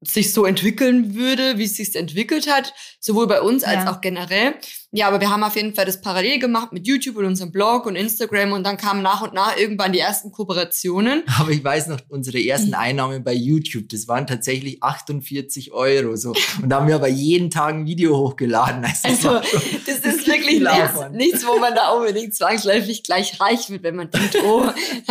sich 0.06 0.34
so 0.34 0.46
entwickeln 0.46 1.15
würde, 1.15 1.58
wie 1.58 1.63
es 1.63 1.76
sich 1.76 1.96
entwickelt 1.96 2.50
hat, 2.50 2.74
sowohl 3.00 3.28
bei 3.28 3.41
uns 3.41 3.63
als 3.63 3.86
ja. 3.86 3.91
auch 3.91 4.02
generell. 4.02 4.56
Ja, 4.91 5.10
aber 5.10 5.20
wir 5.20 5.30
haben 5.30 5.44
auf 5.44 5.58
jeden 5.58 5.76
Fall 5.76 5.86
das 5.86 6.00
parallel 6.00 6.39
gemacht 6.39 6.72
mit 6.72 6.88
YouTube 6.88 7.18
und 7.18 7.26
unserem 7.26 7.52
Blog 7.52 7.86
und 7.86 7.98
Instagram 7.98 8.54
und 8.54 8.63
dann 8.63 8.78
kamen 8.78 9.02
nach 9.02 9.22
und 9.22 9.34
nach 9.34 9.58
irgendwann 9.58 9.91
die 9.91 10.00
ersten 10.00 10.32
Kooperationen. 10.32 11.24
Aber 11.38 11.52
ich 11.52 11.62
weiß 11.62 11.88
noch, 11.88 12.00
unsere 12.08 12.39
ersten 12.41 12.74
Einnahmen 12.74 13.22
bei 13.24 13.34
YouTube, 13.34 13.89
das 13.89 14.08
waren 14.08 14.26
tatsächlich 14.26 14.82
48 14.82 15.74
Euro 15.74 16.15
so. 16.15 16.34
Und 16.62 16.70
da 16.70 16.78
haben 16.78 16.88
wir 16.88 16.96
aber 16.96 17.10
jeden 17.10 17.52
Tag 17.52 17.74
ein 17.76 17.86
Video 17.86 18.18
hochgeladen. 18.18 18.86
Also, 19.04 19.30
also 19.30 19.48
das 19.86 19.98
ist 19.98 20.28
wirklich 20.28 20.62
nichts, 20.62 21.12
nichts, 21.12 21.46
wo 21.46 21.60
man 21.60 21.76
da 21.76 21.89
unbedingt 21.89 22.34
zwangsläufig 22.34 23.04
gleich 23.04 23.39
reich 23.41 23.70
wird, 23.70 23.84
wenn 23.84 23.96
man 23.96 24.10
denkt, 24.10 24.38
oh, 24.44 24.65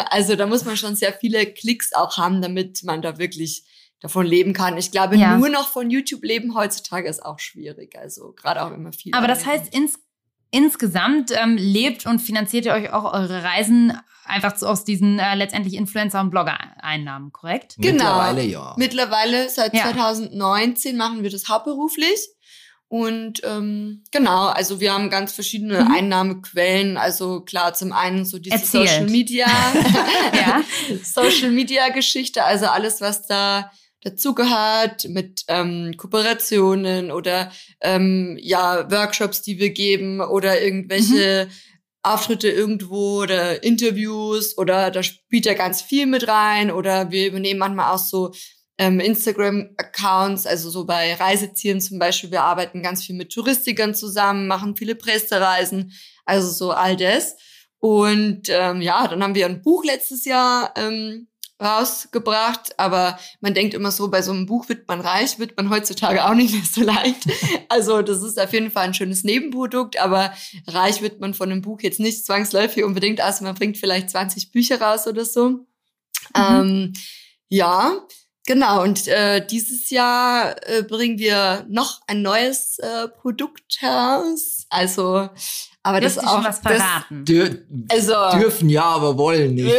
also 0.08 0.34
da 0.34 0.46
muss 0.46 0.64
man 0.64 0.76
schon 0.76 0.96
sehr 0.96 1.12
viele 1.12 1.44
Klicks 1.46 1.92
auch 1.92 2.16
haben, 2.16 2.40
damit 2.40 2.82
man 2.84 3.02
da 3.02 3.18
wirklich 3.18 3.64
davon 4.00 4.26
leben 4.26 4.52
kann. 4.52 4.76
Ich 4.76 4.90
glaube, 4.90 5.16
ja. 5.16 5.36
nur 5.36 5.48
noch 5.48 5.68
von 5.68 5.90
YouTube 5.90 6.22
leben 6.24 6.54
heutzutage 6.54 7.08
ist 7.08 7.24
auch 7.24 7.38
schwierig. 7.38 7.96
Also 7.98 8.32
gerade 8.32 8.62
auch 8.62 8.72
immer 8.72 8.92
viel. 8.92 9.14
Aber 9.14 9.26
das 9.26 9.46
heißt, 9.46 9.74
ins, 9.74 9.98
insgesamt 10.50 11.32
ähm, 11.32 11.56
lebt 11.56 12.06
und 12.06 12.20
finanziert 12.20 12.66
ihr 12.66 12.74
euch 12.74 12.92
auch 12.92 13.12
eure 13.12 13.42
Reisen 13.42 13.98
einfach 14.24 14.56
so 14.56 14.66
aus 14.66 14.84
diesen 14.84 15.18
äh, 15.18 15.34
letztendlich 15.34 15.74
Influencer- 15.74 16.20
und 16.20 16.30
Blogger-Einnahmen, 16.30 17.32
korrekt? 17.32 17.76
Genau. 17.78 17.92
Mittlerweile 17.92 18.42
ja. 18.44 18.74
Mittlerweile 18.78 19.48
seit 19.48 19.74
ja. 19.74 19.84
2019 19.84 20.96
machen 20.96 21.22
wir 21.22 21.30
das 21.30 21.48
hauptberuflich. 21.48 22.28
Und 22.88 23.40
ähm, 23.44 24.04
genau, 24.12 24.46
also 24.46 24.78
wir 24.78 24.92
haben 24.92 25.10
ganz 25.10 25.32
verschiedene 25.32 25.82
mhm. 25.82 25.92
Einnahmequellen. 25.92 26.96
Also 26.96 27.40
klar, 27.40 27.74
zum 27.74 27.92
einen 27.92 28.24
so 28.24 28.38
diese 28.38 28.56
Erzählt. 28.56 28.88
Social 28.88 29.10
Media. 29.10 29.46
Social 31.02 31.50
Media 31.50 31.88
Geschichte, 31.88 32.44
also 32.44 32.66
alles, 32.66 33.00
was 33.00 33.26
da 33.26 33.70
dazugehört 34.04 35.08
mit 35.08 35.42
ähm, 35.48 35.94
Kooperationen 35.96 37.10
oder 37.10 37.50
ähm, 37.80 38.38
ja 38.40 38.90
Workshops, 38.90 39.42
die 39.42 39.58
wir 39.58 39.70
geben 39.70 40.20
oder 40.20 40.62
irgendwelche 40.62 41.48
mhm. 41.48 41.52
Auftritte 42.02 42.48
irgendwo 42.48 43.22
oder 43.22 43.64
Interviews 43.64 44.58
oder 44.58 44.90
da 44.90 45.02
spielt 45.02 45.46
ja 45.46 45.54
ganz 45.54 45.80
viel 45.80 46.06
mit 46.06 46.28
rein 46.28 46.70
oder 46.70 47.10
wir 47.10 47.26
übernehmen 47.26 47.58
manchmal 47.58 47.92
auch 47.92 47.98
so 47.98 48.32
ähm, 48.76 49.00
Instagram-Accounts, 49.00 50.46
also 50.46 50.68
so 50.68 50.84
bei 50.84 51.14
Reisezielen 51.14 51.80
zum 51.80 51.98
Beispiel. 51.98 52.30
Wir 52.30 52.42
arbeiten 52.42 52.82
ganz 52.82 53.04
viel 53.04 53.16
mit 53.16 53.32
Touristikern 53.32 53.94
zusammen, 53.94 54.48
machen 54.48 54.76
viele 54.76 54.96
Pressereisen, 54.96 55.92
also 56.24 56.50
so 56.50 56.72
all 56.72 56.96
das. 56.96 57.36
Und 57.78 58.48
ähm, 58.48 58.80
ja, 58.80 59.06
dann 59.08 59.22
haben 59.22 59.34
wir 59.34 59.46
ein 59.46 59.62
Buch 59.62 59.84
letztes 59.84 60.24
Jahr 60.24 60.74
ähm, 60.76 61.28
rausgebracht, 61.64 62.78
aber 62.78 63.18
man 63.40 63.54
denkt 63.54 63.74
immer 63.74 63.90
so, 63.90 64.08
bei 64.08 64.22
so 64.22 64.32
einem 64.32 64.46
Buch 64.46 64.68
wird 64.68 64.86
man 64.86 65.00
reich, 65.00 65.38
wird 65.38 65.56
man 65.56 65.70
heutzutage 65.70 66.24
auch 66.24 66.34
nicht 66.34 66.54
mehr 66.54 66.62
so 66.70 66.82
leicht. 66.82 67.24
Also 67.68 68.02
das 68.02 68.22
ist 68.22 68.38
auf 68.38 68.52
jeden 68.52 68.70
Fall 68.70 68.84
ein 68.84 68.94
schönes 68.94 69.24
Nebenprodukt, 69.24 69.98
aber 69.98 70.32
reich 70.68 71.02
wird 71.02 71.18
man 71.18 71.34
von 71.34 71.50
einem 71.50 71.62
Buch 71.62 71.80
jetzt 71.80 71.98
nicht 71.98 72.24
zwangsläufig 72.24 72.84
unbedingt, 72.84 73.20
also 73.20 73.42
man 73.42 73.54
bringt 73.56 73.78
vielleicht 73.78 74.10
20 74.10 74.52
Bücher 74.52 74.80
raus 74.80 75.08
oder 75.08 75.24
so. 75.24 75.48
Mhm. 75.48 75.66
Ähm, 76.36 76.92
ja, 77.48 78.00
genau. 78.46 78.82
Und 78.82 79.08
äh, 79.08 79.44
dieses 79.44 79.90
Jahr 79.90 80.56
äh, 80.68 80.82
bringen 80.82 81.18
wir 81.18 81.66
noch 81.68 82.00
ein 82.06 82.22
neues 82.22 82.78
äh, 82.78 83.08
Produkt 83.08 83.80
heraus. 83.80 84.66
Also 84.70 85.28
Aber 85.86 86.00
das 86.00 86.16
ist 86.16 86.26
auch 86.26 86.42
was 86.42 86.60
verraten. 86.60 87.26
Dür 87.26 87.58
also, 87.90 88.14
dürfen 88.38 88.70
ja, 88.70 88.84
aber 88.84 89.18
wollen 89.18 89.54
nicht. 89.54 89.76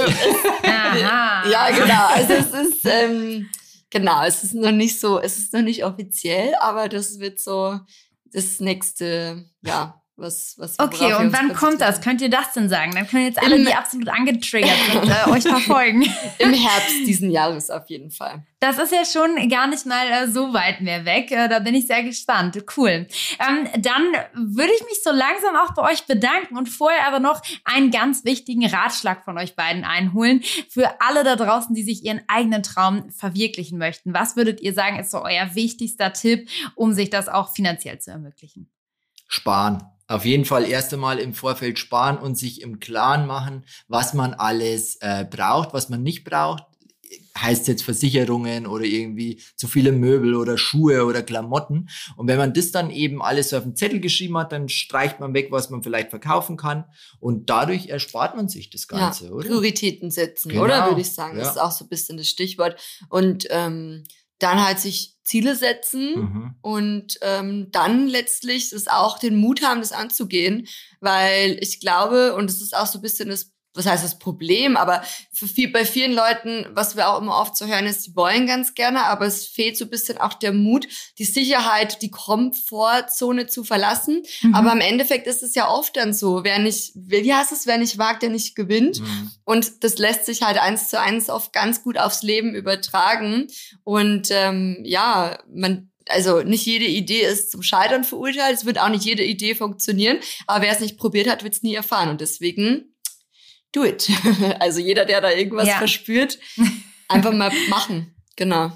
Aha. 0.63 1.49
ja, 1.49 1.69
genau. 1.71 2.07
Also 2.13 2.33
es 2.33 2.67
ist 2.67 2.85
ähm, 2.85 3.49
genau, 3.89 4.23
es 4.23 4.43
ist 4.43 4.53
noch 4.53 4.71
nicht 4.71 4.99
so, 4.99 5.19
es 5.19 5.39
ist 5.39 5.51
noch 5.53 5.63
nicht 5.63 5.83
offiziell, 5.83 6.53
aber 6.61 6.89
das 6.89 7.19
wird 7.19 7.39
so 7.39 7.79
das 8.25 8.59
nächste, 8.59 9.45
ja, 9.63 9.99
was, 10.17 10.55
was 10.57 10.79
Okay, 10.79 11.13
und 11.15 11.33
wann 11.33 11.53
kommt 11.53 11.81
das? 11.81 11.99
Könnt 11.99 12.21
ihr 12.21 12.29
das 12.29 12.53
denn 12.53 12.69
sagen? 12.69 12.93
Dann 12.95 13.05
können 13.05 13.25
jetzt 13.25 13.41
alle, 13.41 13.61
die 13.61 13.73
absolut 13.73 14.07
angetriggert 14.07 14.77
sind, 14.89 15.09
äh, 15.09 15.29
euch 15.29 15.43
verfolgen. 15.43 16.03
Im 16.39 16.53
Herbst 16.53 16.99
diesen 17.05 17.29
Jahres 17.29 17.69
auf 17.69 17.89
jeden 17.89 18.11
Fall. 18.11 18.45
Das 18.61 18.79
ist 18.79 18.93
ja 18.93 19.03
schon 19.03 19.49
gar 19.49 19.67
nicht 19.67 19.85
mal 19.85 20.07
äh, 20.07 20.27
so 20.29 20.53
weit 20.53 20.79
mehr 20.79 21.03
weg. 21.03 21.31
Äh, 21.31 21.49
da 21.49 21.59
bin 21.59 21.75
ich 21.75 21.87
sehr 21.87 22.01
gespannt. 22.01 22.63
Cool. 22.77 23.07
Ähm, 23.39 23.67
dann 23.79 24.03
würde 24.33 24.71
ich 24.73 24.85
mich 24.85 25.03
so 25.03 25.11
langsam 25.11 25.57
auch 25.57 25.73
bei 25.75 25.91
euch 25.91 26.05
bedanken 26.05 26.57
und 26.57 26.69
vorher 26.69 27.07
aber 27.07 27.19
noch 27.19 27.41
einen 27.65 27.91
ganz 27.91 28.23
wichtigen 28.23 28.65
Ratschlag 28.65 29.25
von 29.25 29.37
euch 29.37 29.57
beiden 29.57 29.83
einholen. 29.83 30.41
Für 30.69 31.01
alle 31.01 31.25
da 31.25 31.35
draußen, 31.35 31.75
die 31.75 31.83
sich 31.83 32.05
ihren 32.05 32.21
eigenen 32.29 32.63
Traum 32.63 33.09
verwirklichen 33.11 33.77
möchten. 33.77 34.13
Was 34.13 34.37
würdet 34.37 34.61
ihr 34.61 34.73
sagen, 34.73 34.97
ist 34.97 35.11
so 35.11 35.21
euer 35.21 35.55
wichtigster 35.55 36.13
Tipp, 36.13 36.49
um 36.75 36.93
sich 36.93 37.09
das 37.09 37.27
auch 37.27 37.53
finanziell 37.53 37.99
zu 37.99 38.11
ermöglichen? 38.11 38.69
Sparen 39.27 39.83
auf 40.07 40.25
jeden 40.25 40.45
Fall 40.45 40.65
erst 40.65 40.93
einmal 40.93 41.19
im 41.19 41.33
Vorfeld 41.33 41.79
sparen 41.79 42.17
und 42.17 42.37
sich 42.37 42.61
im 42.61 42.79
Klaren 42.79 43.25
machen, 43.25 43.65
was 43.87 44.13
man 44.13 44.33
alles 44.33 44.97
äh, 45.01 45.25
braucht, 45.25 45.73
was 45.73 45.89
man 45.89 46.03
nicht 46.03 46.23
braucht. 46.23 46.63
Heißt 47.37 47.67
jetzt 47.67 47.83
Versicherungen 47.83 48.65
oder 48.65 48.85
irgendwie 48.85 49.41
zu 49.55 49.67
viele 49.67 49.91
Möbel 49.91 50.35
oder 50.35 50.57
Schuhe 50.57 51.05
oder 51.05 51.21
Klamotten. 51.21 51.89
Und 52.15 52.27
wenn 52.27 52.37
man 52.37 52.53
das 52.53 52.71
dann 52.71 52.91
eben 52.91 53.21
alles 53.21 53.49
so 53.49 53.57
auf 53.57 53.63
den 53.63 53.75
Zettel 53.75 53.99
geschrieben 53.99 54.37
hat, 54.37 54.51
dann 54.51 54.69
streicht 54.69 55.19
man 55.19 55.33
weg, 55.33 55.47
was 55.51 55.69
man 55.69 55.83
vielleicht 55.83 56.11
verkaufen 56.11 56.55
kann. 56.55 56.85
Und 57.19 57.49
dadurch 57.49 57.87
erspart 57.87 58.35
man 58.35 58.47
sich 58.47 58.69
das 58.69 58.87
Ganze, 58.87 59.25
ja, 59.25 59.31
oder? 59.31 59.47
Prioritäten 59.47 60.11
setzen, 60.11 60.49
genau. 60.49 60.63
oder? 60.63 60.87
Würde 60.87 61.01
ich 61.01 61.11
sagen. 61.11 61.37
Ja. 61.37 61.43
Das 61.43 61.55
ist 61.55 61.61
auch 61.61 61.71
so 61.71 61.85
ein 61.85 61.89
bisschen 61.89 62.17
das 62.17 62.29
Stichwort. 62.29 62.79
Und 63.09 63.47
ähm, 63.49 64.03
dann 64.39 64.63
halt 64.63 64.79
sich 64.79 65.15
Ziele 65.23 65.55
setzen 65.55 66.15
mhm. 66.15 66.55
und 66.61 67.17
ähm, 67.21 67.69
dann 67.71 68.07
letztlich 68.07 68.71
es 68.71 68.87
auch 68.87 69.17
den 69.17 69.37
Mut 69.37 69.63
haben, 69.63 69.79
das 69.79 69.91
anzugehen, 69.91 70.67
weil 70.99 71.57
ich 71.61 71.79
glaube, 71.79 72.35
und 72.35 72.49
es 72.49 72.61
ist 72.61 72.75
auch 72.75 72.85
so 72.85 72.99
ein 72.99 73.01
bisschen 73.01 73.29
das 73.29 73.54
was 73.75 73.85
heißt 73.85 74.03
das 74.03 74.19
Problem, 74.19 74.77
aber 74.77 75.03
viel, 75.31 75.71
bei 75.71 75.85
vielen 75.85 76.13
Leuten, 76.13 76.65
was 76.71 76.95
wir 76.95 77.09
auch 77.09 77.21
immer 77.21 77.39
oft 77.39 77.57
so 77.57 77.65
hören, 77.65 77.85
ist, 77.85 78.07
die 78.07 78.15
wollen 78.15 78.47
ganz 78.47 78.73
gerne, 78.73 79.05
aber 79.05 79.25
es 79.25 79.45
fehlt 79.45 79.77
so 79.77 79.85
ein 79.85 79.89
bisschen 79.89 80.17
auch 80.17 80.33
der 80.33 80.53
Mut, 80.53 80.87
die 81.17 81.25
Sicherheit, 81.25 82.01
die 82.01 82.11
Komfortzone 82.11 83.47
zu 83.47 83.63
verlassen. 83.63 84.23
Mhm. 84.41 84.55
Aber 84.55 84.71
im 84.71 84.81
Endeffekt 84.81 85.27
ist 85.27 85.43
es 85.43 85.55
ja 85.55 85.69
oft 85.69 85.97
dann 85.97 86.13
so, 86.13 86.43
wer 86.43 86.59
nicht, 86.59 86.93
wie 86.95 87.33
heißt 87.33 87.51
es, 87.51 87.67
wer 87.67 87.77
nicht 87.77 87.97
wagt, 87.97 88.23
der 88.23 88.29
nicht 88.29 88.55
gewinnt. 88.55 88.99
Mhm. 88.99 89.31
Und 89.43 89.83
das 89.83 89.97
lässt 89.97 90.25
sich 90.25 90.41
halt 90.41 90.57
eins 90.57 90.89
zu 90.89 90.99
eins 90.99 91.29
oft 91.29 91.53
ganz 91.53 91.83
gut 91.83 91.97
aufs 91.97 92.23
Leben 92.23 92.55
übertragen. 92.55 93.47
Und 93.83 94.29
ähm, 94.31 94.79
ja, 94.83 95.39
man 95.53 95.91
also 96.09 96.41
nicht 96.41 96.65
jede 96.65 96.85
Idee 96.85 97.21
ist 97.21 97.51
zum 97.51 97.63
Scheitern 97.63 98.03
verurteilt. 98.03 98.55
Es 98.55 98.65
wird 98.65 98.79
auch 98.79 98.89
nicht 98.89 99.05
jede 99.05 99.23
Idee 99.23 99.55
funktionieren. 99.55 100.19
Aber 100.47 100.63
wer 100.63 100.71
es 100.71 100.79
nicht 100.79 100.97
probiert 100.97 101.27
hat, 101.29 101.43
wird 101.43 101.55
es 101.55 101.63
nie 101.63 101.75
erfahren. 101.75 102.09
Und 102.09 102.21
deswegen 102.21 102.94
do 103.75 103.83
it. 103.83 104.09
Also 104.59 104.79
jeder, 104.79 105.05
der 105.05 105.21
da 105.21 105.31
irgendwas 105.31 105.67
ja. 105.67 105.77
verspürt, 105.77 106.39
einfach 107.07 107.33
mal 107.33 107.51
machen. 107.69 108.15
Genau. 108.35 108.71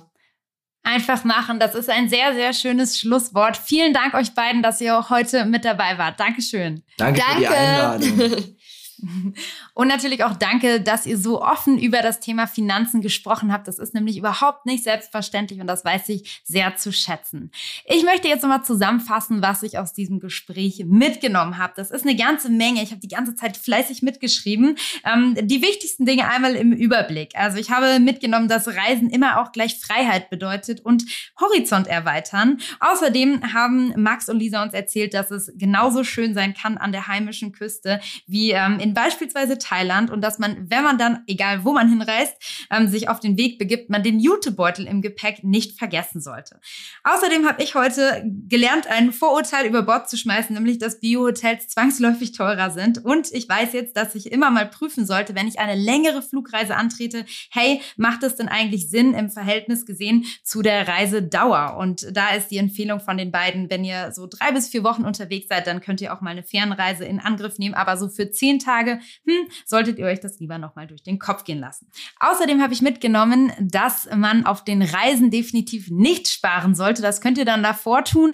Einfach 0.84 1.24
machen. 1.24 1.60
Das 1.60 1.76
ist 1.76 1.90
ein 1.90 2.10
sehr, 2.10 2.34
sehr 2.34 2.54
schönes 2.54 3.00
Schlusswort. 3.00 3.58
Vielen 3.58 3.94
Dank 3.94 4.14
euch 4.14 4.34
beiden, 4.34 4.64
dass 4.64 4.82
ihr 4.82 4.98
auch 4.98 5.10
heute 5.10 5.46
mit 5.46 5.66
dabei 5.66 5.98
wart. 5.98 6.20
Dankeschön. 6.20 6.84
Danke, 6.98 7.22
Danke. 7.22 7.44
für 7.44 7.50
die 7.50 7.56
Einladung. 7.56 8.56
Und 9.80 9.88
natürlich 9.88 10.26
auch 10.26 10.34
danke, 10.34 10.82
dass 10.82 11.06
ihr 11.06 11.18
so 11.18 11.42
offen 11.42 11.80
über 11.80 12.02
das 12.02 12.20
Thema 12.20 12.48
Finanzen 12.48 13.00
gesprochen 13.00 13.54
habt. 13.54 13.66
Das 13.66 13.80
ist 13.80 13.94
nämlich 13.94 14.18
überhaupt 14.18 14.66
nicht 14.66 14.84
selbstverständlich 14.84 15.62
und 15.62 15.68
das 15.68 15.86
weiß 15.86 16.10
ich 16.10 16.42
sehr 16.44 16.76
zu 16.76 16.92
schätzen. 16.92 17.50
Ich 17.86 18.04
möchte 18.04 18.28
jetzt 18.28 18.42
nochmal 18.42 18.66
zusammenfassen, 18.66 19.42
was 19.42 19.64
ich 19.64 19.78
aus 19.78 19.94
diesem 19.94 20.20
Gespräch 20.20 20.84
mitgenommen 20.86 21.58
habe. 21.58 21.72
Das 21.78 21.92
ist 21.92 22.06
eine 22.06 22.18
ganze 22.18 22.50
Menge. 22.50 22.84
Ich 22.84 22.92
habe 22.92 23.00
die 23.00 23.08
ganze 23.08 23.36
Zeit 23.36 23.56
fleißig 23.56 24.02
mitgeschrieben. 24.02 24.76
Ähm, 25.06 25.38
die 25.44 25.62
wichtigsten 25.62 26.06
Dinge 26.06 26.28
einmal 26.28 26.56
im 26.56 26.74
Überblick. 26.74 27.30
Also 27.36 27.58
ich 27.58 27.72
habe 27.72 28.02
mitgenommen, 28.02 28.50
dass 28.50 28.68
Reisen 28.68 29.10
immer 29.10 29.40
auch 29.40 29.54
gleich 29.54 29.80
Freiheit 29.80 30.30
bedeutet 30.30 30.82
und 30.82 31.06
Horizont 31.40 31.88
erweitern. 31.88 32.60
Außerdem 32.82 33.54
haben 33.54 33.94
Max 33.96 34.28
und 34.28 34.40
Lisa 34.40 34.62
uns 34.62 34.74
erzählt, 34.74 35.14
dass 35.14 35.32
es 35.32 35.54
genauso 35.56 36.04
schön 36.04 36.34
sein 36.34 36.54
kann 36.54 36.78
an 36.78 36.92
der 36.92 37.08
heimischen 37.08 37.54
Küste 37.54 38.02
wie 38.28 38.52
ähm, 38.52 38.82
in 38.82 38.94
beispielsweise 38.94 39.58
Thailand 39.70 40.10
und 40.10 40.22
dass 40.22 40.40
man, 40.40 40.70
wenn 40.70 40.84
man 40.84 40.98
dann, 40.98 41.24
egal 41.28 41.64
wo 41.64 41.74
man 41.74 41.90
hinreist, 41.90 42.34
ähm, 42.72 42.88
sich 42.88 43.08
auf 43.08 43.20
den 43.20 43.38
Weg 43.38 43.60
begibt, 43.60 43.90
man 43.90 44.04
den 44.04 44.20
Jutebeutel 44.20 44.88
im 44.88 45.02
Gepäck 45.02 45.44
nicht 45.44 45.78
vergessen 45.78 46.22
sollte. 46.22 46.60
Außerdem 47.04 47.48
habe 47.48 47.62
ich 47.62 47.76
heute 47.76 48.24
gelernt, 48.48 48.88
ein 48.88 49.12
Vorurteil 49.12 49.68
über 49.68 49.84
Bord 49.84 50.10
zu 50.10 50.18
schmeißen, 50.18 50.54
nämlich 50.56 50.80
dass 50.80 51.00
Bio-Hotels 51.00 51.68
zwangsläufig 51.68 52.32
teurer 52.32 52.72
sind. 52.72 53.04
Und 53.04 53.32
ich 53.32 53.48
weiß 53.48 53.74
jetzt, 53.74 53.96
dass 53.96 54.16
ich 54.16 54.32
immer 54.32 54.50
mal 54.50 54.68
prüfen 54.68 55.06
sollte, 55.06 55.36
wenn 55.36 55.48
ich 55.48 55.60
eine 55.60 55.76
längere 55.76 56.22
Flugreise 56.22 56.76
antrete, 56.76 57.26
hey, 57.52 57.82
macht 57.96 58.24
es 58.24 58.36
denn 58.36 58.48
eigentlich 58.48 58.90
Sinn 58.90 59.14
im 59.14 59.30
Verhältnis 59.30 59.86
gesehen 59.86 60.26
zu 60.44 60.62
der 60.62 60.88
Reisedauer? 60.88 61.78
Und 61.78 62.08
da 62.12 62.30
ist 62.30 62.50
die 62.50 62.58
Empfehlung 62.58 63.00
von 63.00 63.18
den 63.18 63.32
beiden, 63.32 63.70
wenn 63.70 63.84
ihr 63.84 64.12
so 64.12 64.28
drei 64.28 64.52
bis 64.52 64.70
vier 64.70 64.84
Wochen 64.84 65.06
unterwegs 65.06 65.48
seid, 65.50 65.68
dann 65.68 65.82
könnt 65.82 66.02
ihr 66.02 66.14
auch 66.14 66.22
mal 66.22 66.32
eine 66.32 66.44
Fernreise 66.44 67.06
in 67.06 67.20
Angriff 67.20 67.60
nehmen. 67.60 67.76
Aber 67.76 67.98
so 67.98 68.10
für 68.10 68.32
zehn 68.32 68.60
Tage 68.60 68.80
Tage, 68.80 69.00
hm, 69.26 69.48
solltet 69.66 70.00
ihr 70.00 70.06
euch 70.06 70.20
das 70.20 70.40
lieber 70.40 70.58
nochmal 70.58 70.88
durch 70.88 71.04
den 71.04 71.20
Kopf 71.20 71.44
gehen 71.44 71.60
lassen. 71.60 71.88
Außerdem 72.20 72.62
habe 72.62 72.74
ich 72.74 72.82
mitgenommen, 72.82 73.52
dass 73.60 74.08
man 74.16 74.46
auf 74.46 74.64
den 74.64 74.82
Reisen 74.82 75.32
definitiv 75.32 75.90
nicht 75.90 76.28
sparen 76.28 76.76
sollte. 76.76 77.02
Das 77.02 77.22
könnt 77.22 77.38
ihr 77.38 77.46
dann 77.46 77.64
davor 77.64 78.04
tun. 78.04 78.32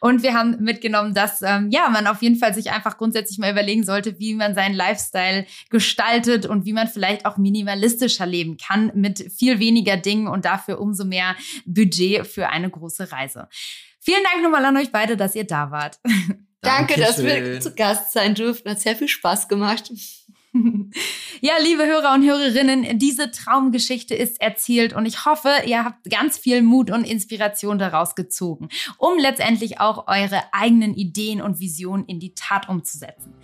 Und 0.00 0.22
wir 0.22 0.34
haben 0.34 0.62
mitgenommen, 0.62 1.14
dass 1.14 1.42
ähm, 1.42 1.70
ja 1.70 1.88
man 1.88 2.06
auf 2.06 2.22
jeden 2.22 2.36
Fall 2.36 2.54
sich 2.54 2.70
einfach 2.70 2.98
grundsätzlich 2.98 3.38
mal 3.38 3.50
überlegen 3.50 3.84
sollte, 3.84 4.18
wie 4.18 4.34
man 4.34 4.54
seinen 4.54 4.74
Lifestyle 4.74 5.46
gestaltet 5.70 6.46
und 6.46 6.64
wie 6.64 6.72
man 6.72 6.88
vielleicht 6.88 7.26
auch 7.26 7.36
minimalistischer 7.36 8.26
leben 8.26 8.56
kann 8.56 8.90
mit 8.94 9.32
viel 9.32 9.58
weniger 9.58 9.96
Dingen 9.96 10.28
und 10.28 10.44
dafür 10.44 10.80
umso 10.80 11.04
mehr 11.04 11.36
Budget 11.64 12.26
für 12.26 12.48
eine 12.48 12.70
große 12.70 13.12
Reise. 13.12 13.48
Vielen 14.00 14.22
Dank 14.24 14.42
nochmal 14.42 14.64
an 14.64 14.76
euch 14.76 14.90
beide, 14.90 15.16
dass 15.16 15.34
ihr 15.36 15.44
da 15.44 15.70
wart. 15.70 16.00
Danke, 16.60 17.00
dass 17.00 17.22
wir 17.22 17.60
zu 17.60 17.74
Gast 17.74 18.12
sein 18.12 18.34
durften. 18.34 18.70
Hat 18.70 18.80
sehr 18.80 18.96
viel 18.96 19.08
Spaß 19.08 19.48
gemacht. 19.48 19.92
Ja, 21.44 21.54
liebe 21.60 21.84
Hörer 21.84 22.14
und 22.14 22.22
Hörerinnen, 22.24 23.00
diese 23.00 23.32
Traumgeschichte 23.32 24.14
ist 24.14 24.40
erzählt 24.40 24.92
und 24.92 25.06
ich 25.06 25.24
hoffe, 25.24 25.50
ihr 25.66 25.84
habt 25.84 26.08
ganz 26.08 26.38
viel 26.38 26.62
Mut 26.62 26.88
und 26.90 27.02
Inspiration 27.02 27.80
daraus 27.80 28.14
gezogen, 28.14 28.68
um 28.96 29.18
letztendlich 29.18 29.80
auch 29.80 30.06
eure 30.06 30.40
eigenen 30.52 30.94
Ideen 30.94 31.42
und 31.42 31.58
Visionen 31.58 32.04
in 32.06 32.20
die 32.20 32.34
Tat 32.34 32.68
umzusetzen. 32.68 33.34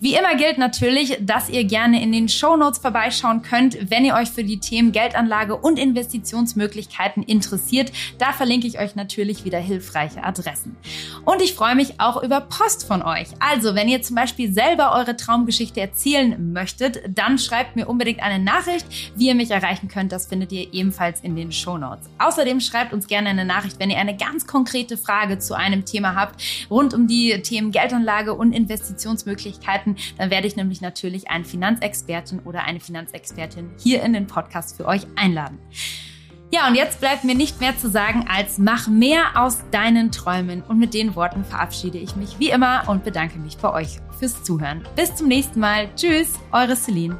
Wie 0.00 0.14
immer 0.14 0.36
gilt 0.36 0.58
natürlich, 0.58 1.18
dass 1.20 1.48
ihr 1.48 1.64
gerne 1.64 2.00
in 2.00 2.12
den 2.12 2.28
Show 2.28 2.56
Notes 2.56 2.78
vorbeischauen 2.78 3.42
könnt, 3.42 3.90
wenn 3.90 4.04
ihr 4.04 4.14
euch 4.14 4.30
für 4.30 4.44
die 4.44 4.60
Themen 4.60 4.92
Geldanlage 4.92 5.56
und 5.56 5.80
Investitionsmöglichkeiten 5.80 7.24
interessiert. 7.24 7.90
Da 8.18 8.32
verlinke 8.32 8.68
ich 8.68 8.78
euch 8.78 8.94
natürlich 8.94 9.44
wieder 9.44 9.58
hilfreiche 9.58 10.22
Adressen. 10.22 10.76
Und 11.24 11.42
ich 11.42 11.54
freue 11.54 11.74
mich 11.74 11.98
auch 11.98 12.22
über 12.22 12.40
Post 12.40 12.86
von 12.86 13.02
euch. 13.02 13.28
Also, 13.40 13.74
wenn 13.74 13.88
ihr 13.88 14.02
zum 14.02 14.14
Beispiel 14.14 14.52
selber 14.52 14.92
eure 14.92 15.16
Traumgeschichte 15.16 15.80
erzählen 15.80 16.52
möchtet, 16.52 16.57
möchtet, 16.58 17.00
dann 17.08 17.38
schreibt 17.38 17.76
mir 17.76 17.86
unbedingt 17.86 18.20
eine 18.20 18.42
Nachricht. 18.42 18.86
Wie 19.14 19.28
ihr 19.28 19.36
mich 19.36 19.52
erreichen 19.52 19.86
könnt, 19.86 20.10
das 20.10 20.26
findet 20.26 20.50
ihr 20.50 20.74
ebenfalls 20.74 21.20
in 21.20 21.36
den 21.36 21.52
Show 21.52 21.78
Notes. 21.78 22.10
Außerdem 22.18 22.60
schreibt 22.60 22.92
uns 22.92 23.06
gerne 23.06 23.28
eine 23.28 23.44
Nachricht, 23.44 23.78
wenn 23.78 23.90
ihr 23.90 23.98
eine 23.98 24.16
ganz 24.16 24.46
konkrete 24.46 24.96
Frage 24.96 25.38
zu 25.38 25.54
einem 25.54 25.84
Thema 25.84 26.16
habt, 26.16 26.42
rund 26.68 26.94
um 26.94 27.06
die 27.06 27.40
Themen 27.42 27.70
Geldanlage 27.70 28.34
und 28.34 28.52
Investitionsmöglichkeiten. 28.52 29.96
Dann 30.16 30.30
werde 30.30 30.48
ich 30.48 30.56
nämlich 30.56 30.80
natürlich 30.80 31.30
einen 31.30 31.44
Finanzexperten 31.44 32.40
oder 32.40 32.64
eine 32.64 32.80
Finanzexpertin 32.80 33.70
hier 33.78 34.02
in 34.02 34.12
den 34.12 34.26
Podcast 34.26 34.76
für 34.76 34.86
euch 34.86 35.06
einladen. 35.14 35.58
Ja, 36.50 36.66
und 36.66 36.74
jetzt 36.74 37.00
bleibt 37.00 37.24
mir 37.24 37.34
nicht 37.34 37.60
mehr 37.60 37.76
zu 37.76 37.90
sagen, 37.90 38.24
als 38.26 38.56
mach 38.56 38.88
mehr 38.88 39.22
aus 39.34 39.58
deinen 39.70 40.10
Träumen. 40.10 40.62
Und 40.62 40.78
mit 40.78 40.94
den 40.94 41.14
Worten 41.14 41.44
verabschiede 41.44 41.98
ich 41.98 42.16
mich 42.16 42.38
wie 42.38 42.48
immer 42.48 42.84
und 42.88 43.04
bedanke 43.04 43.38
mich 43.38 43.58
bei 43.58 43.70
euch 43.70 43.98
fürs 44.18 44.42
Zuhören. 44.42 44.86
Bis 44.96 45.14
zum 45.14 45.28
nächsten 45.28 45.60
Mal. 45.60 45.88
Tschüss, 45.94 46.34
eure 46.52 46.76
Celine. 46.76 47.18